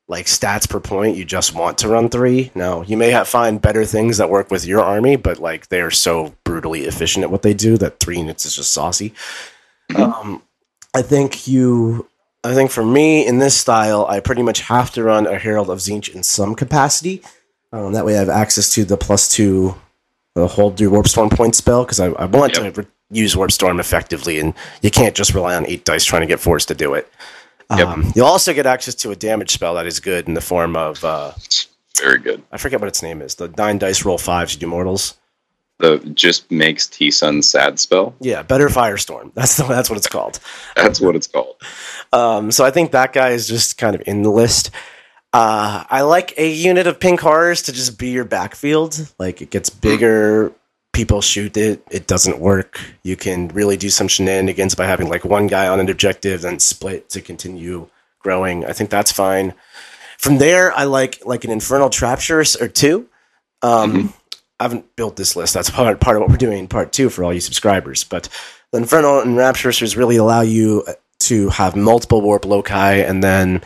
like 0.08 0.28
stats 0.28 0.70
per 0.70 0.80
point, 0.80 1.18
you 1.18 1.26
just 1.26 1.54
want 1.54 1.80
to 1.80 1.90
run 1.90 2.08
three. 2.10 2.52
Now 2.56 2.82
you 2.82 2.96
may 2.96 3.12
have 3.12 3.28
find 3.28 3.62
better 3.62 3.84
things 3.84 4.18
that 4.18 4.30
work 4.30 4.50
with 4.50 4.66
your 4.66 4.82
army, 4.82 5.18
but 5.18 5.40
like 5.40 5.68
they 5.68 5.82
are 5.82 5.92
so 5.92 6.34
brutally 6.46 6.86
efficient 6.86 7.24
at 7.24 7.32
what 7.32 7.42
they 7.42 7.54
do 7.54 7.78
that 7.78 8.00
three 8.00 8.18
units 8.18 8.46
is 8.46 8.56
just 8.56 8.72
saucy. 8.72 9.14
Mhm. 9.92 10.00
Um, 10.00 10.42
I 10.94 11.02
think 11.02 11.48
you. 11.48 12.08
I 12.46 12.54
think 12.54 12.72
for 12.72 12.84
me 12.86 13.26
in 13.26 13.38
this 13.40 13.56
style, 13.58 14.06
I 14.10 14.20
pretty 14.20 14.42
much 14.44 14.62
have 14.62 14.92
to 14.92 15.04
run 15.04 15.26
a 15.28 15.40
Herald 15.40 15.70
of 15.70 15.80
Tzeentch 15.80 16.14
in 16.14 16.24
some 16.24 16.56
capacity. 16.56 17.22
Um, 17.72 17.94
that 17.94 18.06
way, 18.06 18.16
I 18.16 18.20
have 18.20 18.30
access 18.30 18.74
to 18.76 18.84
the 18.86 18.98
plus 18.98 19.30
two 19.30 19.76
the 20.36 20.48
hold 20.48 20.80
your 20.82 20.90
warp 20.90 21.08
storm 21.08 21.30
point 21.30 21.56
spell 21.56 21.84
because 21.86 22.00
I, 22.00 22.08
I 22.08 22.26
want 22.26 22.58
Yep. 22.58 22.74
to 22.74 22.82
re- 22.82 22.88
use 23.12 23.38
warp 23.38 23.52
storm 23.52 23.80
effectively, 23.80 24.40
and 24.40 24.54
you 24.82 24.90
can't 24.92 25.16
just 25.16 25.34
rely 25.34 25.56
on 25.56 25.66
eight 25.68 25.86
dice 25.86 26.04
trying 26.04 26.22
to 26.22 26.28
get 26.28 26.40
forced 26.40 26.68
to 26.70 26.76
do 26.76 26.96
it. 26.96 27.08
Yep. 27.70 27.88
Um, 27.88 28.12
you'll 28.16 28.26
also 28.26 28.54
get 28.54 28.66
access 28.66 28.94
to 28.96 29.12
a 29.12 29.16
damage 29.16 29.52
spell 29.52 29.76
that 29.76 29.86
is 29.88 30.00
good 30.00 30.28
in 30.28 30.34
the 30.34 30.42
form 30.42 30.76
of 30.76 31.04
uh, 31.06 31.32
Very 32.00 32.18
good. 32.20 32.42
I 32.52 32.58
forget 32.58 32.80
what 32.82 32.88
its 32.88 33.02
name 33.04 33.22
is. 33.22 33.36
The 33.36 33.48
nine 33.58 33.78
dice 33.78 34.04
roll 34.04 34.18
fives, 34.18 34.54
you 34.56 34.60
do 34.60 34.68
mortals. 34.68 35.14
The 35.84 35.98
just 36.14 36.50
makes 36.50 36.88
T 36.88 37.12
Sun 37.12 37.42
sad 37.42 37.78
spell. 37.78 38.16
Yeah, 38.22 38.42
better 38.42 38.70
firestorm. 38.70 39.32
That's 39.36 39.58
the, 39.58 39.66
that's 39.66 39.90
what 39.90 39.98
it's 39.98 40.08
called. 40.08 40.40
That's 40.78 41.02
what 41.02 41.14
it's 41.14 41.28
called. 41.28 41.58
Um, 42.14 42.52
so 42.54 42.64
I 42.64 42.72
think 42.72 42.92
that 42.92 43.12
guy 43.12 43.32
is 43.32 43.50
just 43.50 43.78
kind 43.78 43.94
of 43.94 44.02
in 44.08 44.22
the 44.22 44.30
list. 44.30 44.72
Uh, 45.34 45.84
I 45.90 46.04
like 46.04 46.36
a 46.38 46.50
unit 46.50 46.88
of 46.88 47.02
pink 47.02 47.20
horrors 47.20 47.64
to 47.64 47.74
just 47.74 48.00
be 48.00 48.12
your 48.12 48.24
backfield. 48.24 49.12
Like 49.20 49.42
it 49.42 49.50
gets 49.50 49.70
bigger, 49.70 50.54
people 50.94 51.20
shoot 51.20 51.58
it, 51.58 51.86
it 51.92 52.08
doesn't 52.08 52.40
work. 52.40 52.80
You 53.02 53.18
can 53.18 53.50
really 53.50 53.76
do 53.76 53.90
some 53.90 54.08
shenanigans 54.08 54.76
by 54.76 54.86
having 54.86 55.10
like 55.10 55.26
one 55.26 55.48
guy 55.48 55.68
on 55.68 55.82
an 55.82 55.90
objective, 55.90 56.44
then 56.44 56.60
split 56.60 57.10
to 57.10 57.20
continue 57.20 57.90
growing. 58.20 58.64
I 58.64 58.72
think 58.72 58.90
that's 58.90 59.12
fine. 59.12 59.54
From 60.18 60.38
there, 60.38 60.72
I 60.72 60.86
like 60.86 61.26
like 61.26 61.44
an 61.44 61.52
infernal 61.52 61.90
trapturus 61.90 62.62
or 62.62 62.70
two. 62.70 63.10
Um, 63.62 64.14
I 64.64 64.66
haven't 64.66 64.96
built 64.96 65.18
this 65.18 65.36
list. 65.36 65.54
That's 65.54 65.70
part 65.70 66.00
part 66.00 66.16
of 66.16 66.22
what 66.22 66.30
we're 66.30 66.38
doing 66.38 66.58
in 66.58 66.68
part 66.70 66.94
two 66.94 67.10
for 67.10 67.26
all 67.26 67.34
you 67.34 67.42
subscribers. 67.42 68.06
But 68.06 68.30
the 68.72 68.78
Infernal 68.78 69.22
Enrapturess 69.22 69.98
really 69.98 70.16
allow 70.16 70.40
you 70.40 70.86
to 71.20 71.50
have 71.50 71.76
multiple 71.76 72.22
warp 72.22 72.46
loci, 72.46 73.02
and 73.02 73.22
then 73.22 73.62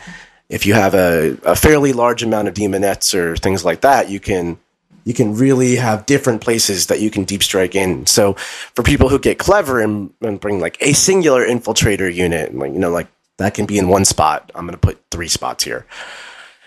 if 0.48 0.66
you 0.66 0.74
have 0.74 0.94
a, 0.94 1.38
a 1.44 1.54
fairly 1.54 1.92
large 1.92 2.24
amount 2.24 2.48
of 2.48 2.54
demonettes 2.54 3.14
or 3.14 3.36
things 3.36 3.64
like 3.64 3.82
that, 3.82 4.10
you 4.10 4.18
can 4.18 4.58
you 5.04 5.14
can 5.14 5.36
really 5.36 5.76
have 5.76 6.04
different 6.04 6.40
places 6.40 6.88
that 6.88 7.00
you 7.00 7.10
can 7.12 7.22
deep 7.22 7.44
strike 7.44 7.76
in. 7.76 8.04
So 8.06 8.32
for 8.74 8.82
people 8.82 9.08
who 9.08 9.20
get 9.20 9.38
clever 9.38 9.80
and, 9.80 10.12
and 10.20 10.40
bring 10.40 10.58
like 10.58 10.78
a 10.80 10.94
singular 10.94 11.46
infiltrator 11.46 12.12
unit, 12.12 12.52
like 12.56 12.72
you 12.72 12.80
know, 12.80 12.90
like 12.90 13.06
that 13.36 13.54
can 13.54 13.66
be 13.66 13.78
in 13.78 13.88
one 13.88 14.04
spot. 14.04 14.50
I'm 14.52 14.66
gonna 14.66 14.78
put 14.78 15.00
three 15.12 15.28
spots 15.28 15.62
here. 15.62 15.86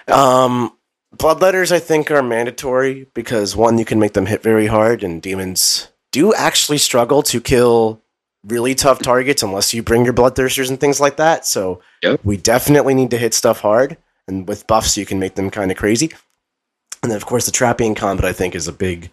Um, 0.07 0.71
bloodletters 1.15 1.71
I 1.71 1.79
think 1.79 2.09
are 2.11 2.23
mandatory 2.23 3.07
because 3.13 3.55
one, 3.55 3.77
you 3.77 3.85
can 3.85 3.99
make 3.99 4.13
them 4.13 4.25
hit 4.25 4.41
very 4.43 4.67
hard, 4.67 5.03
and 5.03 5.21
demons 5.21 5.89
do 6.11 6.33
actually 6.33 6.77
struggle 6.77 7.21
to 7.23 7.39
kill 7.41 8.01
really 8.45 8.73
tough 8.75 8.99
targets 9.01 9.43
unless 9.43 9.73
you 9.73 9.83
bring 9.83 10.03
your 10.03 10.13
bloodthirsters 10.13 10.69
and 10.69 10.79
things 10.79 10.99
like 10.99 11.17
that. 11.17 11.45
So 11.45 11.81
Yep. 12.01 12.21
we 12.23 12.37
definitely 12.37 12.93
need 12.95 13.11
to 13.11 13.17
hit 13.17 13.33
stuff 13.33 13.59
hard, 13.61 13.97
and 14.27 14.47
with 14.47 14.67
buffs 14.67 14.97
you 14.97 15.05
can 15.05 15.19
make 15.19 15.35
them 15.35 15.49
kind 15.51 15.71
of 15.71 15.77
crazy. 15.77 16.11
And 17.03 17.11
then 17.11 17.17
of 17.17 17.25
course 17.25 17.45
the 17.45 17.51
trapping 17.51 17.95
combat 17.95 18.25
I 18.25 18.33
think 18.33 18.55
is 18.55 18.67
a 18.67 18.71
big 18.73 19.11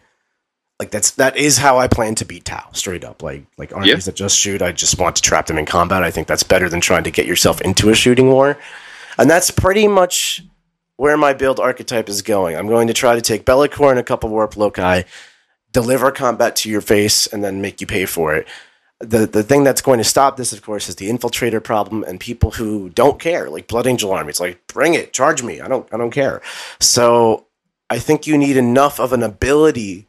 like 0.80 0.90
that's 0.92 1.10
that 1.12 1.36
is 1.36 1.58
how 1.58 1.78
I 1.78 1.88
plan 1.88 2.14
to 2.16 2.24
beat 2.24 2.44
Tau 2.44 2.68
straight 2.72 3.02
up. 3.04 3.22
Like 3.22 3.44
like 3.58 3.72
armies 3.74 3.88
Yeah. 3.88 3.96
that 3.96 4.14
just 4.16 4.38
shoot, 4.38 4.62
I 4.62 4.72
just 4.72 4.98
want 4.98 5.16
to 5.16 5.22
trap 5.22 5.46
them 5.46 5.58
in 5.58 5.66
combat. 5.66 6.02
I 6.04 6.10
think 6.10 6.26
that's 6.28 6.42
better 6.42 6.68
than 6.68 6.80
trying 6.80 7.04
to 7.04 7.10
get 7.10 7.26
yourself 7.26 7.60
into 7.62 7.90
a 7.90 7.94
shooting 7.94 8.30
war. 8.30 8.56
And 9.18 9.28
that's 9.28 9.50
pretty 9.50 9.88
much 9.88 10.42
where 10.98 11.16
my 11.16 11.32
build 11.32 11.60
archetype 11.60 12.08
is 12.08 12.22
going. 12.22 12.56
I'm 12.56 12.66
going 12.66 12.88
to 12.88 12.92
try 12.92 13.14
to 13.14 13.22
take 13.22 13.46
Be'lakor 13.46 13.90
and 13.90 14.00
a 14.00 14.02
couple 14.02 14.28
warp 14.28 14.56
loci, 14.56 15.04
deliver 15.72 16.10
combat 16.10 16.56
to 16.56 16.68
your 16.68 16.80
face, 16.80 17.26
and 17.28 17.42
then 17.42 17.62
make 17.62 17.80
you 17.80 17.86
pay 17.86 18.04
for 18.04 18.34
it. 18.34 18.46
The 19.00 19.26
the 19.26 19.44
thing 19.44 19.62
that's 19.62 19.80
going 19.80 19.98
to 19.98 20.04
stop 20.04 20.36
this, 20.36 20.52
of 20.52 20.60
course, 20.60 20.88
is 20.88 20.96
the 20.96 21.08
infiltrator 21.08 21.62
problem 21.62 22.02
and 22.02 22.18
people 22.18 22.50
who 22.50 22.90
don't 22.90 23.20
care, 23.20 23.48
like 23.48 23.68
Blood 23.68 23.86
Angel 23.86 24.10
armies, 24.12 24.40
like 24.40 24.66
bring 24.66 24.94
it, 24.94 25.12
charge 25.12 25.40
me. 25.40 25.60
I 25.60 25.68
don't 25.68 25.88
I 25.94 25.96
don't 25.96 26.10
care. 26.10 26.42
So 26.80 27.46
I 27.88 28.00
think 28.00 28.26
you 28.26 28.36
need 28.36 28.56
enough 28.56 28.98
of 28.98 29.12
an 29.12 29.22
ability 29.22 30.08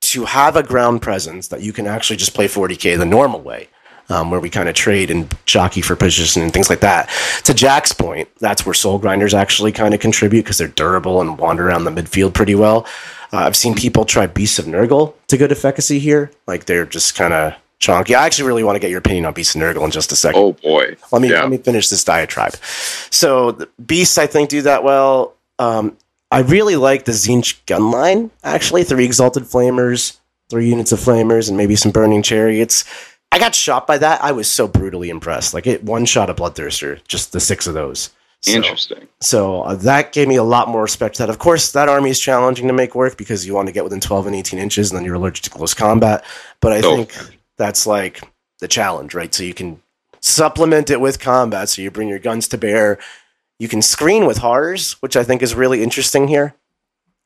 to 0.00 0.24
have 0.24 0.56
a 0.56 0.64
ground 0.64 1.00
presence 1.00 1.46
that 1.48 1.62
you 1.62 1.72
can 1.72 1.86
actually 1.86 2.16
just 2.16 2.34
play 2.34 2.48
40k 2.48 2.98
the 2.98 3.06
normal 3.06 3.40
way, 3.40 3.68
um, 4.08 4.30
where 4.30 4.40
we 4.40 4.50
kind 4.50 4.68
of 4.68 4.74
trade 4.74 5.10
and 5.10 5.34
jockey 5.46 5.80
for 5.80 5.96
position 5.96 6.42
and 6.42 6.52
things 6.52 6.68
like 6.70 6.80
that. 6.80 7.08
To 7.44 7.54
Jack's 7.54 7.92
point, 7.92 8.28
that's 8.38 8.64
where 8.66 8.74
Soul 8.74 8.98
Grinders 8.98 9.34
actually 9.34 9.72
kind 9.72 9.94
of 9.94 10.00
contribute 10.00 10.42
because 10.42 10.58
they're 10.58 10.68
durable 10.68 11.20
and 11.20 11.38
wander 11.38 11.66
around 11.68 11.84
the 11.84 11.90
midfield 11.90 12.34
pretty 12.34 12.54
well. 12.54 12.86
Uh, 13.32 13.38
I've 13.38 13.56
seen 13.56 13.74
people 13.74 14.04
try 14.04 14.26
Beasts 14.26 14.58
of 14.58 14.66
Nurgle 14.66 15.14
to 15.28 15.36
good 15.36 15.50
efficacy 15.50 15.98
here, 15.98 16.30
like 16.46 16.66
they're 16.66 16.86
just 16.86 17.14
kind 17.16 17.34
of 17.34 17.54
chunky. 17.80 18.14
I 18.14 18.24
actually 18.26 18.46
really 18.46 18.62
want 18.64 18.76
to 18.76 18.80
get 18.80 18.90
your 18.90 18.98
opinion 19.00 19.24
on 19.26 19.32
Beasts 19.34 19.54
of 19.54 19.60
Nurgle 19.60 19.84
in 19.84 19.90
just 19.90 20.12
a 20.12 20.16
second. 20.16 20.40
Oh 20.40 20.52
boy. 20.52 20.96
Let 21.10 21.20
me 21.22 21.30
Yeah. 21.30 21.40
let 21.40 21.50
me 21.50 21.56
finish 21.58 21.88
this 21.88 22.04
diatribe. 22.04 22.54
So 23.10 23.50
the 23.52 23.68
beasts, 23.84 24.18
I 24.18 24.26
think, 24.26 24.48
do 24.50 24.62
that 24.62 24.84
well. 24.84 25.34
Um, 25.58 25.96
I 26.30 26.40
really 26.40 26.76
like 26.76 27.04
the 27.04 27.12
Tzeentch 27.12 27.64
gun 27.66 27.90
line. 27.90 28.30
Actually, 28.42 28.84
three 28.84 29.04
exalted 29.04 29.44
flamers, 29.44 30.16
three 30.50 30.68
units 30.68 30.92
of 30.92 30.98
flamers, 31.00 31.48
and 31.48 31.56
maybe 31.56 31.76
some 31.76 31.92
burning 31.92 32.22
chariots. 32.22 32.84
I 33.34 33.38
got 33.40 33.52
shot 33.52 33.88
by 33.88 33.98
that. 33.98 34.22
I 34.22 34.30
was 34.30 34.46
so 34.48 34.68
brutally 34.68 35.10
impressed. 35.10 35.54
Like 35.54 35.66
it 35.66 35.82
one 35.82 36.04
shot 36.04 36.30
a 36.30 36.34
bloodthirster, 36.34 37.00
just 37.08 37.32
the 37.32 37.40
six 37.40 37.66
of 37.66 37.74
those. 37.74 38.10
So- 38.42 38.52
Interesting. 38.52 39.08
so 39.20 39.62
uh, 39.62 39.74
that 39.74 40.12
gave 40.12 40.28
me 40.28 40.36
a 40.36 40.44
lot 40.44 40.68
more 40.68 40.82
respect 40.82 41.18
that. 41.18 41.30
Of 41.30 41.40
course, 41.40 41.72
that 41.72 41.88
army 41.88 42.10
is 42.10 42.20
challenging 42.20 42.68
to 42.68 42.72
make 42.72 42.94
work 42.94 43.16
because 43.16 43.44
you 43.44 43.52
want 43.52 43.66
to 43.66 43.72
get 43.72 43.82
within 43.82 43.98
12 44.00 44.28
and 44.28 44.36
18 44.36 44.60
inches 44.60 44.90
and 44.90 44.96
then 44.98 45.04
you're 45.04 45.16
allergic 45.16 45.42
to 45.44 45.50
close 45.50 45.74
combat. 45.74 46.24
But 46.60 46.72
I 46.74 46.78
Oh. 46.84 46.96
think 46.96 47.12
that's 47.56 47.88
like 47.88 48.20
the 48.60 48.68
challenge, 48.68 49.14
right? 49.14 49.34
So 49.34 49.42
you 49.42 49.52
can 49.54 49.82
supplement 50.20 50.88
it 50.88 51.00
with 51.00 51.18
combat. 51.18 51.70
So 51.70 51.82
you 51.82 51.90
bring 51.90 52.08
your 52.08 52.20
guns 52.20 52.46
to 52.48 52.58
bear. 52.58 52.98
You 53.58 53.66
can 53.66 53.82
screen 53.82 54.26
with 54.26 54.38
horrors, 54.38 54.92
which 55.00 55.16
I 55.16 55.24
think 55.24 55.42
is 55.42 55.56
really 55.56 55.82
interesting 55.82 56.28
here. 56.28 56.54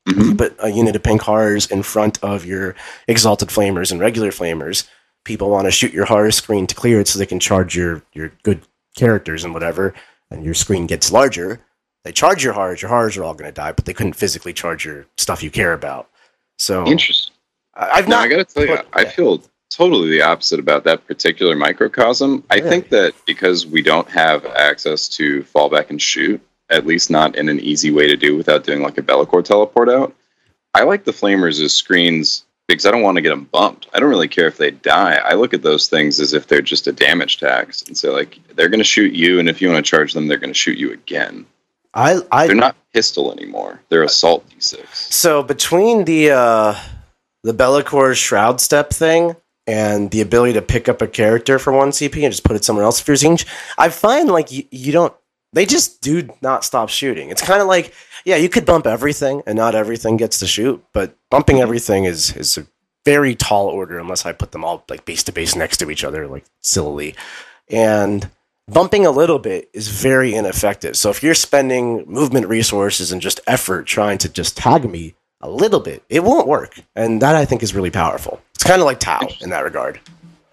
Mhm. 0.07 0.39
Put 0.39 0.55
a 0.57 0.69
unit 0.71 0.95
of 0.95 1.03
pink 1.03 1.21
horrors 1.21 1.67
in 1.69 1.83
front 1.83 2.17
of 2.23 2.45
your 2.45 2.73
exalted 3.07 3.49
flamers 3.49 3.91
and 3.91 3.99
regular 4.01 4.31
flamers. 4.31 4.85
People 5.25 5.49
want 5.49 5.65
to 5.65 5.71
shoot 5.71 5.93
your 5.93 6.05
horror 6.05 6.31
screen 6.31 6.65
to 6.67 6.75
clear 6.75 6.99
it 6.99 7.07
so 7.07 7.19
they 7.19 7.25
can 7.25 7.39
charge 7.39 7.75
your 7.75 8.03
your 8.13 8.31
good 8.43 8.61
characters 8.95 9.43
and 9.43 9.53
whatever, 9.53 9.93
and 10.31 10.43
your 10.43 10.53
screen 10.53 10.87
gets 10.87 11.11
larger. 11.11 11.59
They 12.03 12.11
charge 12.11 12.43
your 12.43 12.53
horrors, 12.53 12.81
your 12.81 12.89
horrors 12.89 13.17
are 13.17 13.23
all 13.23 13.33
going 13.33 13.49
to 13.49 13.53
die, 13.53 13.73
but 13.73 13.85
they 13.85 13.93
couldn't 13.93 14.13
physically 14.13 14.53
charge 14.53 14.85
your 14.85 15.05
stuff 15.17 15.43
you 15.43 15.51
care 15.51 15.73
about. 15.73 16.09
So 16.57 16.85
Interesting. 16.87 17.33
I- 17.75 17.89
I've 17.89 18.07
No, 18.07 18.15
not. 18.17 18.25
I 18.25 18.27
gotta 18.29 18.45
tell 18.45 18.65
you, 18.65 18.77
put- 18.77 18.87
I 18.93 19.05
feel 19.05 19.43
totally 19.69 20.09
the 20.09 20.21
opposite 20.21 20.59
about 20.59 20.83
that 20.85 21.05
particular 21.05 21.55
microcosm. 21.55 22.43
I 22.49 22.59
think 22.61 22.89
that 22.89 23.13
because 23.25 23.67
we 23.67 23.81
don't 23.81 24.09
have 24.09 24.45
access 24.45 25.07
to 25.09 25.43
fall 25.43 25.69
back 25.69 25.89
and 25.89 26.01
shoot, 26.01 26.41
at 26.69 26.85
least 26.87 27.09
not 27.11 27.35
in 27.35 27.49
an 27.49 27.59
easy 27.59 27.91
way 27.91 28.07
to 28.07 28.15
do 28.15 28.35
without 28.37 28.63
doing 28.63 28.81
like 28.81 28.97
a 28.97 29.01
Be'lakor 29.03 29.43
teleport 29.43 29.89
out, 29.89 30.15
I 30.73 30.83
like 30.83 31.03
the 31.03 31.11
flamers 31.13 31.61
as 31.61 31.73
screens 31.73 32.45
because 32.69 32.85
I 32.85 32.91
don't 32.91 33.01
want 33.01 33.15
to 33.15 33.21
get 33.21 33.29
them 33.29 33.45
bumped. 33.45 33.87
I 33.93 33.99
don't 33.99 34.09
really 34.09 34.27
care 34.27 34.47
if 34.47 34.57
they 34.57 34.71
die. 34.71 35.15
I 35.15 35.33
look 35.33 35.53
at 35.53 35.63
those 35.63 35.87
things 35.87 36.19
as 36.19 36.33
if 36.33 36.47
they're 36.47 36.61
just 36.61 36.87
a 36.87 36.91
damage 36.91 37.39
tax 37.39 37.81
and 37.83 37.97
say 37.97 38.09
like 38.09 38.39
they're 38.55 38.69
going 38.69 38.79
to 38.79 38.85
shoot 38.85 39.13
you, 39.13 39.39
and 39.39 39.49
if 39.49 39.61
you 39.61 39.69
want 39.69 39.83
to 39.83 39.89
charge 39.89 40.13
them, 40.13 40.27
they're 40.27 40.37
going 40.37 40.51
to 40.51 40.59
shoot 40.59 40.77
you 40.77 40.91
again. 40.93 41.45
I, 41.93 42.21
I 42.31 42.47
They're 42.47 42.55
not 42.55 42.75
pistol 42.93 43.31
anymore. 43.31 43.81
They're 43.89 44.03
assault 44.03 44.47
d6. 44.49 44.85
So 44.93 45.41
between 45.41 46.05
the 46.05 46.31
uh, 46.31 46.79
the 47.43 47.53
Be'lakor 47.53 48.15
Shroud 48.15 48.61
Step 48.61 48.91
thing 48.91 49.35
and 49.65 50.11
the 50.11 50.21
ability 50.21 50.53
to 50.53 50.61
pick 50.61 50.87
up 50.87 51.01
a 51.01 51.07
character 51.07 51.59
for 51.59 51.73
one 51.73 51.89
CP 51.89 52.23
and 52.23 52.31
just 52.31 52.43
put 52.43 52.55
it 52.55 52.63
somewhere 52.63 52.85
else 52.85 52.99
for 52.99 53.11
your 53.11 53.17
Tzeentch, 53.17 53.45
I 53.77 53.89
find 53.89 54.29
like 54.29 54.51
you, 54.51 54.63
you 54.71 54.91
don't. 54.91 55.13
They 55.53 55.65
just 55.65 56.01
do 56.01 56.29
not 56.41 56.63
stop 56.63 56.89
shooting. 56.89 57.29
It's 57.29 57.41
kind 57.41 57.61
of 57.61 57.67
like 57.67 57.93
yeah, 58.25 58.35
you 58.35 58.49
could 58.49 58.65
bump 58.65 58.85
everything 58.85 59.41
and 59.45 59.57
not 59.57 59.75
everything 59.75 60.17
gets 60.17 60.39
to 60.39 60.47
shoot, 60.47 60.83
but 60.93 61.15
bumping 61.29 61.61
everything 61.61 62.05
is 62.05 62.35
is 62.35 62.57
a 62.57 62.67
very 63.05 63.33
tall 63.33 63.67
order 63.67 63.97
unless 63.97 64.25
I 64.25 64.33
put 64.33 64.51
them 64.51 64.63
all 64.63 64.83
like 64.89 65.05
base 65.05 65.23
to 65.23 65.31
base 65.31 65.55
next 65.55 65.77
to 65.77 65.89
each 65.89 66.03
other 66.03 66.27
like 66.27 66.45
sillily, 66.61 67.15
and 67.69 68.29
bumping 68.67 69.05
a 69.05 69.11
little 69.11 69.39
bit 69.39 69.69
is 69.73 69.87
very 69.87 70.35
ineffective. 70.35 70.95
So 70.95 71.09
if 71.09 71.23
you're 71.23 71.33
spending 71.33 72.05
movement 72.07 72.47
resources 72.47 73.11
and 73.11 73.21
just 73.21 73.39
effort 73.47 73.87
trying 73.87 74.17
to 74.19 74.29
just 74.29 74.57
tag 74.57 74.89
me 74.89 75.15
a 75.41 75.49
little 75.49 75.79
bit, 75.79 76.03
it 76.09 76.23
won't 76.23 76.47
work. 76.47 76.79
And 76.95 77.21
that 77.21 77.35
I 77.35 77.45
think 77.45 77.63
is 77.63 77.73
really 77.73 77.89
powerful. 77.89 78.41
It's 78.55 78.63
kind 78.63 78.81
of 78.81 78.85
like 78.85 78.99
Tau 78.99 79.27
in 79.41 79.49
that 79.51 79.63
regard. 79.63 79.99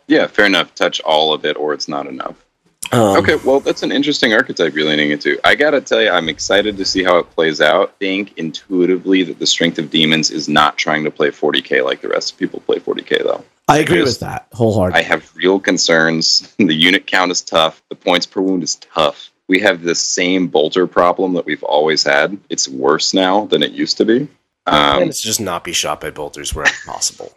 Yeah, 0.06 0.28
fair 0.28 0.46
enough. 0.46 0.74
Touch 0.74 1.00
all 1.00 1.35
of 1.35 1.44
it, 1.44 1.56
or 1.56 1.74
it's 1.74 1.88
not 1.88 2.06
enough. 2.06 2.45
Um, 2.92 3.16
Okay, 3.18 3.37
well, 3.44 3.61
that's 3.61 3.83
an 3.83 3.92
interesting 3.92 4.33
archetype 4.33 4.75
you're 4.75 4.87
leaning 4.88 5.11
into. 5.11 5.38
I 5.44 5.55
gotta 5.55 5.81
tell 5.81 6.01
you, 6.03 6.11
I'm 6.11 6.29
excited 6.29 6.77
to 6.77 6.85
see 6.85 7.03
how 7.03 7.18
it 7.18 7.31
plays 7.35 7.61
out. 7.61 7.90
I 7.90 7.99
Think 7.99 8.37
intuitively 8.38 9.22
that 9.25 9.38
the 9.38 9.46
Strength 9.46 9.79
of 9.79 9.90
Demons 9.90 10.31
is 10.31 10.49
not 10.49 10.77
trying 10.77 11.05
to 11.05 11.11
play 11.11 11.31
40k 11.31 11.85
like 11.85 12.01
the 12.01 12.09
rest 12.09 12.33
of 12.33 12.38
people 12.38 12.61
play 12.61 12.79
40k, 12.79 13.22
though. 13.25 13.44
I 13.68 13.79
agree 13.79 13.99
Because 13.99 14.14
with 14.14 14.20
that 14.20 14.46
wholeheartedly. 14.53 15.01
I 15.01 15.03
have 15.03 15.35
real 15.35 15.59
concerns. 15.59 16.55
The 16.59 16.75
unit 16.75 17.07
count 17.07 17.33
is 17.33 17.42
tough. 17.42 17.83
The 17.88 17.96
points 17.96 18.27
per 18.27 18.40
wound 18.40 18.62
is 18.62 18.77
tough. 18.77 19.31
We 19.49 19.61
have 19.61 19.83
the 19.83 19.94
same 19.94 20.49
bolter 20.49 20.87
problem 20.87 21.35
that 21.35 21.46
we've 21.46 21.62
always 21.64 22.03
had. 22.03 22.37
It's 22.51 22.68
worse 22.68 23.14
now 23.14 23.46
than 23.46 23.62
it 23.62 23.72
used 23.72 23.96
to 23.99 24.05
be. 24.05 24.29
and 24.66 25.03
Um, 25.03 25.03
it's 25.09 25.20
just 25.20 25.40
not 25.40 25.62
be 25.64 25.72
shot 25.72 26.01
by 26.01 26.11
bolters 26.11 26.55
wherever 26.55 26.75
possible. 26.85 27.33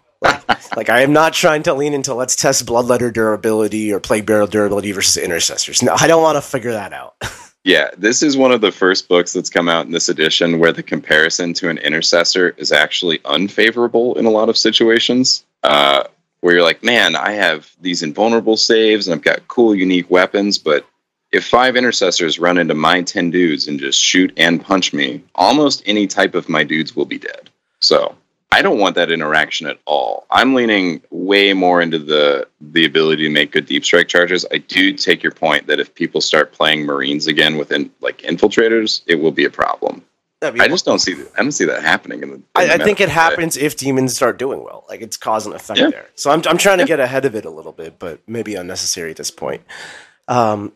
Like, 0.75 0.89
I 0.89 1.01
am 1.01 1.13
not 1.13 1.33
trying 1.33 1.63
to 1.63 1.73
lean 1.73 1.93
into 1.93 2.13
let's 2.13 2.35
test 2.35 2.65
bloodletter 2.65 3.11
durability 3.11 3.91
or 3.91 3.99
plague 3.99 4.25
barrel 4.25 4.47
durability 4.47 4.91
versus 4.91 5.17
intercessors. 5.17 5.81
No, 5.81 5.95
I 5.99 6.07
don't 6.07 6.23
want 6.23 6.37
to 6.37 6.41
figure 6.41 6.71
that 6.71 6.93
out. 6.93 7.15
Yeah, 7.65 7.89
this 7.97 8.23
is 8.23 8.37
one 8.37 8.53
of 8.53 8.61
the 8.61 8.71
first 8.71 9.09
books 9.09 9.33
that's 9.33 9.49
come 9.49 9.67
out 9.67 9.85
in 9.85 9.91
this 9.91 10.07
edition 10.07 10.59
where 10.59 10.71
the 10.71 10.81
comparison 10.81 11.53
to 11.55 11.69
an 11.69 11.77
intercessor 11.77 12.55
is 12.57 12.71
actually 12.71 13.19
unfavorable 13.25 14.17
in 14.17 14.25
a 14.25 14.29
lot 14.29 14.47
of 14.47 14.57
situations. 14.57 15.43
Uh, 15.61 16.05
where 16.39 16.55
you're 16.55 16.63
like, 16.63 16.83
man, 16.83 17.15
I 17.15 17.33
have 17.33 17.69
these 17.81 18.01
invulnerable 18.01 18.55
saves 18.55 19.07
and 19.07 19.15
I've 19.15 19.23
got 19.23 19.47
cool, 19.49 19.75
unique 19.75 20.09
weapons, 20.09 20.57
but 20.57 20.87
if 21.31 21.45
five 21.45 21.75
intercessors 21.75 22.39
run 22.39 22.57
into 22.57 22.73
my 22.73 23.01
10 23.01 23.29
dudes 23.29 23.67
and 23.67 23.79
just 23.79 24.01
shoot 24.01 24.33
and 24.37 24.63
punch 24.63 24.93
me, 24.93 25.23
almost 25.35 25.83
any 25.85 26.07
type 26.07 26.35
of 26.35 26.49
my 26.49 26.63
dudes 26.63 26.95
will 26.95 27.05
be 27.05 27.19
dead. 27.19 27.49
So 27.81 28.15
I 28.51 28.61
don't 28.63 28.79
want 28.79 28.95
that 28.95 29.11
interaction 29.11 29.67
at 29.67 29.77
all. 29.85 30.25
I'm 30.31 30.55
leaning 30.55 31.01
way 31.11 31.53
more 31.53 31.81
into 31.81 31.99
the 31.99 32.47
the 32.59 32.85
ability 32.85 33.23
to 33.23 33.29
make 33.29 33.51
good 33.51 33.65
deep 33.67 33.85
strike 33.85 34.07
charges. 34.07 34.45
I 34.51 34.57
do 34.57 34.93
take 34.93 35.21
your 35.21 35.31
point 35.31 35.67
that 35.67 35.79
if 35.79 35.93
people 35.93 36.19
start 36.19 36.51
playing 36.51 36.85
Marines 36.85 37.27
again 37.27 37.57
within 37.57 37.91
like 38.01 38.19
infiltrators, 38.23 39.01
it 39.05 39.15
will 39.15 39.31
be 39.31 39.45
a 39.45 39.49
problem. 39.51 40.03
I, 40.41 40.47
I 40.57 40.67
just 40.69 40.85
don't 40.85 40.99
see 40.99 41.13
I 41.37 41.41
don't 41.41 41.51
see 41.51 41.65
that 41.65 41.83
happening 41.83 42.23
in 42.23 42.29
the. 42.29 42.35
in 42.35 42.43
the 42.55 42.61
I, 42.61 42.75
I 42.75 42.77
think 42.77 42.99
it 43.01 43.05
today. 43.05 43.13
happens 43.13 43.55
if 43.57 43.75
demons 43.77 44.15
start 44.15 44.39
doing 44.39 44.63
well. 44.63 44.85
Like 44.89 45.01
it's 45.01 45.17
cause 45.17 45.45
and 45.45 45.53
effect 45.53 45.79
Yeah. 45.79 45.89
there. 45.89 46.07
So 46.15 46.31
I'm 46.31 46.41
I'm 46.47 46.57
trying 46.57 46.77
to 46.79 46.85
get 46.85 46.99
ahead 46.99 47.25
of 47.25 47.35
it 47.35 47.45
a 47.45 47.49
little 47.49 47.73
bit, 47.73 47.99
but 47.99 48.19
maybe 48.27 48.55
unnecessary 48.55 49.11
at 49.11 49.17
this 49.17 49.31
point. 49.31 49.61
Um, 50.27 50.71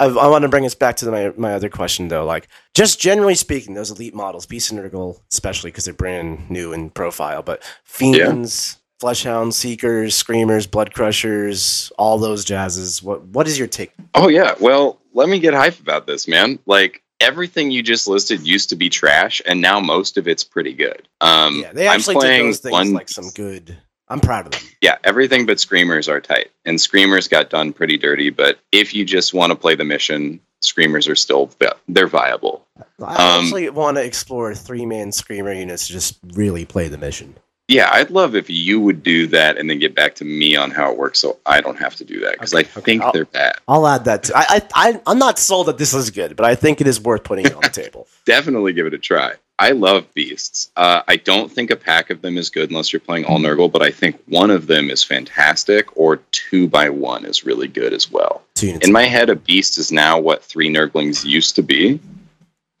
I, 0.00 0.06
I 0.06 0.28
want 0.28 0.42
to 0.42 0.48
bring 0.48 0.64
us 0.64 0.74
back 0.74 0.96
to 0.96 1.04
the, 1.04 1.10
my 1.10 1.32
my 1.36 1.54
other 1.54 1.68
question 1.68 2.08
though. 2.08 2.24
Like 2.24 2.48
just 2.74 3.00
generally 3.00 3.34
speaking, 3.34 3.74
those 3.74 3.90
elite 3.90 4.14
models, 4.14 4.46
Beast 4.46 4.70
and 4.70 4.80
Nurgle, 4.80 5.20
especially 5.32 5.70
because 5.70 5.84
they're 5.84 5.94
brand 5.94 6.48
new 6.50 6.72
in 6.72 6.90
profile, 6.90 7.42
but 7.42 7.62
fiends, 7.84 8.78
fleshhounds, 9.02 9.54
seekers, 9.54 10.14
screamers, 10.14 10.66
blood 10.66 10.92
crushers, 10.94 11.90
all 11.98 12.18
those 12.18 12.44
jazzes. 12.44 13.02
What 13.02 13.22
what 13.24 13.46
is 13.48 13.58
your 13.58 13.68
take? 13.68 13.92
Oh 14.14 14.28
yeah. 14.28 14.54
Well, 14.60 15.00
let 15.14 15.28
me 15.28 15.38
get 15.40 15.54
hype 15.54 15.80
about 15.80 16.06
this, 16.06 16.28
man. 16.28 16.58
Like 16.66 17.02
everything 17.20 17.70
you 17.72 17.82
just 17.82 18.06
listed 18.06 18.46
used 18.46 18.68
to 18.70 18.76
be 18.76 18.88
trash, 18.88 19.42
and 19.46 19.60
now 19.60 19.80
most 19.80 20.16
of 20.16 20.28
it's 20.28 20.44
pretty 20.44 20.72
good. 20.72 21.08
Um, 21.20 21.60
Yeah, 21.60 21.72
they 21.72 21.88
I'm 21.88 21.96
actually 21.96 22.14
did 22.14 22.20
playing 22.20 22.46
those 22.46 22.60
things 22.60 22.72
one- 22.72 22.92
like 22.92 23.08
some 23.08 23.30
good. 23.34 23.76
I'm 24.10 24.20
proud 24.20 24.46
of 24.46 24.52
them. 24.52 24.62
Yeah, 24.80 24.96
everything 25.04 25.46
but 25.46 25.60
screamers 25.60 26.08
are 26.08 26.20
tight, 26.20 26.50
and 26.64 26.80
screamers 26.80 27.28
got 27.28 27.50
done 27.50 27.72
pretty 27.72 27.98
dirty. 27.98 28.30
But 28.30 28.58
if 28.72 28.94
you 28.94 29.04
just 29.04 29.34
want 29.34 29.50
to 29.50 29.56
play 29.56 29.74
the 29.74 29.84
mission, 29.84 30.40
screamers 30.60 31.06
are 31.08 31.16
still 31.16 31.50
they're 31.88 32.06
viable. 32.06 32.64
I 33.02 33.14
Um, 33.36 33.44
actually 33.44 33.68
want 33.70 33.96
to 33.96 34.04
explore 34.04 34.54
three 34.54 34.86
man 34.86 35.12
screamer 35.12 35.52
units 35.52 35.86
to 35.86 35.92
just 35.92 36.18
really 36.32 36.64
play 36.64 36.88
the 36.88 36.98
mission. 36.98 37.34
Yeah, 37.70 37.90
I'd 37.92 38.08
love 38.10 38.34
if 38.34 38.48
you 38.48 38.80
would 38.80 39.02
do 39.02 39.26
that 39.26 39.58
and 39.58 39.68
then 39.68 39.78
get 39.78 39.94
back 39.94 40.14
to 40.16 40.24
me 40.24 40.56
on 40.56 40.70
how 40.70 40.90
it 40.90 40.96
works, 40.96 41.18
so 41.18 41.36
I 41.44 41.60
don't 41.60 41.76
have 41.78 41.96
to 41.96 42.04
do 42.04 42.18
that 42.20 42.32
because 42.32 42.54
Okay, 42.54 42.66
I 42.66 42.70
okay. 42.78 42.80
think 42.80 43.02
I'll- 43.02 43.12
they're 43.12 43.26
bad. 43.26 43.56
I'll 43.68 43.86
add 43.86 44.06
that. 44.06 44.22
To, 44.24 44.38
I, 44.38 44.44
I, 44.48 44.62
I, 44.74 45.00
I'm 45.06 45.18
not 45.18 45.38
sold 45.38 45.66
that 45.66 45.76
this 45.76 45.92
is 45.92 46.08
good, 46.10 46.34
but 46.34 46.46
I 46.46 46.54
think 46.54 46.80
it 46.80 46.86
is 46.86 46.98
worth 46.98 47.24
putting 47.24 47.44
it 47.44 47.54
on 47.54 47.60
the 47.60 47.68
table. 47.82 48.06
Definitely 48.24 48.72
give 48.72 48.86
it 48.86 48.94
a 48.94 48.98
try. 48.98 49.34
I 49.58 49.72
love 49.72 50.12
beasts. 50.14 50.70
Uh, 50.76 51.02
I 51.08 51.16
don't 51.16 51.50
think 51.50 51.70
a 51.70 51.76
pack 51.76 52.10
of 52.10 52.22
them 52.22 52.38
is 52.38 52.48
good 52.48 52.70
unless 52.70 52.92
you're 52.92 53.00
playing 53.00 53.24
all 53.24 53.38
Nurgle, 53.38 53.70
but 53.70 53.82
I 53.82 53.90
think 53.90 54.20
one 54.26 54.50
of 54.50 54.68
them 54.68 54.88
is 54.88 55.02
fantastic, 55.02 55.96
or 55.96 56.18
two 56.30 56.68
by 56.68 56.88
one 56.90 57.24
is 57.24 57.44
really 57.44 57.66
good 57.66 57.92
as 57.92 58.10
well. 58.10 58.42
In 58.62 58.92
my 58.92 59.04
head, 59.04 59.30
a 59.30 59.36
beast 59.36 59.78
is 59.78 59.90
now 59.90 60.18
what 60.18 60.44
three 60.44 60.68
Nurglings 60.68 61.24
used 61.24 61.56
to 61.56 61.62
be. 61.62 62.00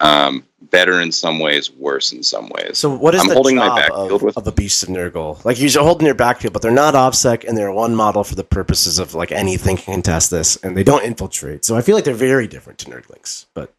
Um, 0.00 0.44
better 0.70 1.00
in 1.00 1.10
some 1.10 1.38
ways, 1.38 1.72
worse 1.72 2.12
in 2.12 2.22
some 2.22 2.48
ways. 2.50 2.78
So 2.78 2.96
what 2.96 3.14
is 3.14 3.22
I'm 3.22 3.28
the 3.28 3.34
holding 3.34 3.56
job 3.56 3.68
my 3.70 3.80
backfield 3.80 4.12
of, 4.12 4.22
with 4.22 4.36
of 4.36 4.46
a 4.46 4.52
beast 4.52 4.82
of 4.82 4.88
Nurgle? 4.88 5.44
Like 5.44 5.60
you're 5.60 5.82
holding 5.82 6.06
your 6.06 6.14
backfield, 6.14 6.52
but 6.52 6.62
they're 6.62 6.70
not 6.70 6.94
OBSEC 6.94 7.44
and 7.48 7.56
they're 7.56 7.72
one 7.72 7.94
model 7.94 8.22
for 8.22 8.34
the 8.34 8.44
purposes 8.44 8.98
of 8.98 9.14
like 9.14 9.32
anything 9.32 9.76
can 9.76 9.94
contest 9.94 10.30
this, 10.30 10.56
and 10.56 10.76
they 10.76 10.84
don't 10.84 11.04
infiltrate. 11.04 11.64
So 11.64 11.76
I 11.76 11.80
feel 11.80 11.96
like 11.96 12.04
they're 12.04 12.14
very 12.14 12.46
different 12.46 12.78
to 12.80 12.90
Nurglings. 12.90 13.46
But 13.54 13.74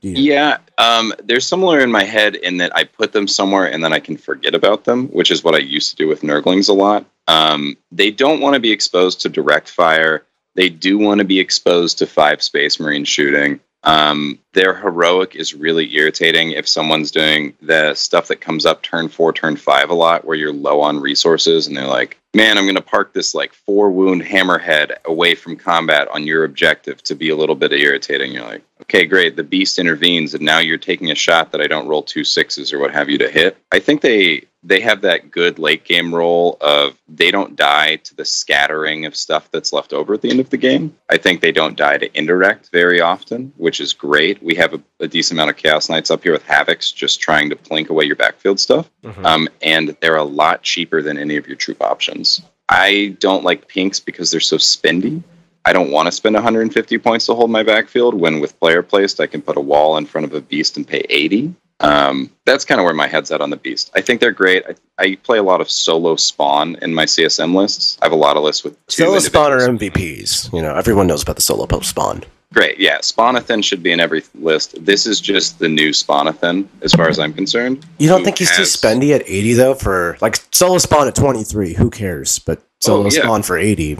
yeah, 0.00 0.58
um, 0.78 1.12
they're 1.24 1.40
similar 1.40 1.80
in 1.80 1.90
my 1.90 2.04
head 2.04 2.36
in 2.36 2.58
that 2.58 2.74
I 2.76 2.84
put 2.84 3.12
them 3.12 3.26
somewhere 3.26 3.70
and 3.70 3.82
then 3.82 3.92
I 3.92 4.00
can 4.00 4.16
forget 4.16 4.54
about 4.54 4.84
them, 4.84 5.08
which 5.08 5.30
is 5.30 5.42
what 5.42 5.54
I 5.54 5.58
used 5.58 5.90
to 5.90 5.96
do 5.96 6.08
with 6.08 6.22
Nurglings 6.22 6.68
a 6.68 6.72
lot. 6.72 7.04
Um, 7.26 7.76
they 7.90 8.10
don't 8.10 8.40
want 8.40 8.54
to 8.54 8.60
be 8.60 8.70
exposed 8.70 9.20
to 9.22 9.28
direct 9.28 9.68
fire. 9.68 10.24
They 10.54 10.68
do 10.68 10.98
want 10.98 11.18
to 11.18 11.24
be 11.24 11.40
exposed 11.40 11.98
to 11.98 12.06
five 12.06 12.42
Space 12.42 12.78
Marine 12.78 13.04
shooting. 13.04 13.60
Um, 13.84 14.38
their 14.54 14.74
heroic 14.74 15.36
is 15.36 15.52
really 15.52 15.94
irritating 15.94 16.52
if 16.52 16.66
someone's 16.66 17.10
doing 17.10 17.54
the 17.60 17.94
stuff 17.94 18.28
that 18.28 18.40
comes 18.40 18.64
up 18.64 18.82
turn 18.82 19.08
four, 19.08 19.32
turn 19.32 19.56
five 19.56 19.90
a 19.90 19.94
lot, 19.94 20.24
where 20.24 20.36
you're 20.36 20.52
low 20.52 20.80
on 20.80 21.00
resources, 21.00 21.66
and 21.66 21.76
they're 21.76 21.86
like, 21.86 22.18
"Man, 22.32 22.56
I'm 22.56 22.64
going 22.64 22.76
to 22.76 22.82
park 22.82 23.12
this 23.12 23.34
like 23.34 23.52
four 23.52 23.90
wound 23.90 24.22
hammerhead 24.22 25.02
away 25.04 25.34
from 25.34 25.56
combat 25.56 26.08
on 26.08 26.26
your 26.26 26.44
objective 26.44 27.02
to 27.04 27.14
be 27.14 27.28
a 27.28 27.36
little 27.36 27.54
bit 27.54 27.72
irritating." 27.72 28.32
You're 28.32 28.46
like, 28.46 28.64
"Okay, 28.82 29.04
great. 29.04 29.36
The 29.36 29.44
beast 29.44 29.78
intervenes, 29.78 30.34
and 30.34 30.42
now 30.42 30.60
you're 30.60 30.78
taking 30.78 31.10
a 31.10 31.14
shot 31.14 31.52
that 31.52 31.60
I 31.60 31.66
don't 31.66 31.88
roll 31.88 32.02
two 32.02 32.24
sixes 32.24 32.72
or 32.72 32.78
what 32.78 32.92
have 32.92 33.10
you 33.10 33.18
to 33.18 33.30
hit." 33.30 33.58
I 33.70 33.80
think 33.80 34.00
they 34.00 34.44
they 34.64 34.80
have 34.80 35.02
that 35.02 35.30
good 35.30 35.58
late 35.58 35.84
game 35.84 36.14
role 36.14 36.56
of 36.60 36.98
they 37.06 37.30
don't 37.30 37.54
die 37.54 37.96
to 37.96 38.14
the 38.14 38.24
scattering 38.24 39.04
of 39.04 39.14
stuff 39.14 39.50
that's 39.50 39.72
left 39.72 39.92
over 39.92 40.14
at 40.14 40.22
the 40.22 40.30
end 40.30 40.40
of 40.40 40.50
the 40.50 40.56
game. 40.56 40.96
I 41.10 41.18
think 41.18 41.40
they 41.40 41.52
don't 41.52 41.76
die 41.76 41.98
to 41.98 42.18
indirect 42.18 42.70
very 42.70 43.00
often, 43.00 43.52
which 43.56 43.80
is 43.80 43.92
great. 43.92 44.42
We 44.42 44.54
have 44.54 44.74
a, 44.74 44.82
a 45.00 45.08
decent 45.08 45.38
amount 45.38 45.50
of 45.50 45.56
Chaos 45.56 45.88
Knights 45.90 46.10
up 46.10 46.22
here 46.22 46.32
with 46.32 46.44
Havocs 46.44 46.94
just 46.94 47.20
trying 47.20 47.50
to 47.50 47.56
plink 47.56 47.90
away 47.90 48.06
your 48.06 48.16
backfield 48.16 48.58
stuff. 48.58 48.90
Mm-hmm. 49.02 49.26
Um, 49.26 49.48
and 49.62 49.96
they're 50.00 50.16
a 50.16 50.24
lot 50.24 50.62
cheaper 50.62 51.02
than 51.02 51.18
any 51.18 51.36
of 51.36 51.46
your 51.46 51.56
troop 51.56 51.82
options. 51.82 52.40
I 52.68 53.16
don't 53.20 53.44
like 53.44 53.68
pinks 53.68 54.00
because 54.00 54.30
they're 54.30 54.40
so 54.40 54.56
spendy. 54.56 55.22
I 55.66 55.72
don't 55.72 55.90
want 55.90 56.06
to 56.06 56.12
spend 56.12 56.34
150 56.34 56.98
points 56.98 57.26
to 57.26 57.34
hold 57.34 57.50
my 57.50 57.62
backfield 57.62 58.14
when 58.14 58.40
with 58.40 58.58
player 58.60 58.82
placed 58.82 59.20
I 59.20 59.26
can 59.26 59.40
put 59.40 59.56
a 59.56 59.60
wall 59.60 59.96
in 59.96 60.06
front 60.06 60.26
of 60.26 60.34
a 60.34 60.40
beast 60.40 60.76
and 60.76 60.86
pay 60.86 61.04
80. 61.08 61.54
Um, 61.80 62.30
that's 62.44 62.64
kind 62.64 62.80
of 62.80 62.84
where 62.84 62.94
my 62.94 63.06
head's 63.06 63.30
at 63.30 63.40
on 63.40 63.50
the 63.50 63.56
beast. 63.56 63.90
I 63.94 64.00
think 64.00 64.20
they're 64.20 64.30
great. 64.30 64.64
I, 64.66 64.74
I, 65.02 65.16
play 65.16 65.38
a 65.38 65.42
lot 65.42 65.60
of 65.60 65.70
solo 65.70 66.16
spawn 66.16 66.76
in 66.82 66.94
my 66.94 67.04
CSM 67.04 67.54
lists. 67.54 67.98
I 68.00 68.06
have 68.06 68.12
a 68.12 68.16
lot 68.16 68.36
of 68.36 68.44
lists 68.44 68.62
with 68.62 68.78
solo 68.88 69.18
spawn 69.18 69.52
or 69.52 69.58
MVPs. 69.58 70.52
You 70.52 70.62
know, 70.62 70.74
everyone 70.74 71.06
knows 71.06 71.22
about 71.22 71.36
the 71.36 71.42
solo 71.42 71.66
post 71.66 71.90
spawn. 71.90 72.22
Great, 72.54 72.78
yeah. 72.78 72.98
Spawnathan 72.98 73.64
should 73.64 73.82
be 73.82 73.90
in 73.90 73.98
every 73.98 74.22
list. 74.36 74.82
This 74.84 75.06
is 75.06 75.20
just 75.20 75.58
the 75.58 75.68
new 75.68 75.90
Spawnathan, 75.90 76.68
as 76.82 76.92
far 76.92 77.08
as 77.08 77.18
I'm 77.18 77.32
concerned. 77.32 77.84
You 77.98 78.08
don't 78.08 78.22
think 78.22 78.38
he's 78.38 78.50
has... 78.50 78.72
too 78.72 78.78
spendy 78.78 79.12
at 79.12 79.22
80 79.26 79.52
though? 79.54 79.74
For 79.74 80.16
like 80.20 80.36
solo 80.52 80.78
spawn 80.78 81.08
at 81.08 81.16
23, 81.16 81.74
who 81.74 81.90
cares? 81.90 82.38
But 82.38 82.62
solo 82.80 83.06
oh, 83.06 83.10
yeah. 83.10 83.22
spawn 83.22 83.42
for 83.42 83.58
80. 83.58 83.96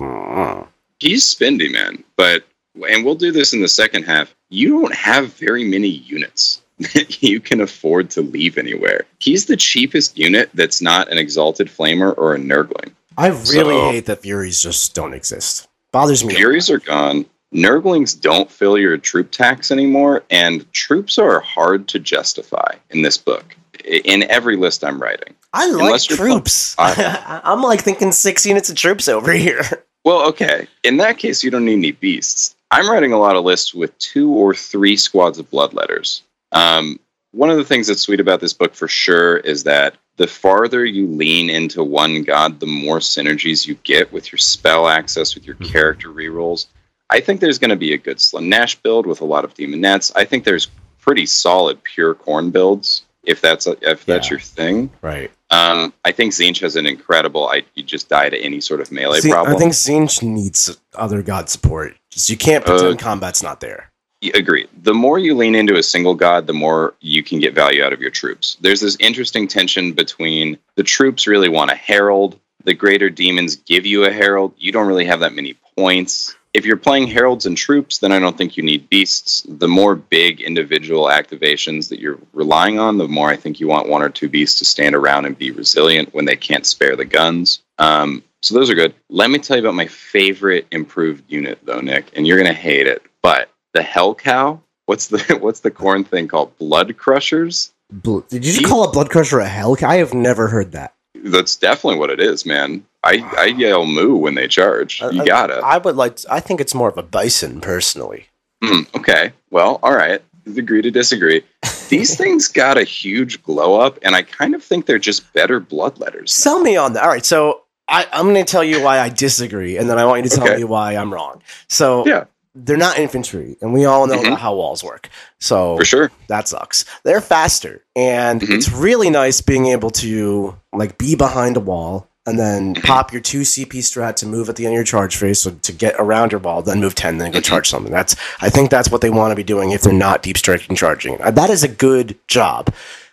He's 1.05 1.34
spendy, 1.34 1.70
man. 1.70 2.02
But 2.16 2.44
and 2.88 3.05
we'll 3.05 3.14
do 3.14 3.30
this 3.30 3.52
in 3.52 3.61
the 3.61 3.68
second 3.68 4.05
half. 4.05 4.34
You 4.48 4.80
don't 4.80 4.94
have 4.94 5.34
very 5.34 5.62
many 5.62 5.88
units 5.88 6.62
that 6.78 7.22
you 7.22 7.40
can 7.40 7.61
afford 7.61 8.09
to 8.11 8.22
leave 8.22 8.57
anywhere. 8.57 9.05
He's 9.20 9.44
the 9.44 9.57
cheapest 9.57 10.16
unit 10.16 10.48
that's 10.55 10.80
not 10.80 11.12
an 11.12 11.18
Exalted 11.18 11.68
Flamer 11.68 12.16
or 12.16 12.34
a 12.34 12.38
Nurgling. 12.38 12.92
I 13.18 13.28
really 13.28 13.74
so, 13.74 13.90
hate 13.90 14.07
that 14.07 14.22
Furies 14.22 14.62
just 14.62 14.94
don't 14.94 15.12
exist. 15.12 15.68
Bothers 15.92 16.24
me. 16.24 16.34
Furies 16.34 16.70
are 16.70 16.80
gone. 16.80 17.26
Nurglings 17.52 18.18
don't 18.18 18.50
fill 18.50 18.78
your 18.78 18.96
troop 18.96 19.30
tax 19.30 19.70
anymore, 19.70 20.24
and 20.30 20.70
troops 20.72 21.18
are 21.18 21.38
hard 21.38 21.86
to 21.88 21.98
justify 22.00 22.76
in 22.90 23.02
this 23.02 23.18
book. 23.18 23.55
In 23.84 24.22
every 24.30 24.57
list 24.57 24.82
I'm 24.82 25.00
writing, 25.00 25.34
I 25.52 25.70
like 25.70 26.02
troops. 26.02 26.74
I'm 26.78 27.62
like 27.62 27.82
thinking 27.82 28.11
six 28.11 28.46
units 28.46 28.70
of 28.70 28.76
troops 28.76 29.07
over 29.07 29.32
here. 29.32 29.84
Well, 30.05 30.28
okay. 30.28 30.68
In 30.82 30.98
that 30.98 31.18
case, 31.18 31.42
you 31.42 31.50
don't 31.50 31.64
need 31.64 31.74
any 31.74 31.92
beasts. 31.92 32.55
I'm 32.70 32.90
writing 32.90 33.12
a 33.12 33.18
lot 33.18 33.36
of 33.36 33.44
lists 33.44 33.74
with 33.74 33.96
two 33.98 34.30
or 34.30 34.55
three 34.55 34.96
squads 34.96 35.38
of 35.38 35.50
bloodletters. 35.50 36.22
Um, 36.52 37.00
one 37.32 37.50
of 37.50 37.57
the 37.57 37.64
things 37.64 37.86
that's 37.86 38.00
sweet 38.00 38.20
about 38.20 38.40
this 38.40 38.52
book 38.52 38.74
for 38.74 38.88
sure 38.88 39.38
is 39.38 39.64
that 39.64 39.96
the 40.16 40.26
farther 40.26 40.84
you 40.84 41.07
lean 41.07 41.50
into 41.50 41.82
one 41.82 42.22
god, 42.22 42.61
the 42.61 42.66
more 42.66 42.98
synergies 42.98 43.66
you 43.66 43.74
get 43.82 44.12
with 44.12 44.30
your 44.30 44.38
spell 44.38 44.86
access, 44.86 45.34
with 45.34 45.46
your 45.46 45.57
mm-hmm. 45.57 45.72
character 45.72 46.09
rerolls. 46.11 46.66
I 47.11 47.20
think 47.20 47.40
there's 47.40 47.59
going 47.59 47.70
to 47.70 47.76
be 47.76 47.92
a 47.92 47.98
good 47.98 48.18
Slaanesh 48.18 48.82
build 48.82 49.07
with 49.07 49.20
a 49.20 49.24
lot 49.24 49.44
of 49.44 49.55
Daemonettes. 49.55 50.12
I 50.14 50.24
think 50.24 50.44
there's 50.44 50.68
pretty 51.00 51.26
solid 51.26 51.82
pure 51.82 52.14
Khorne 52.14 52.52
builds 52.52 53.02
if 53.24 53.40
that's 53.40 53.66
a, 53.66 53.76
if 53.82 54.05
that's 54.05 54.30
your 54.30 54.40
thing. 54.40 54.90
Right. 55.02 55.30
Um, 55.55 55.92
I 56.05 56.12
think 56.12 56.32
Tzeentch 56.32 56.61
has 56.61 56.76
an 56.76 56.86
incredible. 56.86 57.48
I 57.48 57.64
you 57.74 57.82
just 57.82 58.09
die 58.09 58.28
to 58.28 58.38
any 58.38 58.61
sort 58.61 58.80
of 58.80 58.90
melee 58.90 59.20
problem. 59.20 59.55
I 59.55 59.59
think 59.59 59.72
Tzeentch 59.72 60.22
needs 60.22 60.76
other 60.94 61.22
god 61.22 61.48
support. 61.48 61.96
Just 62.11 62.28
you 62.28 62.36
can't 62.36 62.64
pretend 62.64 62.94
uh, 62.94 63.02
combat's 63.02 63.42
not 63.42 63.61
there. 63.61 63.90
Agree. 64.34 64.66
The 64.82 64.94
more 64.94 65.18
you 65.18 65.34
lean 65.34 65.55
into 65.55 65.76
a 65.76 65.82
single 65.82 66.14
god, 66.14 66.46
the 66.46 66.55
more 66.55 66.94
you 67.00 67.22
can 67.22 67.40
get 67.40 67.55
value 67.55 67.84
out 67.84 67.92
of 67.92 68.00
your 68.00 68.11
troops. 68.11 68.57
There's 68.61 68.80
this 68.80 68.96
interesting 68.98 69.46
tension 69.46 69.92
between 69.92 70.59
the 70.76 70.82
troops 70.82 71.26
really 71.26 71.50
want 71.50 71.70
a 71.70 71.74
herald, 71.74 72.40
the 72.64 72.72
greater 72.72 73.11
demons 73.11 73.57
give 73.57 73.84
you 73.84 74.05
a 74.05 74.12
herald. 74.12 74.55
You 74.57 74.72
don't 74.72 74.86
really 74.86 75.05
have 75.05 75.20
that 75.20 75.34
many 75.34 75.57
points. 75.76 76.34
If 76.55 76.64
you're 76.64 76.76
playing 76.76 77.09
heralds 77.09 77.46
and 77.46 77.57
troops, 77.57 77.98
then 77.98 78.12
I 78.12 78.20
don't 78.20 78.38
think 78.38 78.57
you 78.57 78.62
need 78.62 78.88
beasts. 78.88 79.44
The 79.48 79.68
more 79.68 79.96
big 79.96 80.40
individual 80.40 81.07
activations 81.07 81.88
that 81.88 81.98
you're 81.98 82.18
relying 82.32 82.78
on, 82.78 82.96
the 82.96 83.09
more 83.09 83.28
I 83.28 83.36
think 83.36 83.59
you 83.59 83.66
want 83.66 83.88
one 83.88 84.02
or 84.02 84.09
two 84.09 84.28
beasts 84.28 84.61
to 84.61 84.64
stand 84.64 84.94
around 84.94 85.26
and 85.26 85.36
be 85.36 85.50
resilient 85.50 86.14
when 86.14 86.24
they 86.24 86.36
can't 86.36 86.64
spare 86.64 86.94
the 86.94 87.05
guns. 87.05 87.61
Um, 87.78 88.22
so 88.40 88.55
those 88.55 88.70
are 88.70 88.74
good. 88.74 88.94
Let 89.11 89.30
me 89.30 89.38
tell 89.40 89.57
you 89.57 89.64
about 89.64 89.74
my 89.74 89.88
favorite 89.88 90.66
improved 90.70 91.24
unit, 91.28 91.59
though, 91.64 91.80
Nick, 91.80 92.12
and 92.14 92.26
you're 92.26 92.38
going 92.38 92.55
to 92.55 92.59
hate 92.59 92.86
it. 92.86 93.02
But 93.20 93.50
the 93.72 93.82
Hell 93.82 94.14
Cow. 94.14 94.61
What's 94.86 95.09
the 95.09 95.18
what's 95.40 95.61
the 95.61 95.70
Khorne 95.70 96.07
thing 96.07 96.28
called? 96.28 96.57
Blood 96.59 96.96
Crushers. 96.96 97.72
Bl- 97.90 98.20
Did 98.20 98.46
you 98.46 98.52
just 98.52 98.66
call 98.66 98.84
a 98.84 98.92
blood 98.92 99.11
crusher 99.11 99.40
a 99.40 99.48
Hell 99.48 99.76
Cow? 99.76 99.90
I 99.90 99.96
have 99.96 100.14
never 100.14 100.48
heard 100.48 100.72
that. 100.72 100.94
That's 101.14 101.57
definitely 101.57 101.98
what 101.98 102.11
it 102.11 102.20
is, 102.20 102.46
man. 102.46 102.84
I, 103.05 103.30
I 103.36 103.44
yell 103.46 103.86
moo 103.86 104.16
when 104.16 104.34
they 104.34 104.48
charge. 104.48 105.00
You 105.00 105.22
I, 105.22 105.24
gotta. 105.24 105.57
I 105.57 105.78
would 105.78 105.96
like. 105.96 106.16
To, 106.16 106.32
I 106.32 106.40
think 106.40 106.61
it's 106.61 106.74
more 106.74 106.88
of 106.88 106.98
a 106.98 107.02
bison, 107.02 107.61
personally. 107.61 108.26
Mm, 108.62 108.94
okay. 108.96 109.32
Well, 109.50 109.78
all 109.82 109.94
right. 109.94 110.22
Agree 110.57 110.82
to 110.82 110.90
disagree. 110.90 111.42
These 111.88 112.16
things 112.18 112.48
got 112.48 112.78
a 112.78 112.84
huge 112.84 113.42
glow 113.42 113.80
up, 113.80 113.98
and 114.02 114.14
I 114.16 114.22
kind 114.22 114.55
of 114.55 114.62
think 114.62 114.86
they're 114.86 114.98
just 114.98 115.32
better 115.32 115.61
bloodletters. 115.61 116.30
Sell 116.30 116.61
me 116.61 116.76
on 116.76 116.94
that. 116.94 117.05
All 117.05 117.09
right. 117.09 117.24
So 117.24 117.62
I, 117.88 118.07
am 118.12 118.26
going 118.26 118.44
to 118.44 118.50
tell 118.50 118.64
you 118.64 118.82
why 118.82 118.98
I 118.98 119.09
disagree, 119.09 119.76
and 119.76 119.88
then 119.88 119.98
I 119.98 120.05
want 120.05 120.24
you 120.24 120.30
to 120.30 120.36
tell 120.36 120.48
okay. 120.48 120.57
me 120.57 120.64
why 120.64 120.96
I'm 120.96 121.12
wrong. 121.12 121.42
So 121.68 122.07
yeah 122.07 122.24
they're 122.55 122.76
not 122.76 122.98
infantry, 122.98 123.57
and 123.61 123.72
we 123.72 123.84
all 123.84 124.07
know 124.07 124.22
mm-hmm. 124.22 124.34
how 124.34 124.55
walls 124.55 124.84
work. 124.84 125.09
So 125.40 125.76
for 125.76 125.84
sure, 125.84 126.11
that 126.28 126.46
sucks. 126.46 126.84
They're 127.02 127.20
faster, 127.20 127.84
and 127.96 128.40
mm-hmm. 128.40 128.52
it's 128.52 128.70
really 128.70 129.11
nice 129.11 129.40
being 129.40 129.66
able 129.66 129.90
to 129.90 130.57
like 130.72 130.96
be 130.96 131.16
behind 131.16 131.57
a 131.57 131.61
wall 131.61 132.09
and 132.27 132.39
then 132.39 132.75
pop 132.75 133.12
your 133.12 133.20
two 133.20 133.43
CP 133.43 133.79
strat 133.79 134.16
to 134.16 134.27
move 134.27 134.49
at 134.49 134.57
the 134.57 134.64
end 134.66 134.75
of 134.75 134.77
your 134.77 134.85
charge 134.85 135.16
phase, 135.16 135.41
so 135.41 135.51
to 135.51 135.72
get 135.72 135.95
around 135.99 136.33
your 136.33 136.41
wall, 136.41 136.62
then 136.62 136.81
move 136.81 136.95
ten, 136.95 137.18
then 137.18 137.31
go 137.31 137.39
mm-hmm. 137.39 137.45
charge 137.45 137.68
something. 137.68 137.93
That's 137.93 138.16
I 138.41 138.51
think 138.51 138.70
that's 138.70 138.91
what 138.91 139.01
they 139.01 139.11
want 139.11 139.33
to 139.33 139.37
be 139.37 139.45
doing 139.45 139.70
if 139.72 139.83
they're 139.83 139.93
not 139.93 140.22
deep 140.22 140.39
striking 140.39 140.77
charging. 140.77 141.20
Uh, 141.20 141.31
that 141.33 141.51
is 141.51 141.62
a 141.62 141.68
good 141.68 142.18
job, 142.29 142.72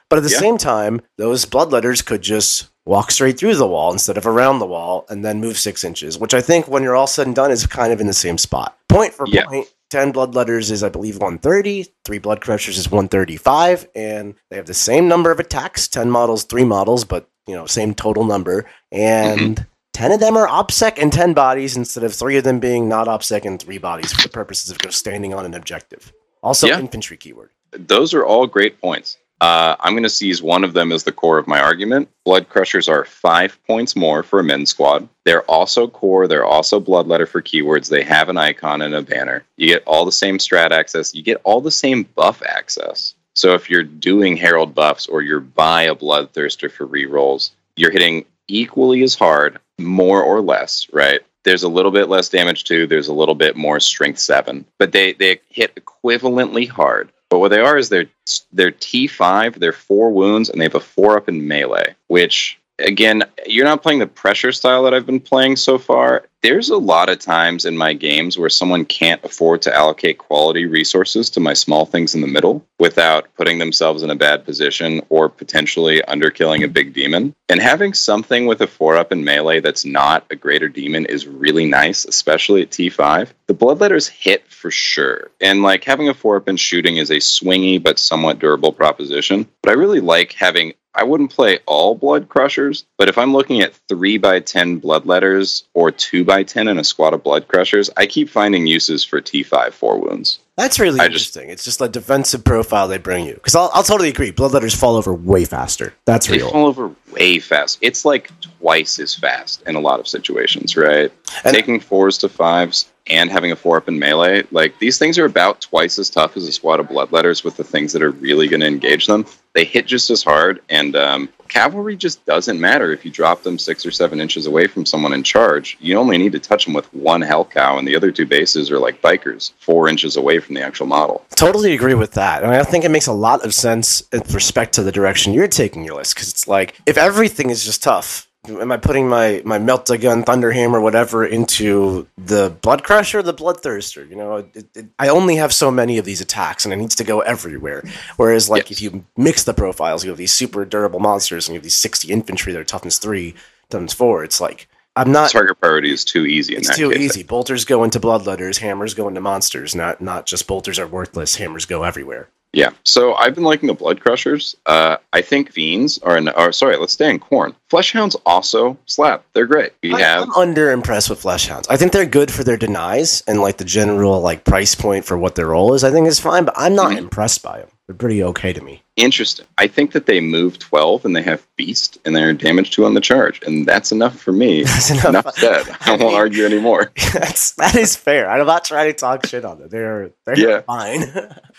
but 0.09 0.17
at 0.17 0.23
the 0.23 0.29
yeah. 0.29 0.39
same 0.39 0.57
time, 0.57 1.01
those 1.17 1.45
bloodletters 1.45 2.05
could 2.05 2.21
just 2.21 2.69
walk 2.85 3.11
straight 3.11 3.37
through 3.37 3.55
the 3.55 3.67
wall 3.67 3.91
instead 3.93 4.17
of 4.17 4.25
around 4.25 4.59
the 4.59 4.65
wall 4.65 5.05
and 5.09 5.23
then 5.23 5.39
move 5.39 5.57
six 5.57 5.83
inches, 5.83 6.17
which 6.17 6.33
I 6.33 6.41
think 6.41 6.67
when 6.67 6.83
you're 6.83 6.95
all 6.95 7.07
said 7.07 7.27
and 7.27 7.35
done 7.35 7.51
is 7.51 7.65
kind 7.67 7.93
of 7.93 8.01
in 8.01 8.07
the 8.07 8.13
same 8.13 8.37
spot. 8.37 8.77
Point 8.89 9.13
for 9.13 9.27
yeah. 9.27 9.45
point. 9.45 9.67
10 9.91 10.13
bloodletters 10.13 10.71
is, 10.71 10.83
I 10.83 10.89
believe, 10.89 11.15
130. 11.15 11.85
Three 12.05 12.17
blood 12.17 12.39
crushers 12.39 12.77
is 12.77 12.89
135. 12.89 13.89
And 13.93 14.35
they 14.49 14.55
have 14.55 14.65
the 14.65 14.73
same 14.73 15.07
number 15.07 15.31
of 15.31 15.39
attacks 15.39 15.87
10 15.89 16.09
models, 16.09 16.45
three 16.45 16.63
models, 16.63 17.03
but, 17.03 17.29
you 17.47 17.55
know, 17.55 17.65
same 17.65 17.93
total 17.93 18.23
number. 18.23 18.65
And 18.91 19.39
mm-hmm. 19.39 19.63
10 19.93 20.11
of 20.13 20.19
them 20.19 20.37
are 20.37 20.47
OBSEC 20.47 21.01
and 21.01 21.11
10 21.11 21.33
bodies 21.33 21.75
instead 21.75 22.03
of 22.03 22.13
three 22.13 22.37
of 22.37 22.43
them 22.43 22.59
being 22.59 22.87
not 22.87 23.07
OBSEC 23.07 23.45
and 23.45 23.61
three 23.61 23.77
bodies 23.77 24.11
for 24.13 24.21
the 24.21 24.29
purposes 24.29 24.71
of 24.71 24.77
just 24.79 24.97
standing 24.97 25.33
on 25.33 25.45
an 25.45 25.53
objective. 25.53 26.13
Also, 26.41 26.67
yeah. 26.67 26.79
infantry 26.79 27.17
keyword. 27.17 27.51
Those 27.71 28.13
are 28.13 28.25
all 28.25 28.47
great 28.47 28.79
points. 28.81 29.17
Uh, 29.41 29.75
I'm 29.79 29.93
going 29.93 30.03
to 30.03 30.09
seize 30.09 30.43
one 30.43 30.63
of 30.63 30.73
them 30.73 30.91
as 30.91 31.03
the 31.03 31.11
core 31.11 31.39
of 31.39 31.47
my 31.47 31.59
argument. 31.59 32.09
Blood 32.25 32.47
Crushers 32.47 32.87
are 32.87 33.05
five 33.05 33.57
points 33.65 33.95
more 33.95 34.21
for 34.21 34.39
a 34.39 34.43
men's 34.43 34.69
squad. 34.69 35.09
They're 35.25 35.41
also 35.43 35.87
core. 35.87 36.27
They're 36.27 36.45
also 36.45 36.79
bloodletter 36.79 37.27
for 37.27 37.41
keywords. 37.41 37.89
They 37.89 38.03
have 38.03 38.29
an 38.29 38.37
icon 38.37 38.83
and 38.83 38.93
a 38.93 39.01
banner. 39.01 39.43
You 39.57 39.67
get 39.67 39.83
all 39.87 40.05
the 40.05 40.11
same 40.11 40.37
strat 40.37 40.69
access. 40.69 41.15
You 41.15 41.23
get 41.23 41.41
all 41.43 41.59
the 41.59 41.71
same 41.71 42.03
buff 42.15 42.43
access. 42.43 43.15
So 43.35 43.53
if 43.53 43.69
you're 43.69 43.83
doing 43.83 44.37
Herald 44.37 44.75
buffs 44.75 45.07
or 45.07 45.21
you're 45.21 45.39
by 45.39 45.83
a 45.83 45.95
Bloodthirster 45.95 46.71
for 46.71 46.87
rerolls, 46.87 47.51
you're 47.75 47.91
hitting 47.91 48.25
equally 48.47 49.03
as 49.03 49.15
hard, 49.15 49.59
more 49.79 50.21
or 50.21 50.41
less, 50.41 50.87
right? 50.91 51.21
There's 51.43 51.63
a 51.63 51.69
little 51.69 51.91
bit 51.91 52.09
less 52.09 52.29
damage 52.29 52.65
too. 52.65 52.85
There's 52.85 53.07
a 53.07 53.13
little 53.13 53.35
bit 53.35 53.55
more 53.55 53.79
strength 53.79 54.19
seven, 54.19 54.65
but 54.77 54.91
they 54.91 55.13
they 55.13 55.39
hit 55.49 55.73
equivalently 55.75 56.67
hard. 56.67 57.11
But 57.29 57.39
what 57.39 57.49
they 57.49 57.61
are 57.61 57.77
is 57.77 57.89
they're 57.89 58.09
they're 58.51 58.71
T5, 58.71 59.55
they're 59.55 59.71
four 59.71 60.11
wounds, 60.11 60.49
and 60.49 60.59
they 60.59 60.65
have 60.65 60.75
a 60.75 60.79
four 60.79 61.17
up 61.17 61.29
in 61.29 61.47
melee, 61.47 61.95
which 62.07 62.59
again, 62.81 63.23
you're 63.45 63.65
not 63.65 63.81
playing 63.81 63.99
the 63.99 64.07
pressure 64.07 64.51
style 64.51 64.83
that 64.83 64.93
I've 64.93 65.05
been 65.05 65.19
playing 65.19 65.55
so 65.55 65.77
far. 65.77 66.25
There's 66.41 66.69
a 66.69 66.77
lot 66.77 67.09
of 67.09 67.19
times 67.19 67.65
in 67.65 67.77
my 67.77 67.93
games 67.93 68.35
where 68.35 68.49
someone 68.49 68.83
can't 68.85 69.23
afford 69.23 69.61
to 69.61 69.75
allocate 69.75 70.17
quality 70.17 70.65
resources 70.65 71.29
to 71.31 71.39
my 71.39 71.53
small 71.53 71.85
things 71.85 72.15
in 72.15 72.21
the 72.21 72.27
middle 72.27 72.65
without 72.79 73.27
putting 73.35 73.59
themselves 73.59 74.01
in 74.01 74.09
a 74.09 74.15
bad 74.15 74.43
position 74.43 75.03
or 75.09 75.29
potentially 75.29 76.01
underkilling 76.07 76.63
a 76.63 76.67
big 76.67 76.93
demon. 76.93 77.35
And 77.47 77.61
having 77.61 77.93
something 77.93 78.47
with 78.47 78.61
a 78.61 78.67
4 78.67 78.97
up 78.97 79.11
in 79.11 79.23
melee 79.23 79.59
that's 79.59 79.85
not 79.85 80.25
a 80.31 80.35
greater 80.35 80.67
demon 80.67 81.05
is 81.05 81.27
really 81.27 81.67
nice, 81.67 82.05
especially 82.05 82.63
at 82.63 82.71
T5. 82.71 83.29
The 83.45 83.53
Bloodletters 83.53 84.09
hit 84.09 84.47
for 84.47 84.71
sure. 84.71 85.29
And 85.41 85.61
like 85.61 85.83
having 85.83 86.09
a 86.09 86.13
4 86.13 86.37
up 86.37 86.49
in 86.49 86.57
shooting 86.57 86.97
is 86.97 87.11
a 87.11 87.17
swingy 87.17 87.81
but 87.81 87.99
somewhat 87.99 88.39
durable 88.39 88.73
proposition. 88.73 89.47
But 89.61 89.69
I 89.69 89.75
really 89.75 89.99
like 89.99 90.33
having 90.33 90.73
I 90.93 91.03
wouldn't 91.03 91.31
play 91.31 91.59
all 91.65 91.95
blood 91.95 92.27
crushers, 92.27 92.85
but 92.97 93.07
if 93.07 93.17
I'm 93.17 93.31
looking 93.33 93.61
at 93.61 93.73
three 93.87 94.17
by 94.17 94.39
ten 94.41 94.77
blood 94.77 95.05
letters 95.05 95.63
or 95.73 95.89
two 95.91 96.25
by 96.25 96.43
ten 96.43 96.67
in 96.67 96.77
a 96.77 96.83
squad 96.83 97.13
of 97.13 97.23
blood 97.23 97.47
crushers, 97.47 97.89
I 97.95 98.05
keep 98.05 98.29
finding 98.29 98.67
uses 98.67 99.03
for 99.03 99.21
T5 99.21 99.71
four 99.71 99.99
wounds. 99.99 100.39
That's 100.57 100.79
really 100.79 100.99
I 100.99 101.07
just- 101.07 101.27
interesting. 101.35 101.49
it's 101.49 101.63
just 101.63 101.79
the 101.79 101.87
defensive 101.87 102.43
profile 102.43 102.87
they 102.89 102.97
bring 102.97 103.25
you. 103.25 103.35
Because 103.35 103.55
I'll, 103.55 103.71
I'll 103.73 103.83
totally 103.83 104.09
agree. 104.09 104.31
Bloodletters 104.33 104.75
fall 104.75 104.97
over 104.97 105.13
way 105.13 105.45
faster. 105.45 105.93
That's 106.05 106.27
They 106.27 106.37
real. 106.37 106.51
fall 106.51 106.67
over 106.67 106.91
way 107.13 107.39
fast. 107.39 107.77
It's 107.81 108.03
like 108.03 108.29
twice 108.59 108.99
as 108.99 109.15
fast 109.15 109.63
in 109.65 109.75
a 109.75 109.79
lot 109.79 109.99
of 110.01 110.07
situations, 110.09 110.75
right? 110.75 111.11
And- 111.45 111.55
Taking 111.55 111.79
fours 111.79 112.17
to 112.19 112.29
fives 112.29 112.91
and 113.07 113.29
having 113.29 113.51
a 113.51 113.55
four 113.55 113.77
up 113.77 113.87
in 113.87 113.97
melee, 113.97 114.43
like 114.51 114.77
these 114.79 114.97
things 114.97 115.17
are 115.17 115.25
about 115.25 115.61
twice 115.61 115.97
as 115.97 116.09
tough 116.09 116.37
as 116.37 116.47
a 116.47 116.51
squad 116.51 116.79
of 116.79 116.87
bloodletters 116.87 117.43
with 117.43 117.57
the 117.57 117.63
things 117.63 117.93
that 117.93 118.01
are 118.01 118.11
really 118.11 118.47
going 118.47 118.59
to 118.61 118.67
engage 118.67 119.07
them. 119.07 119.25
They 119.53 119.65
hit 119.65 119.85
just 119.85 120.09
as 120.09 120.23
hard, 120.23 120.61
and 120.69 120.95
um, 120.95 121.29
cavalry 121.49 121.97
just 121.97 122.25
doesn't 122.25 122.59
matter 122.59 122.93
if 122.93 123.03
you 123.03 123.11
drop 123.11 123.43
them 123.43 123.59
six 123.59 123.85
or 123.85 123.91
seven 123.91 124.21
inches 124.21 124.47
away 124.47 124.67
from 124.67 124.85
someone 124.85 125.11
in 125.11 125.23
charge. 125.23 125.77
You 125.81 125.97
only 125.97 126.17
need 126.17 126.31
to 126.31 126.39
touch 126.39 126.63
them 126.63 126.73
with 126.73 126.91
one 126.93 127.21
hell 127.21 127.43
cow, 127.43 127.77
and 127.77 127.85
the 127.85 127.95
other 127.95 128.11
two 128.11 128.25
bases 128.25 128.71
are 128.71 128.79
like 128.79 129.01
bikers, 129.01 129.51
four 129.59 129.89
inches 129.89 130.15
away 130.15 130.39
from 130.39 130.55
the 130.55 130.61
actual 130.61 130.87
model. 130.87 131.25
Totally 131.35 131.73
agree 131.73 131.95
with 131.95 132.13
that. 132.13 132.43
And 132.43 132.53
I 132.53 132.63
think 132.63 132.85
it 132.85 132.91
makes 132.91 133.07
a 133.07 133.13
lot 133.13 133.43
of 133.43 133.53
sense 133.53 134.03
with 134.13 134.33
respect 134.33 134.73
to 134.75 134.83
the 134.83 134.91
direction 134.91 135.33
you're 135.33 135.49
taking 135.49 135.83
your 135.83 135.95
list. 135.95 136.15
Because 136.15 136.29
it's 136.29 136.47
like, 136.47 136.79
if 136.85 136.97
everything 136.97 137.49
is 137.49 137.65
just 137.65 137.83
tough, 137.83 138.29
am 138.47 138.71
I 138.71 138.77
putting 138.77 139.07
my, 139.07 139.41
my 139.45 139.59
Melt 139.59 139.87
Gun, 139.87 140.23
Thunderhammer, 140.23 140.81
whatever, 140.81 141.25
into 141.25 142.07
the 142.17 142.49
Blood 142.61 142.83
Crusher 142.83 143.21
the 143.21 143.33
Bloodthirster? 143.33 144.09
You 144.09 144.15
know, 144.15 144.35
it, 144.37 144.65
it, 144.75 144.85
I 144.99 145.09
only 145.09 145.35
have 145.35 145.53
so 145.53 145.69
many 145.71 145.97
of 145.97 146.05
these 146.05 146.21
attacks 146.21 146.65
and 146.65 146.73
it 146.73 146.77
needs 146.77 146.95
to 146.95 147.03
go 147.03 147.19
everywhere. 147.21 147.83
Whereas, 148.17 148.49
like, 148.49 148.69
Yes. 148.69 148.71
if 148.79 148.81
you 148.81 149.05
mix 149.17 149.43
the 149.43 149.53
profiles, 149.53 150.03
you 150.03 150.09
have 150.09 150.17
these 150.17 150.33
super 150.33 150.65
durable 150.65 150.99
monsters 150.99 151.47
and 151.47 151.53
you 151.53 151.59
have 151.59 151.63
these 151.63 151.77
60 151.77 152.11
infantry 152.11 152.51
that 152.53 152.59
are 152.59 152.63
toughness 152.63 152.97
3, 152.97 153.33
toughness 153.69 153.93
4. 153.93 154.23
It's 154.23 154.41
like, 154.41 154.67
I'm 154.95 155.11
not. 155.11 155.31
Target 155.31 155.59
priority 155.61 155.91
is 155.91 156.03
too 156.03 156.25
easy 156.25 156.53
in 156.55 156.59
It's 156.59 156.67
that 156.69 156.75
too 156.77 156.89
case. 156.91 156.99
easy. 156.99 157.23
Bolters 157.23 157.63
go 157.63 157.83
into 157.85 157.97
bloodletters, 157.99 158.57
hammers 158.57 158.93
go 158.93 159.07
into 159.07 159.21
monsters. 159.21 159.73
Not 159.73 160.01
not 160.01 160.25
just 160.25 160.47
bolters 160.47 160.77
are 160.79 160.87
worthless. 160.87 161.35
Hammers 161.37 161.65
go 161.65 161.83
everywhere. 161.83 162.27
Yeah. 162.53 162.71
So 162.83 163.13
I've 163.13 163.33
been 163.33 163.45
liking 163.45 163.67
the 163.67 163.73
Blood 163.73 164.01
Crushers. 164.01 164.55
Uh, 164.65 164.97
I 165.13 165.21
think 165.21 165.51
Fiends 165.51 165.99
are, 165.99 166.17
in, 166.17 166.27
or 166.29 166.51
sorry, 166.51 166.75
let's 166.77 166.93
stay 166.93 167.09
in 167.09 167.19
Khorne. 167.19 167.55
Fleshhounds 167.71 168.15
also 168.25 168.77
slap. 168.87 169.23
They're 169.33 169.45
great. 169.45 169.71
We 169.81 169.93
I, 169.93 169.99
have 170.01 170.23
am 170.23 170.31
under 170.33 170.71
impressed 170.71 171.09
with 171.09 171.21
Fleshhounds. 171.21 171.67
I 171.69 171.77
think 171.77 171.93
they're 171.93 172.05
good 172.05 172.29
for 172.31 172.43
their 172.43 172.57
denies 172.57 173.23
and 173.25 173.39
like 173.39 173.57
the 173.57 173.63
general 173.65 174.19
like 174.19 174.43
price 174.43 174.75
point 174.75 175.05
for 175.05 175.17
what 175.17 175.35
their 175.35 175.47
role 175.47 175.73
is. 175.73 175.83
I 175.83 175.91
think 175.91 176.07
is 176.07 176.19
fine, 176.19 176.43
but 176.43 176.53
I'm 176.57 176.75
not 176.75 176.91
Mhm. 176.91 176.97
impressed 176.97 177.41
by 177.41 177.59
them. 177.59 177.69
They're 177.87 177.95
pretty 177.95 178.21
okay 178.23 178.51
to 178.53 178.61
me. 178.61 178.83
Interesting. 179.01 179.45
I 179.57 179.67
think 179.67 179.91
that 179.91 180.05
they 180.05 180.19
move 180.21 180.59
12 180.59 181.05
and 181.05 181.15
they 181.15 181.21
have 181.23 181.45
Beast 181.57 181.97
and 182.05 182.15
they're 182.15 182.33
damage 182.33 182.71
2 182.71 182.85
on 182.85 182.93
the 182.93 183.01
charge. 183.01 183.41
And 183.45 183.65
that's 183.65 183.91
enough 183.91 184.17
for 184.19 184.31
me. 184.31 184.63
That's 184.63 184.89
enough. 184.91 185.05
enough 185.05 185.35
said. 185.35 185.63
I 185.81 185.95
won't 185.95 186.15
argue 186.15 186.45
anymore. 186.45 186.91
That's 187.13 187.51
that 187.55 187.75
is 187.75 187.95
fair. 187.95 188.29
I'm 188.29 188.45
not 188.45 188.65
trying 188.65 188.87
to 188.91 188.93
talk 188.93 189.25
shit 189.25 189.45
on 189.45 189.59
them. 189.59 189.69
They're 189.69 190.11
they're 190.25 190.39
Yeah. 190.39 190.61
fine. 190.61 191.03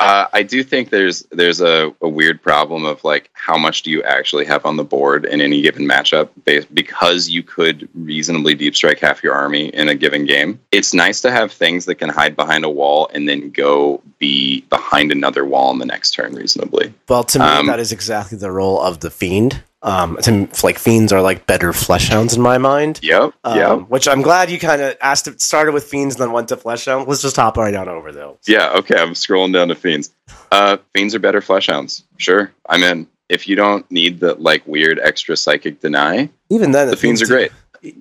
Uh, 0.01 0.27
I 0.33 0.43
do 0.43 0.63
think 0.65 0.91
there's 0.91 1.23
there's 1.31 1.61
a, 1.61 1.95
a 2.01 2.09
weird 2.09 2.43
problem 2.43 2.85
of 2.85 3.03
like 3.05 3.31
how 3.35 3.57
much 3.57 3.83
do 3.83 3.91
you 3.91 4.03
actually 4.03 4.45
have 4.47 4.65
on 4.67 4.77
the 4.77 4.85
board 4.85 5.25
in 5.25 5.41
any 5.41 5.61
given 5.63 5.87
matchup 5.87 6.31
based, 6.45 6.73
because 6.75 7.29
you 7.29 7.43
could 7.43 7.89
reasonably 7.95 8.55
deep 8.55 8.75
strike 8.75 8.99
half 9.01 9.23
your 9.23 9.35
army 9.35 9.67
in 9.69 9.89
a 9.89 9.95
given 9.95 10.25
game. 10.27 10.59
It's 10.73 10.93
nice 10.95 11.21
to 11.23 11.31
have 11.31 11.53
things 11.53 11.85
that 11.87 11.97
can 11.97 12.09
hide 12.09 12.35
behind 12.37 12.65
a 12.65 12.71
wall 12.71 13.09
and 13.15 13.29
then 13.29 13.51
go 13.51 14.03
be 14.19 14.63
behind 14.63 15.13
another 15.13 15.45
wall 15.45 15.71
in 15.73 15.79
the 15.79 15.87
next 15.87 16.13
turn 16.13 16.35
reasonably. 16.35 16.93
well, 17.09 17.25
to 17.33 17.39
me, 17.39 17.45
Um, 17.45 17.67
that 17.67 17.81
is 17.81 17.93
exactly 17.93 18.39
the 18.39 18.51
role 18.51 18.81
of 18.81 19.01
the 19.01 19.11
fiend. 19.11 19.63
Um, 19.85 20.17
to 20.23 20.49
like 20.63 20.79
fiends 20.79 21.13
are 21.13 21.21
like 21.21 21.45
better 21.49 21.73
flesh 21.73 22.09
hounds 22.09 22.37
in 22.37 22.41
my 22.43 22.57
mind. 22.57 23.01
Yep. 23.03 23.33
Um, 23.43 23.59
yep. 23.59 23.79
Which 23.89 24.07
I'm 24.07 24.23
glad 24.23 24.49
you 24.49 24.61
kind 24.61 24.81
of 24.81 24.97
asked. 25.01 25.27
It 25.27 25.41
started 25.41 25.73
with 25.75 25.83
fiends, 25.85 26.15
and 26.15 26.23
then 26.23 26.31
went 26.33 26.49
to 26.51 26.57
flesh 26.57 26.85
hound. 26.85 27.09
Let's 27.09 27.21
just 27.23 27.35
hop 27.35 27.57
right 27.57 27.75
on 27.75 27.89
over 27.89 28.13
though. 28.13 28.39
Yeah, 28.47 28.71
okay, 28.77 28.97
I'm 28.97 29.15
scrolling 29.15 29.53
down 29.53 29.69
to 29.69 29.75
fiends. 29.75 30.11
Uh 30.53 30.77
fiends 30.95 31.15
are 31.17 31.19
better 31.19 31.41
flesh 31.41 31.67
hounds. 31.67 32.05
Sure. 32.19 32.53
I'm 32.69 32.83
in. 32.85 33.09
If 33.29 33.49
you 33.49 33.57
don't 33.57 33.91
need 33.91 34.21
the 34.21 34.35
like 34.37 34.63
weird 34.69 35.01
extra 35.01 35.37
psychic 35.37 35.81
deny, 35.81 36.29
Even 36.49 36.71
then, 36.71 36.89
the 36.89 36.97
fiends 36.97 37.21
are 37.23 37.27
great. 37.27 37.51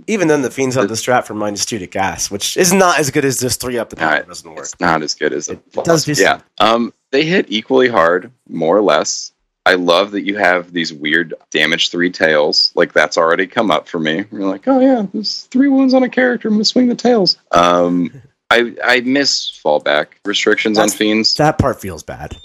Even 0.08 0.28
then, 0.28 0.42
the 0.44 0.52
fiends 0.52 0.76
have 0.76 0.88
the 0.90 0.94
strat 0.96 1.26
for 1.26 1.34
minus 1.34 1.66
two 1.66 1.80
to 1.80 1.88
gas, 1.88 2.30
which 2.30 2.56
is 2.56 2.72
not 2.72 3.00
as 3.00 3.10
good 3.10 3.26
as 3.26 3.40
just 3.40 3.60
three 3.60 3.80
up. 3.80 3.90
The 3.90 3.96
Nah, 3.96 4.18
top 4.18 4.28
doesn't 4.28 4.50
work. 4.50 4.60
It's 4.66 4.80
not 4.80 5.02
as 5.02 5.14
good 5.16 5.34
as 5.34 5.50
a 5.50 5.54
It 5.54 5.74
does 5.84 6.06
do 6.06 6.14
Yeah. 6.14 6.42
Um 6.60 6.94
they 7.12 7.26
hit 7.26 7.48
equally 7.50 7.88
hard, 7.90 8.32
more 8.48 8.78
or 8.78 8.82
less. 8.82 9.32
I 9.66 9.74
love 9.76 10.12
that 10.12 10.22
you 10.26 10.38
have 10.38 10.72
these 10.74 10.92
weird 10.94 11.34
damage 11.52 11.90
three 11.90 12.10
tails. 12.12 12.72
Like 12.76 12.94
that's 12.94 13.18
already 13.18 13.48
come 13.48 13.72
up 13.72 13.88
for 13.88 14.00
me. 14.00 14.26
You're 14.32 14.46
like, 14.48 14.68
oh 14.68 14.80
yeah, 14.80 15.06
there's 15.14 15.42
three 15.52 15.68
wounds 15.68 15.94
on 15.94 16.04
a 16.04 16.10
character. 16.10 16.48
I'm 16.48 16.56
gonna 16.56 16.66
swing 16.66 16.88
the 16.88 16.96
tails. 16.96 17.38
Um 17.52 18.12
I 18.52 18.76
I 18.84 19.02
miss 19.02 19.50
fallback 19.64 20.08
restrictions 20.26 20.78
on 20.78 20.90
fiends. 20.90 21.36
That 21.36 21.58
part 21.58 21.82
feels 21.82 22.04
bad. 22.04 22.38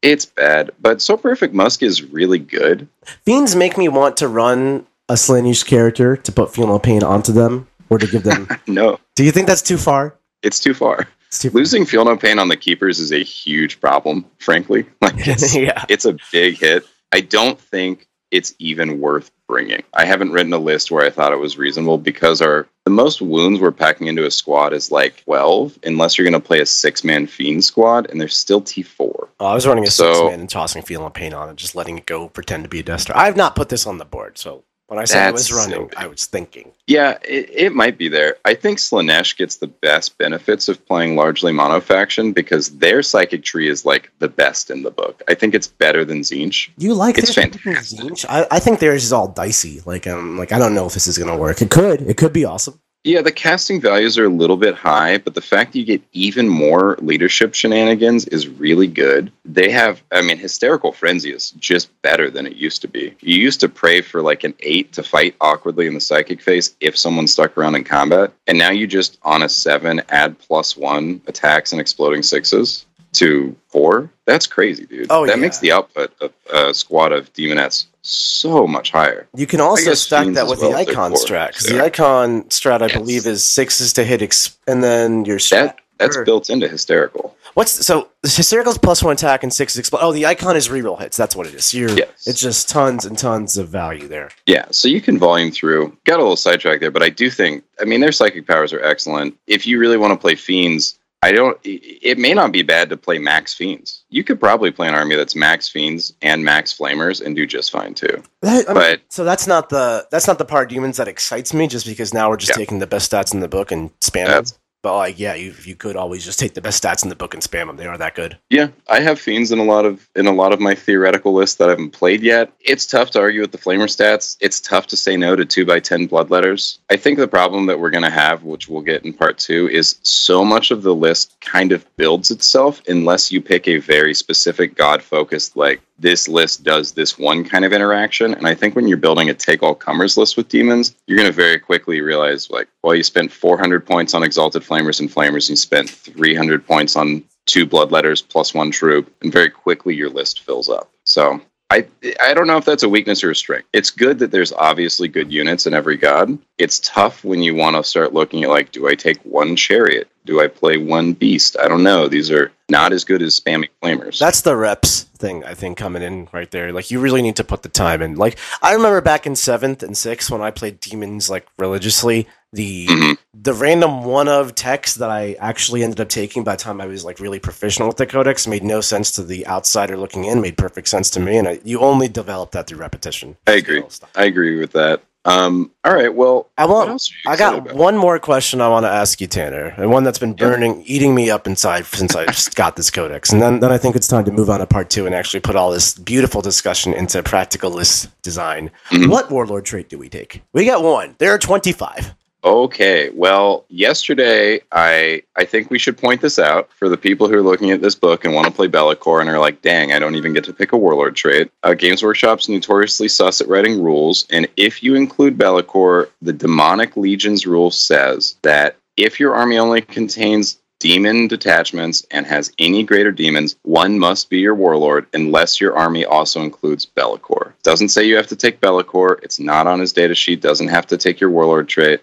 It's 0.00 0.24
bad, 0.26 0.70
but 0.80 0.98
Soporific 0.98 1.52
Musk 1.52 1.82
is 1.82 2.02
really 2.02 2.38
good. 2.38 2.88
Fiends 3.24 3.54
make 3.54 3.76
me 3.78 3.88
want 3.88 4.16
to 4.16 4.26
run 4.26 4.86
a 5.08 5.14
Slaanesh 5.14 5.64
character 5.66 6.16
to 6.16 6.32
put 6.32 6.54
Feel 6.54 6.66
No 6.68 6.78
Pain 6.78 7.02
onto 7.02 7.32
them 7.32 7.66
or 7.90 7.98
to 7.98 8.06
give 8.06 8.22
them. 8.22 8.48
No, 8.66 8.98
Do 9.16 9.24
you 9.24 9.32
think 9.32 9.46
that's 9.46 9.62
too 9.62 9.76
far? 9.78 10.16
it's 10.42 10.58
too 10.60 10.74
far. 10.74 11.06
It's 11.28 11.38
too 11.38 11.50
Losing 11.50 11.84
Feel 11.86 12.04
No 12.04 12.16
Pain 12.16 12.38
on 12.38 12.48
the 12.48 12.56
keepers 12.56 12.98
is 13.00 13.12
a 13.12 13.22
huge 13.22 13.80
problem, 13.80 14.24
frankly. 14.38 14.86
Like 15.00 15.14
it's, 15.26 15.54
yeah. 15.54 15.84
it's 15.88 16.04
a 16.04 16.16
big 16.32 16.58
hit. 16.58 16.84
I 17.12 17.20
don't 17.20 17.58
think 17.60 18.06
it's 18.30 18.54
even 18.58 18.98
worth 19.00 19.30
bringing. 19.46 19.82
I 19.92 20.06
haven't 20.06 20.32
written 20.32 20.52
a 20.54 20.58
list 20.58 20.90
where 20.90 21.04
I 21.04 21.10
thought 21.10 21.32
it 21.32 21.38
was 21.38 21.58
reasonable 21.58 21.98
because 21.98 22.40
our 22.40 22.66
the 22.86 22.90
most 22.90 23.20
wounds 23.20 23.60
we're 23.60 23.70
packing 23.70 24.06
into 24.08 24.24
a 24.26 24.30
squad 24.30 24.72
is 24.72 24.90
like 24.90 25.22
12 25.24 25.78
unless 25.84 26.16
you're 26.16 26.24
going 26.28 26.40
to 26.40 26.44
play 26.46 26.60
a 26.60 26.66
six-man 26.66 27.26
fiend 27.26 27.62
squad 27.64 28.10
and 28.10 28.18
there's 28.20 28.36
still 28.36 28.60
T4. 28.62 29.28
Oh, 29.38 29.46
I 29.46 29.54
was 29.54 29.66
running 29.66 29.84
a 29.86 29.90
So- 29.90 30.12
six 30.14 30.24
man 30.30 30.40
and 30.40 30.48
tossing 30.50 30.82
Feel 30.82 31.02
No 31.02 31.10
Pain 31.10 31.34
on 31.34 31.48
and 31.50 31.58
just 31.58 31.74
letting 31.74 31.98
it 31.98 32.06
go, 32.06 32.28
pretend 32.28 32.64
to 32.64 32.70
be 32.70 32.80
a 32.80 32.82
Death 32.82 33.02
Star. 33.02 33.16
I 33.16 33.26
have 33.26 33.36
not 33.36 33.54
put 33.54 33.68
this 33.68 33.86
on 33.86 33.98
the 33.98 34.04
board, 34.06 34.38
so 34.38 34.64
when 34.92 35.00
I 35.00 35.06
said 35.06 35.28
I 35.28 35.30
was 35.30 35.50
running, 35.50 35.90
I 35.96 36.06
was 36.06 36.26
thinking. 36.26 36.70
Yeah, 36.86 37.16
it, 37.24 37.48
it 37.50 37.74
might 37.74 37.96
be 37.96 38.08
there. 38.08 38.36
I 38.44 38.52
think 38.52 38.76
Slaanesh 38.76 39.38
gets 39.38 39.56
the 39.56 39.66
best 39.66 40.18
benefits 40.18 40.68
of 40.68 40.84
playing 40.84 41.16
largely 41.16 41.50
monofaction 41.50 42.34
because 42.34 42.68
their 42.76 43.02
psychic 43.02 43.42
tree 43.42 43.70
is 43.70 43.86
like 43.86 44.12
the 44.18 44.28
best 44.28 44.70
in 44.70 44.82
the 44.82 44.90
book. 44.90 45.22
I 45.28 45.34
think 45.34 45.54
it's 45.54 45.66
better 45.66 46.04
than 46.04 46.20
Tzeentch. 46.20 46.68
You 46.76 46.92
like 46.92 47.16
It's 47.16 47.34
Tzeentch? 47.34 48.26
I, 48.28 48.46
I 48.50 48.58
think 48.58 48.80
theirs 48.80 49.02
is 49.02 49.14
all 49.14 49.28
dicey. 49.28 49.80
Like 49.86 50.06
um, 50.06 50.36
like 50.36 50.52
I 50.52 50.58
don't 50.58 50.74
know 50.74 50.84
if 50.84 50.92
this 50.92 51.06
is 51.06 51.16
gonna 51.16 51.38
work. 51.38 51.62
It 51.62 51.70
could. 51.70 52.02
It 52.02 52.18
could 52.18 52.34
be 52.34 52.44
awesome. 52.44 52.78
Yeah, 53.04 53.20
the 53.22 53.32
casting 53.32 53.80
values 53.80 54.16
are 54.16 54.26
a 54.26 54.28
little 54.28 54.56
bit 54.56 54.76
high, 54.76 55.18
but 55.18 55.34
the 55.34 55.40
fact 55.40 55.72
that 55.72 55.80
you 55.80 55.84
get 55.84 56.02
even 56.12 56.48
more 56.48 56.96
leadership 57.00 57.52
shenanigans 57.52 58.26
is 58.26 58.46
really 58.46 58.86
good. 58.86 59.32
They 59.44 59.70
have, 59.70 60.00
I 60.12 60.22
mean, 60.22 60.38
Hysterical 60.38 60.92
Frenzy 60.92 61.32
is 61.32 61.50
just 61.52 61.90
better 62.02 62.30
than 62.30 62.46
it 62.46 62.54
used 62.54 62.80
to 62.82 62.88
be. 62.88 63.12
You 63.20 63.40
used 63.40 63.58
to 63.60 63.68
pray 63.68 64.02
for 64.02 64.22
like 64.22 64.44
an 64.44 64.54
eight 64.60 64.92
to 64.92 65.02
fight 65.02 65.34
awkwardly 65.40 65.88
in 65.88 65.94
the 65.94 66.00
psychic 66.00 66.40
phase 66.40 66.76
if 66.78 66.96
someone 66.96 67.26
stuck 67.26 67.58
around 67.58 67.74
in 67.74 67.82
combat, 67.82 68.32
and 68.46 68.56
now 68.56 68.70
you 68.70 68.86
just 68.86 69.18
on 69.22 69.42
a 69.42 69.48
seven 69.48 70.00
add 70.10 70.38
plus 70.38 70.76
one 70.76 71.20
attacks 71.26 71.72
and 71.72 71.80
exploding 71.80 72.22
sixes 72.22 72.86
to 73.14 73.54
four. 73.68 74.10
That's 74.26 74.46
crazy, 74.46 74.86
dude. 74.86 75.06
Oh, 75.10 75.26
that 75.26 75.36
yeah. 75.36 75.40
makes 75.40 75.58
the 75.58 75.72
output 75.72 76.12
of 76.20 76.32
a 76.52 76.72
squad 76.74 77.12
of 77.12 77.32
demonettes 77.32 77.86
so 78.02 78.66
much 78.66 78.90
higher. 78.90 79.26
You 79.34 79.46
can 79.46 79.60
also 79.60 79.94
stack 79.94 80.26
that 80.34 80.46
with 80.46 80.60
well, 80.60 80.70
the 80.72 80.76
icon 80.76 81.12
strat 81.12 81.48
because 81.48 81.66
so- 81.66 81.74
the 81.74 81.84
icon 81.84 82.44
strat 82.44 82.82
I 82.82 82.86
Yes. 82.86 82.96
believe 82.96 83.26
is 83.26 83.44
sixes 83.46 83.92
to 83.94 84.04
hit, 84.04 84.22
ex- 84.22 84.56
and 84.66 84.82
then 84.82 85.24
your 85.24 85.38
strat. 85.38 85.50
That 85.50 85.78
That's 85.98 86.16
Sure. 86.16 86.24
built 86.24 86.50
into 86.50 86.66
hysterical. 86.66 87.36
What's 87.54 87.86
so 87.86 88.08
hysterical's 88.24 88.76
plus 88.78 89.04
one 89.04 89.12
attack 89.12 89.44
and 89.44 89.52
six 89.54 89.76
explode. 89.76 90.00
Oh, 90.02 90.10
the 90.12 90.26
icon 90.26 90.56
is 90.56 90.68
reroll 90.68 90.98
hits. 90.98 91.16
That's 91.16 91.36
what 91.36 91.46
it 91.46 91.54
is. 91.54 91.72
You're, 91.72 91.90
Yes. 91.90 92.08
It's 92.26 92.40
just 92.40 92.68
tons 92.68 93.04
and 93.04 93.16
tons 93.16 93.56
of 93.56 93.68
value 93.68 94.08
there. 94.08 94.30
Yeah, 94.46 94.64
so 94.70 94.88
you 94.88 95.00
can 95.00 95.16
volume 95.18 95.52
through. 95.52 95.96
Got 96.04 96.16
a 96.18 96.22
little 96.22 96.34
sidetrack 96.34 96.80
there, 96.80 96.90
but 96.90 97.02
I 97.04 97.10
do 97.10 97.30
think, 97.30 97.62
I 97.80 97.84
mean, 97.84 98.00
their 98.00 98.10
psychic 98.10 98.48
powers 98.48 98.72
are 98.72 98.82
excellent. 98.82 99.36
If 99.46 99.64
you 99.66 99.78
really 99.78 99.98
want 99.98 100.12
to 100.12 100.16
play 100.16 100.34
fiends, 100.34 100.98
I 101.24 101.30
don't. 101.30 101.56
It 101.62 102.18
may 102.18 102.34
not 102.34 102.50
be 102.50 102.62
bad 102.62 102.90
to 102.90 102.96
play 102.96 103.18
max 103.18 103.54
fiends. 103.54 104.02
You 104.10 104.24
could 104.24 104.40
probably 104.40 104.72
play 104.72 104.88
an 104.88 104.94
army 104.94 105.14
that's 105.14 105.36
max 105.36 105.68
fiends 105.68 106.12
and 106.20 106.44
max 106.44 106.76
flamers 106.76 107.24
and 107.24 107.36
do 107.36 107.46
just 107.46 107.70
fine 107.70 107.94
too. 107.94 108.22
That- 108.40 108.68
I 108.68 108.72
mean, 108.72 108.82
But- 108.82 109.00
so 109.08 109.22
that's 109.22 109.46
not 109.46 109.68
the 109.68 110.06
that's 110.10 110.26
not 110.26 110.38
the 110.38 110.44
part 110.44 110.64
of 110.64 110.70
demons 110.70 110.96
that 110.96 111.06
excites 111.06 111.54
me. 111.54 111.68
Just 111.68 111.86
because 111.86 112.12
now 112.12 112.28
we're 112.28 112.36
just 112.38 112.50
Yeah. 112.50 112.56
taking 112.56 112.80
the 112.80 112.88
best 112.88 113.12
stats 113.12 113.32
in 113.32 113.38
the 113.40 113.46
book 113.48 113.70
and 113.70 113.90
spamming. 114.00 114.26
That's- 114.26 114.58
But 114.82 114.96
like, 114.96 115.18
yeah, 115.18 115.34
you 115.34 115.54
you 115.62 115.76
could 115.76 115.94
always 115.94 116.24
just 116.24 116.40
take 116.40 116.54
the 116.54 116.60
best 116.60 116.82
stats 116.82 117.04
in 117.04 117.08
the 117.08 117.16
book 117.16 117.34
and 117.34 117.42
spam 117.42 117.68
them. 117.68 117.76
They 117.76 117.86
are 117.86 117.98
that 117.98 118.16
good. 118.16 118.36
Yeah, 118.50 118.68
I 118.88 119.00
have 119.00 119.20
fiends 119.20 119.52
in 119.52 119.60
a 119.60 119.64
lot 119.64 119.84
of 119.84 120.08
in 120.16 120.26
a 120.26 120.32
lot 120.32 120.52
of 120.52 120.60
my 120.60 120.74
theoretical 120.74 121.32
lists 121.32 121.56
that 121.56 121.68
I 121.68 121.70
haven't 121.70 121.90
played 121.90 122.20
yet. 122.22 122.52
It's 122.60 122.84
tough 122.84 123.10
to 123.12 123.20
argue 123.20 123.40
with 123.40 123.52
the 123.52 123.58
flamer 123.58 123.84
stats. 123.84 124.36
It's 124.40 124.60
tough 124.60 124.88
to 124.88 124.96
say 124.96 125.16
no 125.16 125.36
to 125.36 125.44
two 125.44 125.64
by 125.64 125.78
ten 125.78 126.08
bloodletters. 126.08 126.78
I 126.90 126.96
think 126.96 127.18
the 127.18 127.28
problem 127.28 127.66
that 127.66 127.78
we're 127.78 127.90
gonna 127.90 128.10
have, 128.10 128.42
which 128.42 128.68
we'll 128.68 128.82
get 128.82 129.04
in 129.04 129.12
part 129.12 129.38
two, 129.38 129.68
is 129.68 130.00
so 130.02 130.44
much 130.44 130.72
of 130.72 130.82
the 130.82 130.94
list 130.94 131.36
kind 131.40 131.70
of 131.70 131.86
builds 131.96 132.32
itself 132.32 132.82
unless 132.88 133.30
you 133.30 133.40
pick 133.40 133.68
a 133.68 133.78
very 133.78 134.14
specific 134.14 134.74
god 134.74 135.00
focused 135.00 135.56
like 135.56 135.80
this 135.98 136.28
list 136.28 136.64
does 136.64 136.92
this 136.92 137.18
one 137.18 137.44
kind 137.44 137.64
of 137.64 137.72
interaction. 137.72 138.34
And 138.34 138.46
I 138.46 138.54
think 138.54 138.74
when 138.74 138.88
you're 138.88 138.96
building 138.96 139.30
a 139.30 139.34
take 139.34 139.62
all 139.62 139.74
comers 139.74 140.16
list 140.16 140.36
with 140.36 140.48
demons, 140.48 140.94
you're 141.06 141.18
gonna 141.18 141.32
very 141.32 141.58
quickly 141.58 142.00
realize 142.00 142.50
like, 142.50 142.68
well, 142.82 142.94
you 142.94 143.02
spent 143.02 143.32
400 143.32 143.86
points 143.86 144.14
on 144.14 144.22
exalted 144.22 144.62
flamers 144.62 145.00
and 145.00 145.10
flamers, 145.10 145.48
and 145.48 145.50
you 145.50 145.56
spent 145.56 145.88
300 145.88 146.66
points 146.66 146.96
on 146.96 147.24
two 147.46 147.66
bloodletters 147.66 148.26
plus 148.26 148.54
one 148.54 148.70
troop, 148.70 149.12
and 149.22 149.32
very 149.32 149.50
quickly 149.50 149.94
your 149.94 150.10
list 150.10 150.40
fills 150.40 150.68
up. 150.68 150.90
So 151.04 151.40
I 151.72 151.86
I 152.20 152.34
don't 152.34 152.46
know 152.46 152.58
if 152.58 152.66
that's 152.66 152.82
a 152.82 152.88
weakness 152.88 153.24
or 153.24 153.30
a 153.30 153.34
strength. 153.34 153.66
It's 153.72 153.90
good 153.90 154.18
that 154.18 154.30
there's 154.30 154.52
obviously 154.52 155.08
good 155.08 155.32
units 155.32 155.66
in 155.66 155.72
every 155.72 155.96
god. 155.96 156.36
It's 156.58 156.80
tough 156.80 157.24
when 157.24 157.42
you 157.42 157.54
want 157.54 157.76
to 157.76 157.84
start 157.84 158.12
looking 158.12 158.44
at 158.44 158.50
like, 158.50 158.72
do 158.72 158.88
I 158.88 158.94
take 158.94 159.18
one 159.22 159.56
chariot? 159.56 160.08
Do 160.26 160.40
I 160.40 160.48
play 160.48 160.76
one 160.76 161.14
beast? 161.14 161.56
I 161.58 161.68
don't 161.68 161.82
know. 161.82 162.08
These 162.08 162.30
are 162.30 162.52
not 162.68 162.92
as 162.92 163.04
good 163.04 163.22
as 163.22 163.40
spamming 163.40 163.70
flamers. 163.82 164.18
That's 164.18 164.42
the 164.42 164.54
reps 164.54 165.04
thing, 165.16 165.44
I 165.44 165.54
think, 165.54 165.78
coming 165.78 166.02
in 166.02 166.28
right 166.32 166.50
there. 166.50 166.72
Like, 166.72 166.90
you 166.90 167.00
really 167.00 167.22
need 167.22 167.36
to 167.36 167.44
put 167.44 167.62
the 167.62 167.68
time 167.68 168.02
in. 168.02 168.16
Like, 168.16 168.38
I 168.60 168.74
remember 168.74 169.00
back 169.00 169.26
in 169.26 169.34
seventh 169.34 169.82
and 169.82 169.96
sixth 169.96 170.30
when 170.30 170.40
I 170.40 170.50
played 170.50 170.78
demons 170.78 171.28
like 171.28 171.46
religiously. 171.58 172.28
The 172.54 172.86
Mhm. 172.86 173.18
the 173.34 173.54
random 173.54 174.04
one 174.04 174.28
of 174.28 174.54
text 174.54 174.98
that 174.98 175.08
I 175.10 175.36
actually 175.40 175.82
ended 175.82 176.00
up 176.00 176.08
taking 176.10 176.44
by 176.44 176.52
the 176.56 176.62
time 176.62 176.80
I 176.82 176.86
was 176.86 177.02
like 177.04 177.18
really 177.18 177.38
proficient 177.38 177.88
with 177.88 177.96
the 177.96 178.04
codex 178.06 178.46
made 178.46 178.62
no 178.62 178.80
sense 178.82 179.10
to 179.12 179.22
the 179.22 179.46
outsider 179.46 179.96
looking 179.96 180.24
in. 180.26 180.40
Made 180.42 180.58
perfect 180.58 180.88
sense 180.88 181.08
to 181.10 181.20
me, 181.20 181.38
and 181.38 181.48
I, 181.48 181.60
you 181.64 181.80
only 181.80 182.08
develop 182.08 182.50
that 182.52 182.66
through 182.66 182.78
repetition. 182.78 183.36
I 183.46 183.52
agree. 183.52 183.82
I 184.14 184.24
agree 184.24 184.58
with 184.60 184.72
that. 184.72 185.00
Um, 185.24 185.70
all 185.84 185.94
right. 185.94 186.12
Well, 186.12 186.48
I 186.58 186.66
want. 186.66 186.90
else 186.90 187.08
are 187.10 187.30
you 187.30 187.34
I 187.34 187.36
got 187.38 187.58
about? 187.58 187.74
one 187.76 187.96
more 187.96 188.18
question 188.18 188.60
I 188.60 188.68
want 188.68 188.84
to 188.84 188.90
ask 188.90 189.20
you, 189.20 189.28
Tanner, 189.28 189.72
and 189.78 189.90
one 189.90 190.02
that's 190.02 190.18
been 190.18 190.34
Yeah. 190.38 190.48
burning, 190.48 190.82
eating 190.84 191.14
me 191.14 191.30
up 191.30 191.46
inside 191.46 191.86
since 191.86 192.14
I 192.16 192.26
just 192.26 192.56
got 192.56 192.74
this 192.76 192.90
codex. 192.90 193.30
And 193.32 193.40
then, 193.40 193.60
then 193.60 193.70
I 193.72 193.78
think 193.78 193.94
it's 193.96 194.08
time 194.08 194.24
to 194.24 194.32
move 194.32 194.50
on 194.50 194.58
to 194.58 194.66
part 194.66 194.90
two 194.90 195.06
and 195.06 195.14
actually 195.14 195.38
put 195.40 195.54
all 195.56 195.70
this 195.70 195.94
beautiful 195.94 196.42
discussion 196.42 196.92
into 196.92 197.22
practical 197.22 197.70
list 197.70 198.08
design. 198.22 198.70
Mhm. 198.90 199.10
What 199.10 199.30
warlord 199.30 199.64
trait 199.64 199.88
do 199.88 199.96
we 199.96 200.08
take? 200.08 200.42
We 200.52 200.64
got 200.66 200.82
one. 200.82 201.14
There 201.18 201.32
are 201.32 201.38
twenty-five. 201.38 202.14
Okay. 202.44 203.10
Well, 203.14 203.64
yesterday 203.68 204.60
I 204.72 205.22
I 205.36 205.44
think 205.44 205.70
we 205.70 205.78
should 205.78 205.96
point 205.96 206.20
this 206.20 206.40
out 206.40 206.70
for 206.72 206.88
the 206.88 206.96
people 206.96 207.28
who 207.28 207.36
are 207.36 207.42
looking 207.42 207.70
at 207.70 207.80
this 207.80 207.94
book 207.94 208.24
and 208.24 208.34
want 208.34 208.48
to 208.48 208.52
play 208.52 208.66
Be'lakor 208.66 209.20
and 209.20 209.30
are 209.30 209.38
like, 209.38 209.62
"Dang, 209.62 209.92
I 209.92 210.00
don't 210.00 210.16
even 210.16 210.32
get 210.32 210.42
to 210.44 210.52
pick 210.52 210.72
a 210.72 210.76
warlord 210.76 211.14
trait." 211.14 211.52
Uh, 211.62 211.74
Games 211.74 212.02
Workshop's 212.02 212.48
notoriously 212.48 213.06
sus 213.06 213.40
at 213.40 213.48
writing 213.48 213.80
rules, 213.80 214.26
and 214.30 214.48
if 214.56 214.82
you 214.82 214.96
include 214.96 215.38
Be'lakor, 215.38 216.08
the 216.20 216.32
Demonic 216.32 216.96
Legions 216.96 217.46
rule 217.46 217.70
says 217.70 218.36
that 218.42 218.76
if 218.96 219.20
your 219.20 219.36
army 219.36 219.58
only 219.58 219.80
contains 219.80 220.58
demon 220.80 221.28
detachments 221.28 222.04
and 222.10 222.26
has 222.26 222.52
any 222.58 222.82
greater 222.82 223.12
demons, 223.12 223.54
one 223.62 224.00
must 224.00 224.28
be 224.28 224.40
your 224.40 224.56
warlord 224.56 225.06
unless 225.14 225.60
your 225.60 225.76
army 225.76 226.04
also 226.04 226.42
includes 226.42 226.86
Be'lakor. 226.86 227.52
Doesn't 227.62 227.90
say 227.90 228.02
you 228.02 228.16
have 228.16 228.26
to 228.26 228.36
take 228.36 228.60
Be'lakor. 228.60 229.22
It's 229.22 229.38
not 229.38 229.68
on 229.68 229.78
his 229.78 229.92
data 229.92 230.16
sheet. 230.16 230.40
Doesn't 230.40 230.66
have 230.66 230.88
to 230.88 230.96
take 230.96 231.20
your 231.20 231.30
warlord 231.30 231.68
trait 231.68 232.00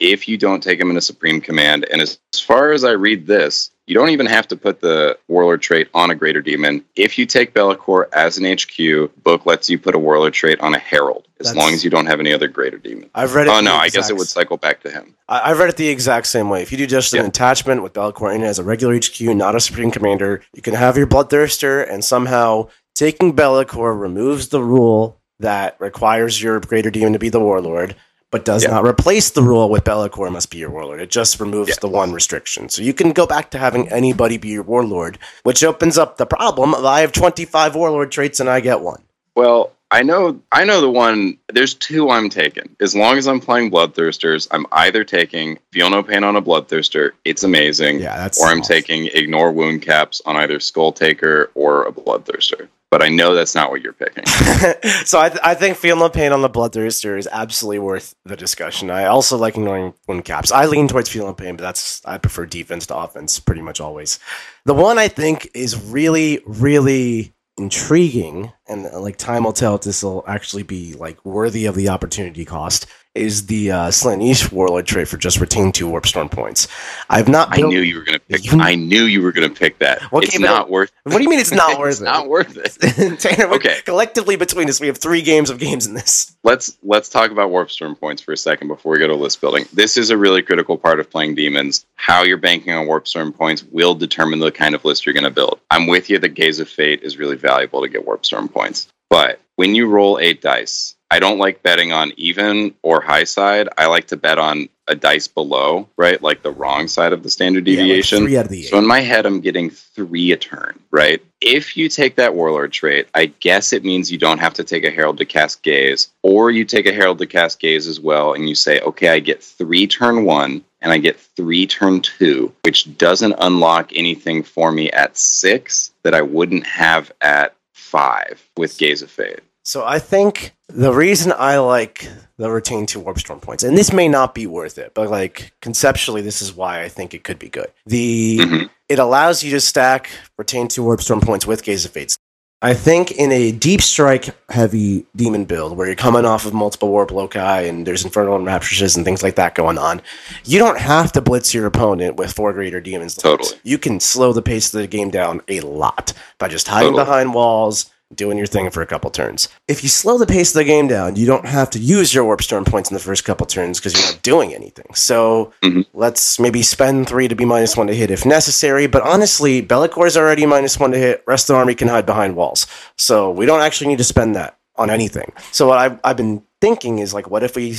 if 0.00 0.28
you 0.28 0.36
don't 0.36 0.62
take 0.62 0.80
him 0.80 0.90
in 0.90 0.96
a 0.96 1.00
supreme 1.00 1.40
command. 1.40 1.86
And 1.90 2.00
as, 2.00 2.18
as 2.34 2.40
far 2.40 2.72
as 2.72 2.84
I 2.84 2.90
read 2.92 3.26
this, 3.26 3.70
you 3.86 3.94
don't 3.94 4.10
even 4.10 4.26
have 4.26 4.46
to 4.48 4.56
put 4.56 4.80
the 4.80 5.18
warlord 5.28 5.62
trait 5.62 5.88
on 5.94 6.10
a 6.10 6.14
greater 6.14 6.42
demon. 6.42 6.84
If 6.94 7.16
you 7.18 7.24
take 7.24 7.54
Be'lakor 7.54 8.04
as 8.12 8.36
an 8.36 8.44
HQ, 8.44 9.10
book 9.22 9.46
lets 9.46 9.70
you 9.70 9.78
put 9.78 9.94
a 9.94 9.98
warlord 9.98 10.34
trait 10.34 10.60
on 10.60 10.74
a 10.74 10.78
herald, 10.78 11.26
as 11.40 11.46
That's- 11.46 11.56
long 11.64 11.72
as 11.72 11.82
you 11.82 11.88
don't 11.90 12.04
have 12.04 12.20
any 12.20 12.32
other 12.32 12.48
greater 12.48 12.76
demon. 12.76 13.08
I've 13.14 13.34
read 13.34 13.46
it. 13.46 13.50
Oh 13.50 13.60
no, 13.60 13.74
I 13.74 13.88
guess 13.88 14.10
it 14.10 14.16
would 14.16 14.28
cycle 14.28 14.58
back 14.58 14.82
to 14.82 14.90
him. 14.90 15.14
I, 15.26 15.50
I've 15.50 15.58
read 15.58 15.70
it 15.70 15.76
the 15.78 15.88
exact 15.88 16.26
same 16.26 16.50
way. 16.50 16.60
If 16.60 16.70
you 16.70 16.76
do 16.76 16.86
just 16.86 17.14
an 17.14 17.22
Yeah. 17.22 17.28
attachment 17.28 17.82
with 17.82 17.94
Be'lakor 17.94 18.34
in 18.34 18.42
it 18.42 18.46
as 18.46 18.58
a 18.58 18.64
regular 18.64 18.94
HQ, 18.94 19.20
not 19.22 19.56
a 19.56 19.60
Supreme 19.60 19.90
Commander, 19.90 20.42
you 20.52 20.60
can 20.60 20.74
have 20.74 20.98
your 20.98 21.06
Bloodthirster, 21.06 21.90
and 21.90 22.04
somehow 22.04 22.68
taking 22.94 23.32
Be'lakor 23.32 23.98
removes 23.98 24.48
the 24.48 24.62
rule 24.62 25.18
that 25.40 25.76
requires 25.80 26.42
your 26.42 26.60
Greater 26.60 26.90
Demon 26.90 27.14
to 27.14 27.18
be 27.18 27.28
the 27.30 27.40
Warlord, 27.40 27.94
but 28.30 28.44
does 28.44 28.64
Yeah. 28.64 28.70
not 28.70 28.86
replace 28.86 29.30
the 29.30 29.42
rule 29.42 29.68
with 29.70 29.84
Be'lakor 29.84 30.30
must 30.30 30.50
be 30.50 30.58
your 30.58 30.70
Warlord. 30.70 31.00
It 31.00 31.10
just 31.10 31.40
removes 31.40 31.70
Yeah. 31.70 31.74
the 31.80 31.88
one 31.88 32.12
restriction. 32.12 32.68
So 32.68 32.82
you 32.82 32.92
can 32.92 33.12
go 33.12 33.26
back 33.26 33.50
to 33.52 33.58
having 33.58 33.88
anybody 33.88 34.36
be 34.36 34.48
your 34.48 34.62
Warlord, 34.62 35.18
which 35.44 35.64
opens 35.64 35.96
up 35.98 36.16
the 36.18 36.26
problem 36.26 36.74
of 36.74 36.84
I 36.84 37.00
have 37.00 37.12
25 37.12 37.74
Warlord 37.74 38.10
traits 38.12 38.40
and 38.40 38.48
I 38.50 38.60
get 38.60 38.80
one. 38.80 39.02
Well, 39.34 39.72
I 39.90 40.02
know 40.02 40.38
I 40.52 40.64
know 40.64 40.82
the 40.82 40.90
one 40.90 41.38
there's 41.50 41.72
two 41.72 42.10
I'm 42.10 42.28
taking. 42.28 42.76
As 42.78 42.94
long 42.94 43.16
as 43.16 43.26
I'm 43.26 43.40
playing 43.40 43.70
Bloodthirsters, 43.70 44.46
I'm 44.50 44.66
either 44.72 45.02
taking 45.02 45.58
Feel 45.72 45.88
No 45.88 46.02
Pain 46.02 46.24
on 46.24 46.36
a 46.36 46.42
Bloodthirster, 46.42 47.12
it's 47.24 47.42
amazing. 47.42 48.00
Yeah, 48.00 48.18
that's 48.18 48.38
or 48.38 48.48
I'm 48.48 48.60
awesome. 48.60 48.74
taking 48.74 49.06
Ignore 49.06 49.52
Wound 49.52 49.80
Caps 49.80 50.20
on 50.26 50.36
either 50.36 50.58
Skulltaker 50.58 51.46
or 51.54 51.84
a 51.86 51.92
Bloodthirster. 51.92 52.68
But 52.90 53.02
I 53.02 53.08
know 53.08 53.34
that's 53.34 53.54
not 53.54 53.70
what 53.70 53.82
you're 53.82 53.92
picking. 53.92 54.24
so 55.04 55.20
I, 55.20 55.28
th- 55.28 55.40
I 55.44 55.54
think 55.54 55.76
Feel 55.76 55.96
No 55.96 56.08
Pain 56.08 56.32
on 56.32 56.40
the 56.40 56.48
Bloodthirster 56.48 57.18
is 57.18 57.28
absolutely 57.30 57.80
worth 57.80 58.14
the 58.24 58.36
discussion. 58.36 58.90
I 58.90 59.04
also 59.04 59.36
like 59.36 59.56
ignoring 59.56 59.92
wind 60.06 60.24
caps. 60.24 60.50
I 60.50 60.64
lean 60.66 60.88
towards 60.88 61.10
Feel 61.10 61.26
No 61.26 61.34
Pain, 61.34 61.56
but 61.56 61.62
that's 61.62 62.02
I 62.06 62.16
prefer 62.16 62.46
defense 62.46 62.86
to 62.86 62.96
offense 62.96 63.38
pretty 63.40 63.60
much 63.60 63.78
always. 63.78 64.18
The 64.64 64.74
one 64.74 64.98
I 64.98 65.08
think 65.08 65.50
is 65.54 65.78
really, 65.78 66.40
really 66.46 67.34
intriguing, 67.58 68.52
and 68.66 68.84
like 68.84 69.16
time 69.16 69.44
will 69.44 69.52
tell 69.52 69.74
if 69.74 69.82
this 69.82 70.02
will 70.02 70.24
actually 70.26 70.62
be 70.62 70.94
like 70.94 71.22
worthy 71.26 71.66
of 71.66 71.74
the 71.74 71.90
opportunity 71.90 72.44
cost. 72.44 72.86
Is 73.14 73.46
the 73.46 73.72
uh, 73.72 73.88
Slaanesh 73.88 74.52
Warlord 74.52 74.86
trait 74.86 75.08
for 75.08 75.16
just 75.16 75.40
retain 75.40 75.72
two 75.72 75.88
Warp 75.88 76.06
Storm 76.06 76.28
points? 76.28 76.68
I've 77.10 77.26
not. 77.26 77.48
I 77.50 77.62
knew 77.62 77.80
you 77.80 77.96
were 77.96 78.04
gonna 78.04 78.20
pick 78.20 78.44
You- 78.44 78.60
I 78.60 78.76
knew 78.76 79.04
you 79.04 79.22
were 79.22 79.32
gonna 79.32 79.48
pick 79.50 79.78
that. 79.80 80.02
What 80.12 80.22
it's 80.24 80.38
not 80.38 80.70
worth 80.70 80.92
What 81.02 81.16
do 81.16 81.22
you 81.24 81.28
mean 81.28 81.40
it's 81.40 81.50
not 81.50 81.78
worth 81.80 81.92
it's 81.92 82.00
it? 82.00 82.04
not 82.04 82.28
worth 82.28 82.56
it. 82.56 83.18
Tanner, 83.20 83.52
Okay. 83.54 83.78
collectively 83.84 84.36
between 84.36 84.68
us, 84.68 84.78
we 84.80 84.86
have 84.86 84.98
three 84.98 85.22
games 85.22 85.50
of 85.50 85.58
games 85.58 85.86
in 85.86 85.94
this. 85.94 86.36
let's 86.44 86.76
let's 86.84 87.08
talk 87.08 87.32
about 87.32 87.50
warp 87.50 87.70
storm 87.72 87.96
points 87.96 88.22
for 88.22 88.32
a 88.32 88.36
second 88.36 88.68
before 88.68 88.92
we 88.92 88.98
go 88.98 89.08
to 89.08 89.14
list 89.16 89.40
building. 89.40 89.64
This 89.72 89.96
is 89.96 90.10
a 90.10 90.16
really 90.16 90.42
critical 90.42 90.76
part 90.78 91.00
of 91.00 91.10
playing 91.10 91.34
demons. 91.34 91.86
How 91.96 92.22
you're 92.22 92.36
banking 92.36 92.72
on 92.72 92.86
warp 92.86 93.08
storm 93.08 93.32
points 93.32 93.64
will 93.64 93.94
determine 93.96 94.38
the 94.38 94.52
kind 94.52 94.76
of 94.76 94.84
list 94.84 95.06
you're 95.06 95.14
going 95.14 95.24
to 95.24 95.30
build. 95.30 95.58
I'm 95.70 95.88
with 95.88 96.08
you 96.08 96.18
The 96.20 96.28
Gaze 96.28 96.60
of 96.60 96.68
Fate 96.68 97.02
is 97.02 97.16
really 97.16 97.36
valuable 97.36 97.80
to 97.82 97.88
get 97.88 98.06
warp 98.06 98.24
storm 98.24 98.48
points, 98.48 98.86
but 99.10 99.40
when 99.56 99.74
you 99.74 99.88
roll 99.88 100.18
eight 100.20 100.40
dice, 100.40 100.94
I 101.10 101.20
don't 101.20 101.38
like 101.38 101.62
betting 101.62 101.92
on 101.92 102.12
even 102.16 102.74
or 102.82 103.00
high 103.00 103.24
side. 103.24 103.68
I 103.78 103.86
like 103.86 104.08
to 104.08 104.16
bet 104.16 104.38
on 104.38 104.68
a 104.88 104.94
dice 104.94 105.26
below, 105.28 105.88
right? 105.96 106.22
Like 106.22 106.42
the 106.42 106.50
wrong 106.50 106.88
side 106.88 107.12
of 107.12 107.22
the 107.22 107.30
standard 107.30 107.66
Yeah, 107.66 107.78
like 107.78 107.86
deviation. 107.86 108.24
three 108.24 108.36
out 108.36 108.46
of 108.46 108.50
the 108.50 108.60
eight. 108.60 108.68
So 108.68 108.78
in 108.78 108.86
my 108.86 109.00
head, 109.00 109.26
I'm 109.26 109.40
getting 109.40 109.70
three 109.70 110.32
a 110.32 110.36
turn, 110.36 110.78
right? 110.90 111.22
If 111.40 111.76
you 111.76 111.88
take 111.88 112.16
that 112.16 112.34
warlord 112.34 112.72
trait, 112.72 113.08
I 113.14 113.26
guess 113.26 113.72
it 113.72 113.84
means 113.84 114.10
you 114.10 114.18
don't 114.18 114.38
have 114.38 114.54
to 114.54 114.64
take 114.64 114.84
a 114.84 114.90
herald 114.90 115.18
to 115.18 115.24
cast 115.24 115.62
gaze, 115.62 116.08
or 116.22 116.50
you 116.50 116.64
take 116.64 116.86
a 116.86 116.92
herald 116.92 117.18
to 117.18 117.26
cast 117.26 117.60
gaze 117.60 117.86
as 117.86 118.00
well, 118.00 118.34
and 118.34 118.48
you 118.48 118.54
say, 118.54 118.80
okay, 118.80 119.08
I 119.08 119.20
get 119.20 119.42
three 119.42 119.86
turn 119.86 120.24
one, 120.24 120.64
and 120.80 120.92
I 120.92 120.98
get 120.98 121.18
three 121.18 121.66
turn 121.66 122.00
two, 122.00 122.52
which 122.64 122.96
doesn't 122.98 123.34
unlock 123.38 123.92
anything 123.94 124.42
for 124.42 124.72
me 124.72 124.90
at 124.90 125.16
six 125.16 125.92
that 126.02 126.14
I 126.14 126.22
wouldn't 126.22 126.66
have 126.66 127.12
at 127.20 127.54
five 127.72 128.42
with 128.56 128.76
gaze 128.78 129.02
of 129.02 129.10
fate. 129.10 129.40
So 129.68 129.84
I 129.84 129.98
think 129.98 130.54
the 130.68 130.94
reason 130.94 131.30
I 131.36 131.58
like 131.58 132.08
the 132.38 132.50
retain 132.50 132.86
two 132.86 133.00
warp 133.00 133.18
storm 133.18 133.38
points, 133.38 133.62
and 133.62 133.76
this 133.76 133.92
may 133.92 134.08
not 134.08 134.34
be 134.34 134.46
worth 134.46 134.78
it, 134.78 134.92
but 134.94 135.10
like 135.10 135.52
conceptually, 135.60 136.22
this 136.22 136.40
is 136.40 136.56
why 136.56 136.82
I 136.82 136.88
think 136.88 137.12
it 137.12 137.22
could 137.22 137.38
be 137.38 137.50
good. 137.50 137.70
The 137.84 138.38
Mhm. 138.38 138.70
it 138.88 138.98
allows 138.98 139.42
you 139.42 139.50
to 139.50 139.60
stack 139.60 140.08
retain 140.38 140.68
two 140.68 140.82
warp 140.82 141.02
storm 141.02 141.20
points 141.20 141.46
with 141.46 141.62
gaze 141.62 141.84
of 141.84 141.90
fates. 141.90 142.16
I 142.62 142.72
think 142.72 143.10
in 143.10 143.30
a 143.30 143.52
deep 143.52 143.82
strike 143.82 144.30
heavy 144.50 145.04
demon 145.14 145.44
build 145.44 145.76
where 145.76 145.86
you're 145.86 145.94
coming 145.96 146.24
off 146.24 146.46
of 146.46 146.54
multiple 146.54 146.88
warp 146.88 147.10
loci 147.10 147.60
and 147.68 147.86
there's 147.86 148.04
infernal 148.06 148.38
enrapturess 148.38 148.96
and 148.96 149.04
things 149.04 149.22
like 149.22 149.34
that 149.34 149.54
going 149.54 149.76
on, 149.76 150.00
you 150.46 150.58
don't 150.58 150.78
have 150.78 151.12
to 151.12 151.20
blitz 151.20 151.52
your 151.52 151.66
opponent 151.66 152.16
with 152.16 152.32
four 152.32 152.54
greater 152.54 152.80
demons. 152.80 153.14
Totally. 153.16 153.58
You 153.64 153.76
can 153.76 154.00
slow 154.00 154.32
the 154.32 154.40
pace 154.40 154.72
of 154.72 154.80
the 154.80 154.86
game 154.86 155.10
down 155.10 155.42
a 155.46 155.60
lot 155.60 156.14
by 156.38 156.48
just 156.48 156.68
hiding 156.68 156.92
Totally. 156.92 157.04
behind 157.04 157.34
walls, 157.34 157.90
doing 158.14 158.38
your 158.38 158.46
thing 158.46 158.70
for 158.70 158.80
a 158.80 158.86
couple 158.86 159.10
turns. 159.10 159.48
If 159.68 159.82
you 159.82 159.88
slow 159.90 160.16
the 160.16 160.26
pace 160.26 160.50
of 160.50 160.54
the 160.54 160.64
game 160.64 160.88
down, 160.88 161.16
you 161.16 161.26
don't 161.26 161.44
have 161.44 161.68
to 161.70 161.78
use 161.78 162.14
your 162.14 162.24
warp 162.24 162.42
storm 162.42 162.64
points 162.64 162.90
in 162.90 162.94
the 162.94 163.00
first 163.00 163.24
couple 163.24 163.46
turns 163.46 163.78
because 163.78 163.94
you're 163.94 164.12
not 164.14 164.22
doing 164.22 164.54
anything. 164.54 164.86
So 164.94 165.52
Mhm. 165.62 165.84
let's 165.92 166.40
maybe 166.40 166.62
spend 166.62 167.06
three 167.06 167.28
to 167.28 167.34
be 167.34 167.44
minus 167.44 167.76
one 167.76 167.86
to 167.88 167.94
hit 167.94 168.10
if 168.10 168.24
necessary. 168.24 168.86
But 168.86 169.02
honestly, 169.02 169.60
Be'lakor's 169.60 170.16
already 170.16 170.46
minus 170.46 170.80
one 170.80 170.92
to 170.92 170.98
hit. 170.98 171.22
Rest 171.26 171.50
of 171.50 171.54
the 171.54 171.58
army 171.58 171.74
can 171.74 171.88
hide 171.88 172.06
behind 172.06 172.34
walls. 172.34 172.66
So 172.96 173.30
we 173.30 173.44
don't 173.44 173.60
actually 173.60 173.88
need 173.88 173.98
to 173.98 174.04
spend 174.04 174.34
that 174.36 174.56
on 174.76 174.88
anything. 174.88 175.32
So 175.52 175.66
what 175.68 175.78
I've, 175.78 176.00
I've 176.02 176.16
been 176.16 176.42
thinking 176.62 177.00
is 177.00 177.12
like, 177.12 177.28
what 177.30 177.42
if 177.42 177.56
we 177.56 177.76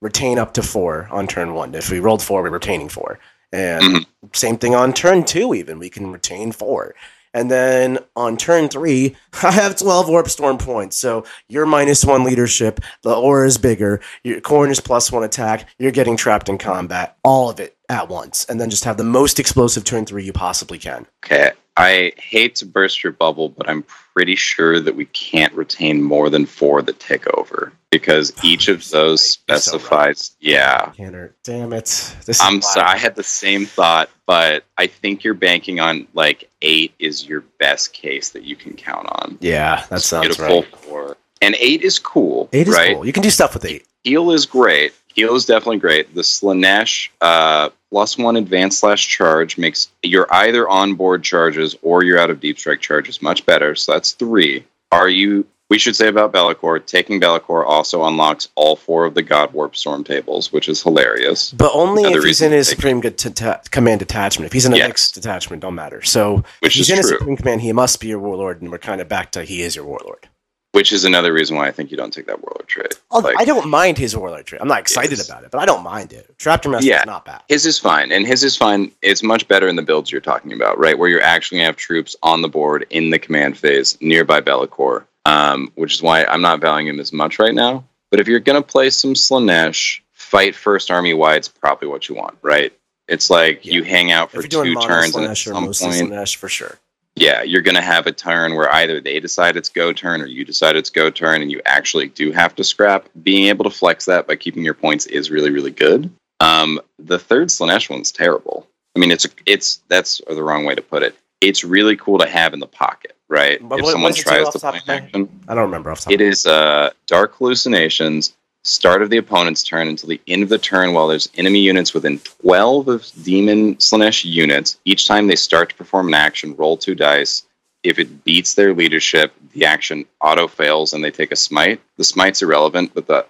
retain 0.00 0.38
up 0.38 0.54
to 0.54 0.62
four 0.62 1.08
on 1.10 1.26
turn 1.26 1.54
one? 1.54 1.74
If 1.74 1.90
we 1.90 1.98
rolled 1.98 2.22
four, 2.22 2.42
we're 2.42 2.50
retaining 2.50 2.88
four. 2.88 3.18
And 3.52 3.84
Mhm. 3.84 4.06
same 4.32 4.58
thing 4.58 4.74
on 4.76 4.92
turn 4.92 5.24
two, 5.24 5.54
even 5.54 5.78
we 5.80 5.90
can 5.90 6.12
retain 6.12 6.52
four. 6.52 6.94
And 7.34 7.50
then 7.50 7.98
on 8.16 8.36
turn 8.36 8.68
three, 8.68 9.16
I 9.42 9.52
have 9.52 9.78
12 9.78 10.08
Warp 10.08 10.28
Storm 10.28 10.58
points. 10.58 10.96
So 10.96 11.24
you're 11.48 11.66
minus 11.66 12.04
one 12.04 12.24
leadership. 12.24 12.80
The 13.02 13.14
aura 13.14 13.46
is 13.46 13.58
bigger. 13.58 14.00
Your 14.24 14.40
Khorne 14.40 14.70
is 14.70 14.80
plus 14.80 15.10
one 15.10 15.24
attack. 15.24 15.68
You're 15.78 15.92
getting 15.92 16.16
trapped 16.16 16.48
in 16.48 16.58
combat. 16.58 17.16
All 17.24 17.50
of 17.50 17.60
it 17.60 17.76
at 17.88 18.08
once. 18.08 18.44
And 18.46 18.60
then 18.60 18.70
just 18.70 18.84
have 18.84 18.96
the 18.96 19.04
most 19.04 19.38
explosive 19.38 19.84
turn 19.84 20.06
three 20.06 20.24
you 20.24 20.32
possibly 20.32 20.78
can. 20.78 21.06
Okay. 21.24 21.52
I 21.76 22.12
hate 22.18 22.54
to 22.56 22.66
burst 22.66 23.02
your 23.02 23.14
bubble, 23.14 23.48
but 23.48 23.68
I'm 23.68 23.82
pretty 23.82 24.36
sure 24.36 24.78
that 24.80 24.94
we 24.94 25.06
can't 25.06 25.54
retain 25.54 26.02
more 26.02 26.28
than 26.28 26.44
four 26.44 26.82
that 26.82 27.00
take 27.00 27.26
over 27.34 27.72
because 27.92 28.32
each 28.42 28.66
of 28.68 28.88
those 28.90 29.38
right. 29.48 29.54
You're 29.54 29.58
so 29.58 29.78
specifies. 29.78 30.36
yeah. 30.40 30.90
Tanner, 30.96 31.34
damn 31.44 31.72
it. 31.72 32.16
This 32.24 32.40
I'm 32.40 32.60
sorry. 32.62 32.88
I 32.88 32.96
had 32.96 33.14
the 33.14 33.22
same 33.22 33.66
thought, 33.66 34.08
but 34.26 34.64
I 34.78 34.86
think 34.88 35.22
you're 35.22 35.34
banking 35.34 35.78
on 35.78 36.08
like 36.14 36.50
eight 36.62 36.94
is 36.98 37.28
your 37.28 37.42
best 37.60 37.92
case 37.92 38.30
that 38.30 38.42
you 38.44 38.56
can 38.56 38.74
count 38.74 39.06
on. 39.10 39.38
Yeah, 39.40 39.84
that 39.90 40.02
sounds 40.02 40.28
Get 40.28 40.38
a 40.38 40.42
full 40.48 40.62
right. 40.62 40.76
four. 40.76 41.16
And 41.42 41.54
eight 41.60 41.82
is 41.82 41.98
cool. 41.98 42.48
Eight 42.52 42.66
is 42.68 42.74
right? 42.74 42.94
cool. 42.94 43.04
You 43.06 43.12
can 43.12 43.22
do 43.22 43.30
stuff 43.30 43.54
with 43.54 43.64
eight. 43.64 43.86
Heal 44.04 44.30
is 44.32 44.46
great. 44.46 44.94
Heal 45.14 45.34
is 45.34 45.44
definitely 45.44 45.78
great. 45.78 46.14
The 46.14 46.22
Slaanesh 46.22 47.10
uh, 47.20 47.68
plus 47.90 48.16
one 48.16 48.36
advanced 48.36 48.80
slash 48.80 49.06
charge 49.06 49.58
makes 49.58 49.88
your 50.02 50.26
either 50.32 50.66
onboard 50.68 51.22
charges 51.22 51.76
or 51.82 52.02
your 52.02 52.18
out 52.18 52.30
of 52.30 52.40
deep 52.40 52.58
strike 52.58 52.80
charges 52.80 53.20
much 53.20 53.44
better. 53.44 53.74
So 53.74 53.92
that's 53.92 54.12
three. 54.12 54.64
Are 54.90 55.08
you? 55.10 55.46
We 55.72 55.78
should 55.78 55.96
say 55.96 56.08
about 56.08 56.32
Be'lakor. 56.34 56.84
Taking 56.84 57.18
Be'lakor 57.18 57.64
also 57.66 58.04
unlocks 58.04 58.50
all 58.56 58.76
four 58.76 59.06
of 59.06 59.14
the 59.14 59.22
God 59.22 59.54
Warp 59.54 59.74
Storm 59.74 60.04
tables, 60.04 60.52
which 60.52 60.68
is 60.68 60.82
hilarious. 60.82 61.50
But 61.52 61.70
only 61.72 62.02
Another 62.04 62.18
if 62.18 62.24
he's 62.24 62.42
in 62.42 62.52
his 62.52 62.68
Supreme 62.68 63.00
Command 63.00 63.98
detachment. 63.98 64.44
If 64.48 64.52
he's 64.52 64.66
in 64.66 64.74
a 64.74 64.76
Yes. 64.76 64.88
mixed 64.88 65.14
detachment, 65.14 65.62
don't 65.62 65.74
matter. 65.74 66.02
So 66.02 66.44
which 66.60 66.72
if 66.72 66.86
he's 66.86 66.90
in 66.90 66.98
a. 66.98 67.02
Supreme 67.02 67.38
Command, 67.38 67.62
he 67.62 67.72
must 67.72 68.00
be 68.00 68.08
your 68.08 68.18
warlord, 68.18 68.60
and 68.60 68.70
we're 68.70 68.76
kind 68.76 69.00
of 69.00 69.08
back 69.08 69.32
to 69.32 69.44
he 69.44 69.62
is 69.62 69.74
your 69.74 69.86
warlord. 69.86 70.28
Which 70.72 70.92
is 70.92 71.06
another 71.06 71.32
reason 71.32 71.56
why 71.56 71.68
I 71.68 71.70
think 71.70 71.90
you 71.90 71.96
don't 71.96 72.12
take 72.12 72.26
that 72.26 72.42
Warlord 72.42 72.66
trade. 72.68 72.92
Although 73.10 73.28
Like, 73.28 73.40
I 73.40 73.44
don't 73.46 73.68
mind 73.68 73.96
his 73.96 74.14
warlord 74.14 74.44
trait. 74.44 74.60
I'm 74.60 74.68
not 74.68 74.78
excited 74.80 75.20
about 75.24 75.44
it, 75.44 75.50
but 75.50 75.58
I 75.58 75.64
don't 75.66 75.82
mind 75.82 76.12
it. 76.12 76.34
Traptor 76.38 76.70
Master 76.70 76.86
Yeah. 76.86 77.00
is 77.00 77.06
not 77.06 77.24
bad. 77.24 77.40
His 77.48 77.64
is 77.64 77.78
fine, 77.78 78.12
and 78.12 78.26
his 78.26 78.44
is 78.44 78.56
fine. 78.58 78.90
It's 79.00 79.22
much 79.22 79.48
better 79.48 79.68
in 79.68 79.76
the 79.76 79.82
builds 79.82 80.12
you're 80.12 80.20
talking 80.20 80.52
about, 80.52 80.78
right? 80.78 80.98
Where 80.98 81.08
you're 81.08 81.22
actually 81.22 81.58
gonna 81.58 81.66
have 81.68 81.76
troops 81.76 82.14
on 82.22 82.42
the 82.42 82.48
board 82.48 82.84
in 82.90 83.08
the 83.08 83.18
command 83.18 83.56
phase 83.56 83.96
nearby 84.02 84.40
Be'lakor, 84.40 85.04
um, 85.26 85.70
which 85.74 85.94
is 85.94 86.02
why 86.02 86.24
I'm 86.24 86.42
not 86.42 86.60
valuing 86.60 86.88
him 86.88 87.00
as 87.00 87.12
much 87.12 87.38
right 87.38 87.54
now. 87.54 87.84
But 88.10 88.20
if 88.20 88.28
you're 88.28 88.40
gonna 88.40 88.62
play 88.62 88.90
some 88.90 89.14
Slaanesh, 89.14 90.00
fight 90.12 90.54
first 90.54 90.90
army 90.90 91.14
wide's 91.14 91.48
probably 91.48 91.88
what 91.88 92.08
you 92.08 92.14
want, 92.14 92.36
right? 92.42 92.72
It's 93.08 93.30
like 93.30 93.64
Yeah. 93.64 93.74
you 93.74 93.82
hang 93.84 94.12
out 94.12 94.30
for 94.30 94.38
If 94.38 94.52
you're 94.52 94.64
doing 94.64 94.74
two 94.80 94.86
turns, 94.86 95.14
and 95.16 95.26
at 95.26 95.36
some 95.36 95.54
point, 95.64 95.74
Slaanesh, 95.74 96.36
for 96.36 96.48
sure. 96.48 96.78
yeah, 97.16 97.42
you're 97.42 97.60
going 97.60 97.74
to 97.74 97.80
have 97.82 98.06
a 98.06 98.12
turn 98.12 98.54
where 98.54 98.72
either 98.72 99.00
they 99.00 99.18
decide 99.20 99.56
it's 99.56 99.68
go 99.68 99.92
turn 99.92 100.22
or 100.22 100.26
you 100.26 100.44
decide 100.44 100.76
it's 100.76 100.88
go 100.88 101.10
turn, 101.10 101.42
and 101.42 101.50
you 101.50 101.60
actually 101.66 102.08
do 102.08 102.30
have 102.32 102.54
to 102.54 102.64
scrap. 102.64 103.08
Being 103.22 103.48
able 103.48 103.64
to 103.64 103.70
flex 103.70 104.04
that 104.06 104.26
by 104.26 104.36
keeping 104.36 104.64
your 104.64 104.72
points 104.74 105.06
is 105.06 105.30
really, 105.30 105.50
really 105.50 105.72
good. 105.72 106.10
Um, 106.40 106.80
the 106.98 107.18
third 107.18 107.48
Slaanesh 107.48 107.90
one's 107.90 108.12
terrible. 108.12 108.66
I 108.96 109.00
mean, 109.00 109.10
it's 109.10 109.26
it's 109.46 109.80
that's 109.88 110.20
the 110.28 110.42
wrong 110.42 110.64
way 110.64 110.74
to 110.74 110.82
put 110.82 111.02
it. 111.02 111.16
It's 111.40 111.64
really 111.64 111.96
cool 111.96 112.18
to 112.18 112.28
have 112.28 112.54
in 112.54 112.60
the 112.60 112.66
pocket, 112.68 113.16
right? 113.32 113.66
But 113.66 113.78
if 113.78 113.84
what- 113.84 113.92
someone 113.92 114.10
what's 114.10 114.20
it 114.20 114.24
do 114.24 114.30
tries 114.30 114.46
off 114.46 114.52
to 114.52 114.58
the 114.58 114.70
play 114.70 114.80
an 114.98 115.04
action, 115.04 115.40
I 115.48 115.54
don't 115.54 115.64
remember 115.64 115.90
off 115.90 116.00
the 116.00 116.04
top. 116.04 116.12
it 116.12 116.20
is 116.20 116.46
uh, 116.46 116.90
dark 117.06 117.34
hallucinations. 117.36 118.34
Start 118.64 119.02
of 119.02 119.10
the 119.10 119.16
opponent's 119.16 119.64
turn 119.64 119.88
until 119.88 120.08
the 120.08 120.20
end 120.28 120.44
of 120.44 120.48
the 120.48 120.58
turn 120.58 120.92
while 120.94 121.08
there's 121.08 121.28
enemy 121.36 121.58
units 121.58 121.92
within 121.94 122.20
12 122.20 122.86
of 122.86 123.06
demon 123.24 123.74
Slaanesh 123.76 124.24
units. 124.24 124.78
Each 124.84 125.08
time 125.08 125.26
they 125.26 125.34
start 125.34 125.70
to 125.70 125.74
perform 125.74 126.06
an 126.08 126.14
action, 126.14 126.54
roll 126.56 126.76
two 126.76 126.94
dice. 126.94 127.42
If 127.82 127.98
it 127.98 128.22
beats 128.22 128.54
their 128.54 128.72
leadership, 128.72 129.32
the 129.52 129.64
action 129.64 130.04
auto 130.20 130.46
fails 130.46 130.92
and 130.92 131.02
they 131.02 131.10
take 131.10 131.32
a 131.32 131.36
smite. 131.36 131.80
The 131.96 132.04
smite's 132.04 132.40
irrelevant, 132.42 132.92
but 132.94 133.08
the 133.08 133.26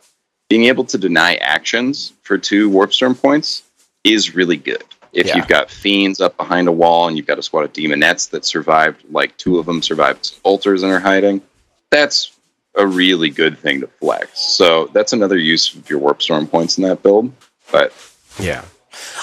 being 0.50 0.64
able 0.64 0.84
to 0.84 0.98
deny 0.98 1.36
actions 1.36 2.12
for 2.20 2.36
two 2.36 2.68
warp 2.68 2.92
storm 2.92 3.14
points 3.14 3.62
is 4.04 4.34
really 4.34 4.58
good. 4.58 4.84
If 5.12 5.26
Yeah. 5.26 5.36
you've 5.36 5.48
got 5.48 5.70
fiends 5.70 6.20
up 6.20 6.36
behind 6.36 6.68
a 6.68 6.72
wall 6.72 7.06
and 7.08 7.16
you've 7.16 7.26
got 7.26 7.38
a 7.38 7.42
squad 7.42 7.64
of 7.64 7.72
demonettes 7.72 8.30
that 8.30 8.44
survived, 8.44 9.02
like 9.10 9.36
two 9.36 9.58
of 9.58 9.66
them 9.66 9.82
survived 9.82 10.32
altars 10.42 10.82
and 10.82 10.92
are 10.92 11.00
hiding, 11.00 11.42
that's 11.90 12.30
a 12.74 12.86
really 12.86 13.28
good 13.28 13.58
thing 13.58 13.80
to 13.82 13.86
flex. 13.86 14.38
So 14.40 14.86
that's 14.94 15.12
another 15.12 15.36
use 15.36 15.74
of 15.74 15.88
your 15.90 15.98
warp 15.98 16.22
storm 16.22 16.46
points 16.46 16.78
in 16.78 16.84
that 16.84 17.02
build. 17.02 17.30
But 17.70 17.92
Yeah. 18.38 18.62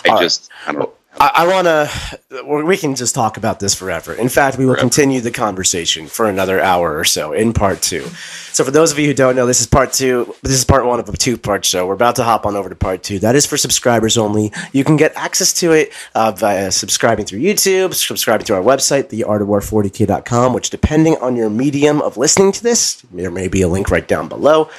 I 0.05 0.09
All 0.09 0.15
right. 0.15 0.21
just 0.21 0.49
I 0.67 0.71
don't 0.73 0.93
I, 1.19 1.31
I 1.35 1.47
want 1.47 1.65
to. 1.67 2.63
We 2.63 2.77
can 2.77 2.95
just 2.95 3.13
talk 3.13 3.35
about 3.37 3.59
this 3.59 3.75
forever. 3.75 4.13
In 4.13 4.29
fact, 4.29 4.57
we 4.57 4.65
will 4.65 4.73
Forever. 4.73 4.81
continue 4.89 5.19
the 5.21 5.31
conversation 5.31 6.07
for 6.07 6.29
another 6.29 6.61
hour 6.61 6.97
or 6.97 7.03
so 7.03 7.33
in 7.33 7.51
part 7.53 7.81
two. 7.81 8.03
So, 8.53 8.63
for 8.63 8.71
those 8.71 8.91
of 8.91 8.99
you 8.99 9.07
who 9.07 9.13
don't 9.13 9.35
know, 9.35 9.45
this 9.45 9.59
is 9.59 9.67
part 9.67 9.91
two. 9.91 10.33
This 10.43 10.53
is 10.53 10.63
part 10.63 10.85
one 10.85 10.99
of 10.99 11.09
a 11.09 11.17
two-part 11.17 11.65
show. 11.65 11.85
We're 11.87 11.93
about 11.93 12.15
to 12.17 12.23
hop 12.23 12.45
on 12.45 12.55
over 12.55 12.69
to 12.69 12.75
part 12.75 13.03
two. 13.03 13.19
That 13.19 13.35
is 13.35 13.45
for 13.45 13.57
subscribers 13.57 14.17
only. 14.17 14.53
You 14.71 14.83
can 14.83 14.95
get 14.95 15.13
access 15.15 15.51
to 15.53 15.73
it 15.73 15.91
uh, 16.15 16.31
via 16.31 16.71
subscribing 16.71 17.25
through 17.25 17.39
YouTube, 17.39 17.93
subscribing 17.93 18.45
to 18.45 18.55
our 18.55 18.61
website, 18.61 19.09
theartofwar40k.com. 19.09 20.53
Which, 20.53 20.69
depending 20.69 21.17
on 21.17 21.35
your 21.35 21.49
medium 21.49 22.01
of 22.01 22.15
listening 22.15 22.51
to 22.53 22.63
this, 22.63 23.01
there 23.11 23.31
may 23.31 23.47
be 23.47 23.61
a 23.61 23.67
link 23.67 23.89
right 23.91 24.07
down 24.07 24.29
below. 24.29 24.69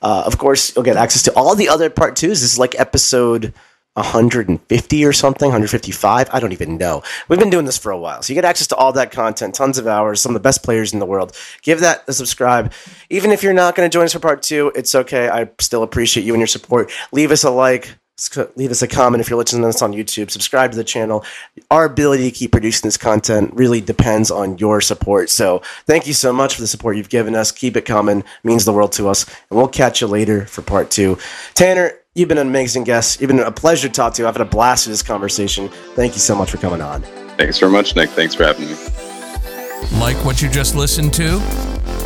Uh, 0.00 0.22
of 0.24 0.38
course, 0.38 0.74
you'll 0.76 0.84
get 0.84 0.96
access 0.96 1.24
to 1.24 1.32
all 1.34 1.56
the 1.56 1.68
other 1.68 1.90
part 1.90 2.14
twos. 2.14 2.40
This 2.40 2.52
is 2.52 2.58
like 2.58 2.78
episode 2.78 3.52
150 3.98 5.04
or 5.04 5.12
something, 5.12 5.46
155. 5.46 6.28
I 6.32 6.40
don't 6.40 6.52
even 6.52 6.78
know. 6.78 7.02
We've 7.28 7.38
been 7.38 7.50
doing 7.50 7.66
this 7.66 7.78
for 7.78 7.92
a 7.92 7.98
while. 7.98 8.22
So 8.22 8.32
you 8.32 8.34
get 8.34 8.44
access 8.44 8.66
to 8.68 8.76
all 8.76 8.92
that 8.92 9.10
content, 9.10 9.54
tons 9.54 9.78
of 9.78 9.86
hours, 9.86 10.20
some 10.20 10.30
of 10.30 10.34
the 10.34 10.40
best 10.40 10.62
players 10.62 10.92
in 10.92 10.98
the 10.98 11.06
world. 11.06 11.36
Give 11.62 11.80
that 11.80 12.04
a 12.08 12.12
subscribe. 12.12 12.72
Even 13.10 13.30
if 13.30 13.42
you're 13.42 13.52
not 13.52 13.74
going 13.74 13.88
to 13.88 13.92
join 13.92 14.04
us 14.04 14.12
for 14.12 14.20
part 14.20 14.42
two, 14.42 14.72
it's 14.74 14.94
okay. 14.94 15.28
I 15.28 15.50
still 15.58 15.82
appreciate 15.82 16.24
you 16.24 16.32
and 16.32 16.40
your 16.40 16.46
support. 16.46 16.90
Leave 17.12 17.30
us 17.30 17.44
a 17.44 17.50
like. 17.50 17.94
Leave 18.56 18.72
us 18.72 18.82
a 18.82 18.88
comment 18.88 19.20
if 19.20 19.30
you're 19.30 19.38
listening 19.38 19.62
to 19.62 19.68
us 19.68 19.80
on 19.80 19.92
YouTube. 19.92 20.28
Subscribe 20.28 20.72
to 20.72 20.76
the 20.76 20.82
channel. 20.82 21.24
Our 21.70 21.84
ability 21.84 22.28
to 22.28 22.36
keep 22.36 22.50
producing 22.50 22.88
this 22.88 22.96
content 22.96 23.54
really 23.54 23.80
depends 23.80 24.28
on 24.32 24.58
your 24.58 24.80
support. 24.80 25.30
So 25.30 25.62
thank 25.86 26.08
you 26.08 26.12
so 26.12 26.32
much 26.32 26.56
for 26.56 26.60
the 26.60 26.66
support 26.66 26.96
you've 26.96 27.10
given 27.10 27.36
us. 27.36 27.52
Keep 27.52 27.76
it 27.76 27.82
coming. 27.82 28.24
Means 28.42 28.64
the 28.64 28.72
world 28.72 28.90
to 28.92 29.08
us. 29.08 29.24
And 29.50 29.56
we'll 29.56 29.68
catch 29.68 30.00
you 30.00 30.08
later 30.08 30.46
for 30.46 30.62
part 30.62 30.90
two. 30.90 31.16
Tanner, 31.54 31.92
you've 32.14 32.28
been 32.28 32.38
an 32.38 32.46
amazing 32.48 32.84
guest. 32.84 33.20
You've 33.20 33.28
been 33.28 33.40
a 33.40 33.50
pleasure 33.52 33.88
to 33.88 33.94
talk 33.94 34.14
to. 34.14 34.26
I've 34.26 34.36
had 34.36 34.46
a 34.46 34.50
blast 34.50 34.86
with 34.86 34.92
this 34.94 35.02
conversation. 35.02 35.68
Thank 35.94 36.14
you 36.14 36.20
so 36.20 36.34
much 36.34 36.50
for 36.50 36.56
coming 36.58 36.80
on. 36.80 37.02
thanks 37.36 37.58
very 37.58 37.70
much, 37.72 37.94
Nick. 37.96 38.10
Thanks 38.10 38.34
for 38.34 38.44
having 38.44 38.66
me. 38.68 38.74
Like 40.00 40.16
what 40.24 40.42
you 40.42 40.48
just 40.48 40.74
listened 40.74 41.14
to? 41.14 41.40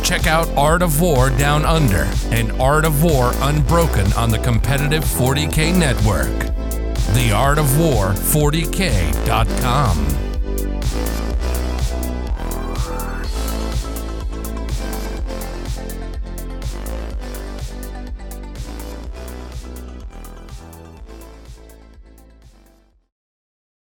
Check 0.03 0.27
out 0.27 0.47
Art 0.57 0.81
of 0.81 1.01
War 1.01 1.29
Down 1.31 1.65
Under 1.65 2.07
and 2.25 2.51
Art 2.61 2.85
of 2.85 3.03
War 3.03 3.31
Unbroken 3.35 4.11
on 4.13 4.29
the 4.29 4.39
competitive 4.39 5.03
40K 5.03 5.77
network. 5.77 6.27
The 7.15 7.31
Art 7.33 7.57
of 7.57 7.79
War 7.79 8.07
40K.com. 8.13 9.97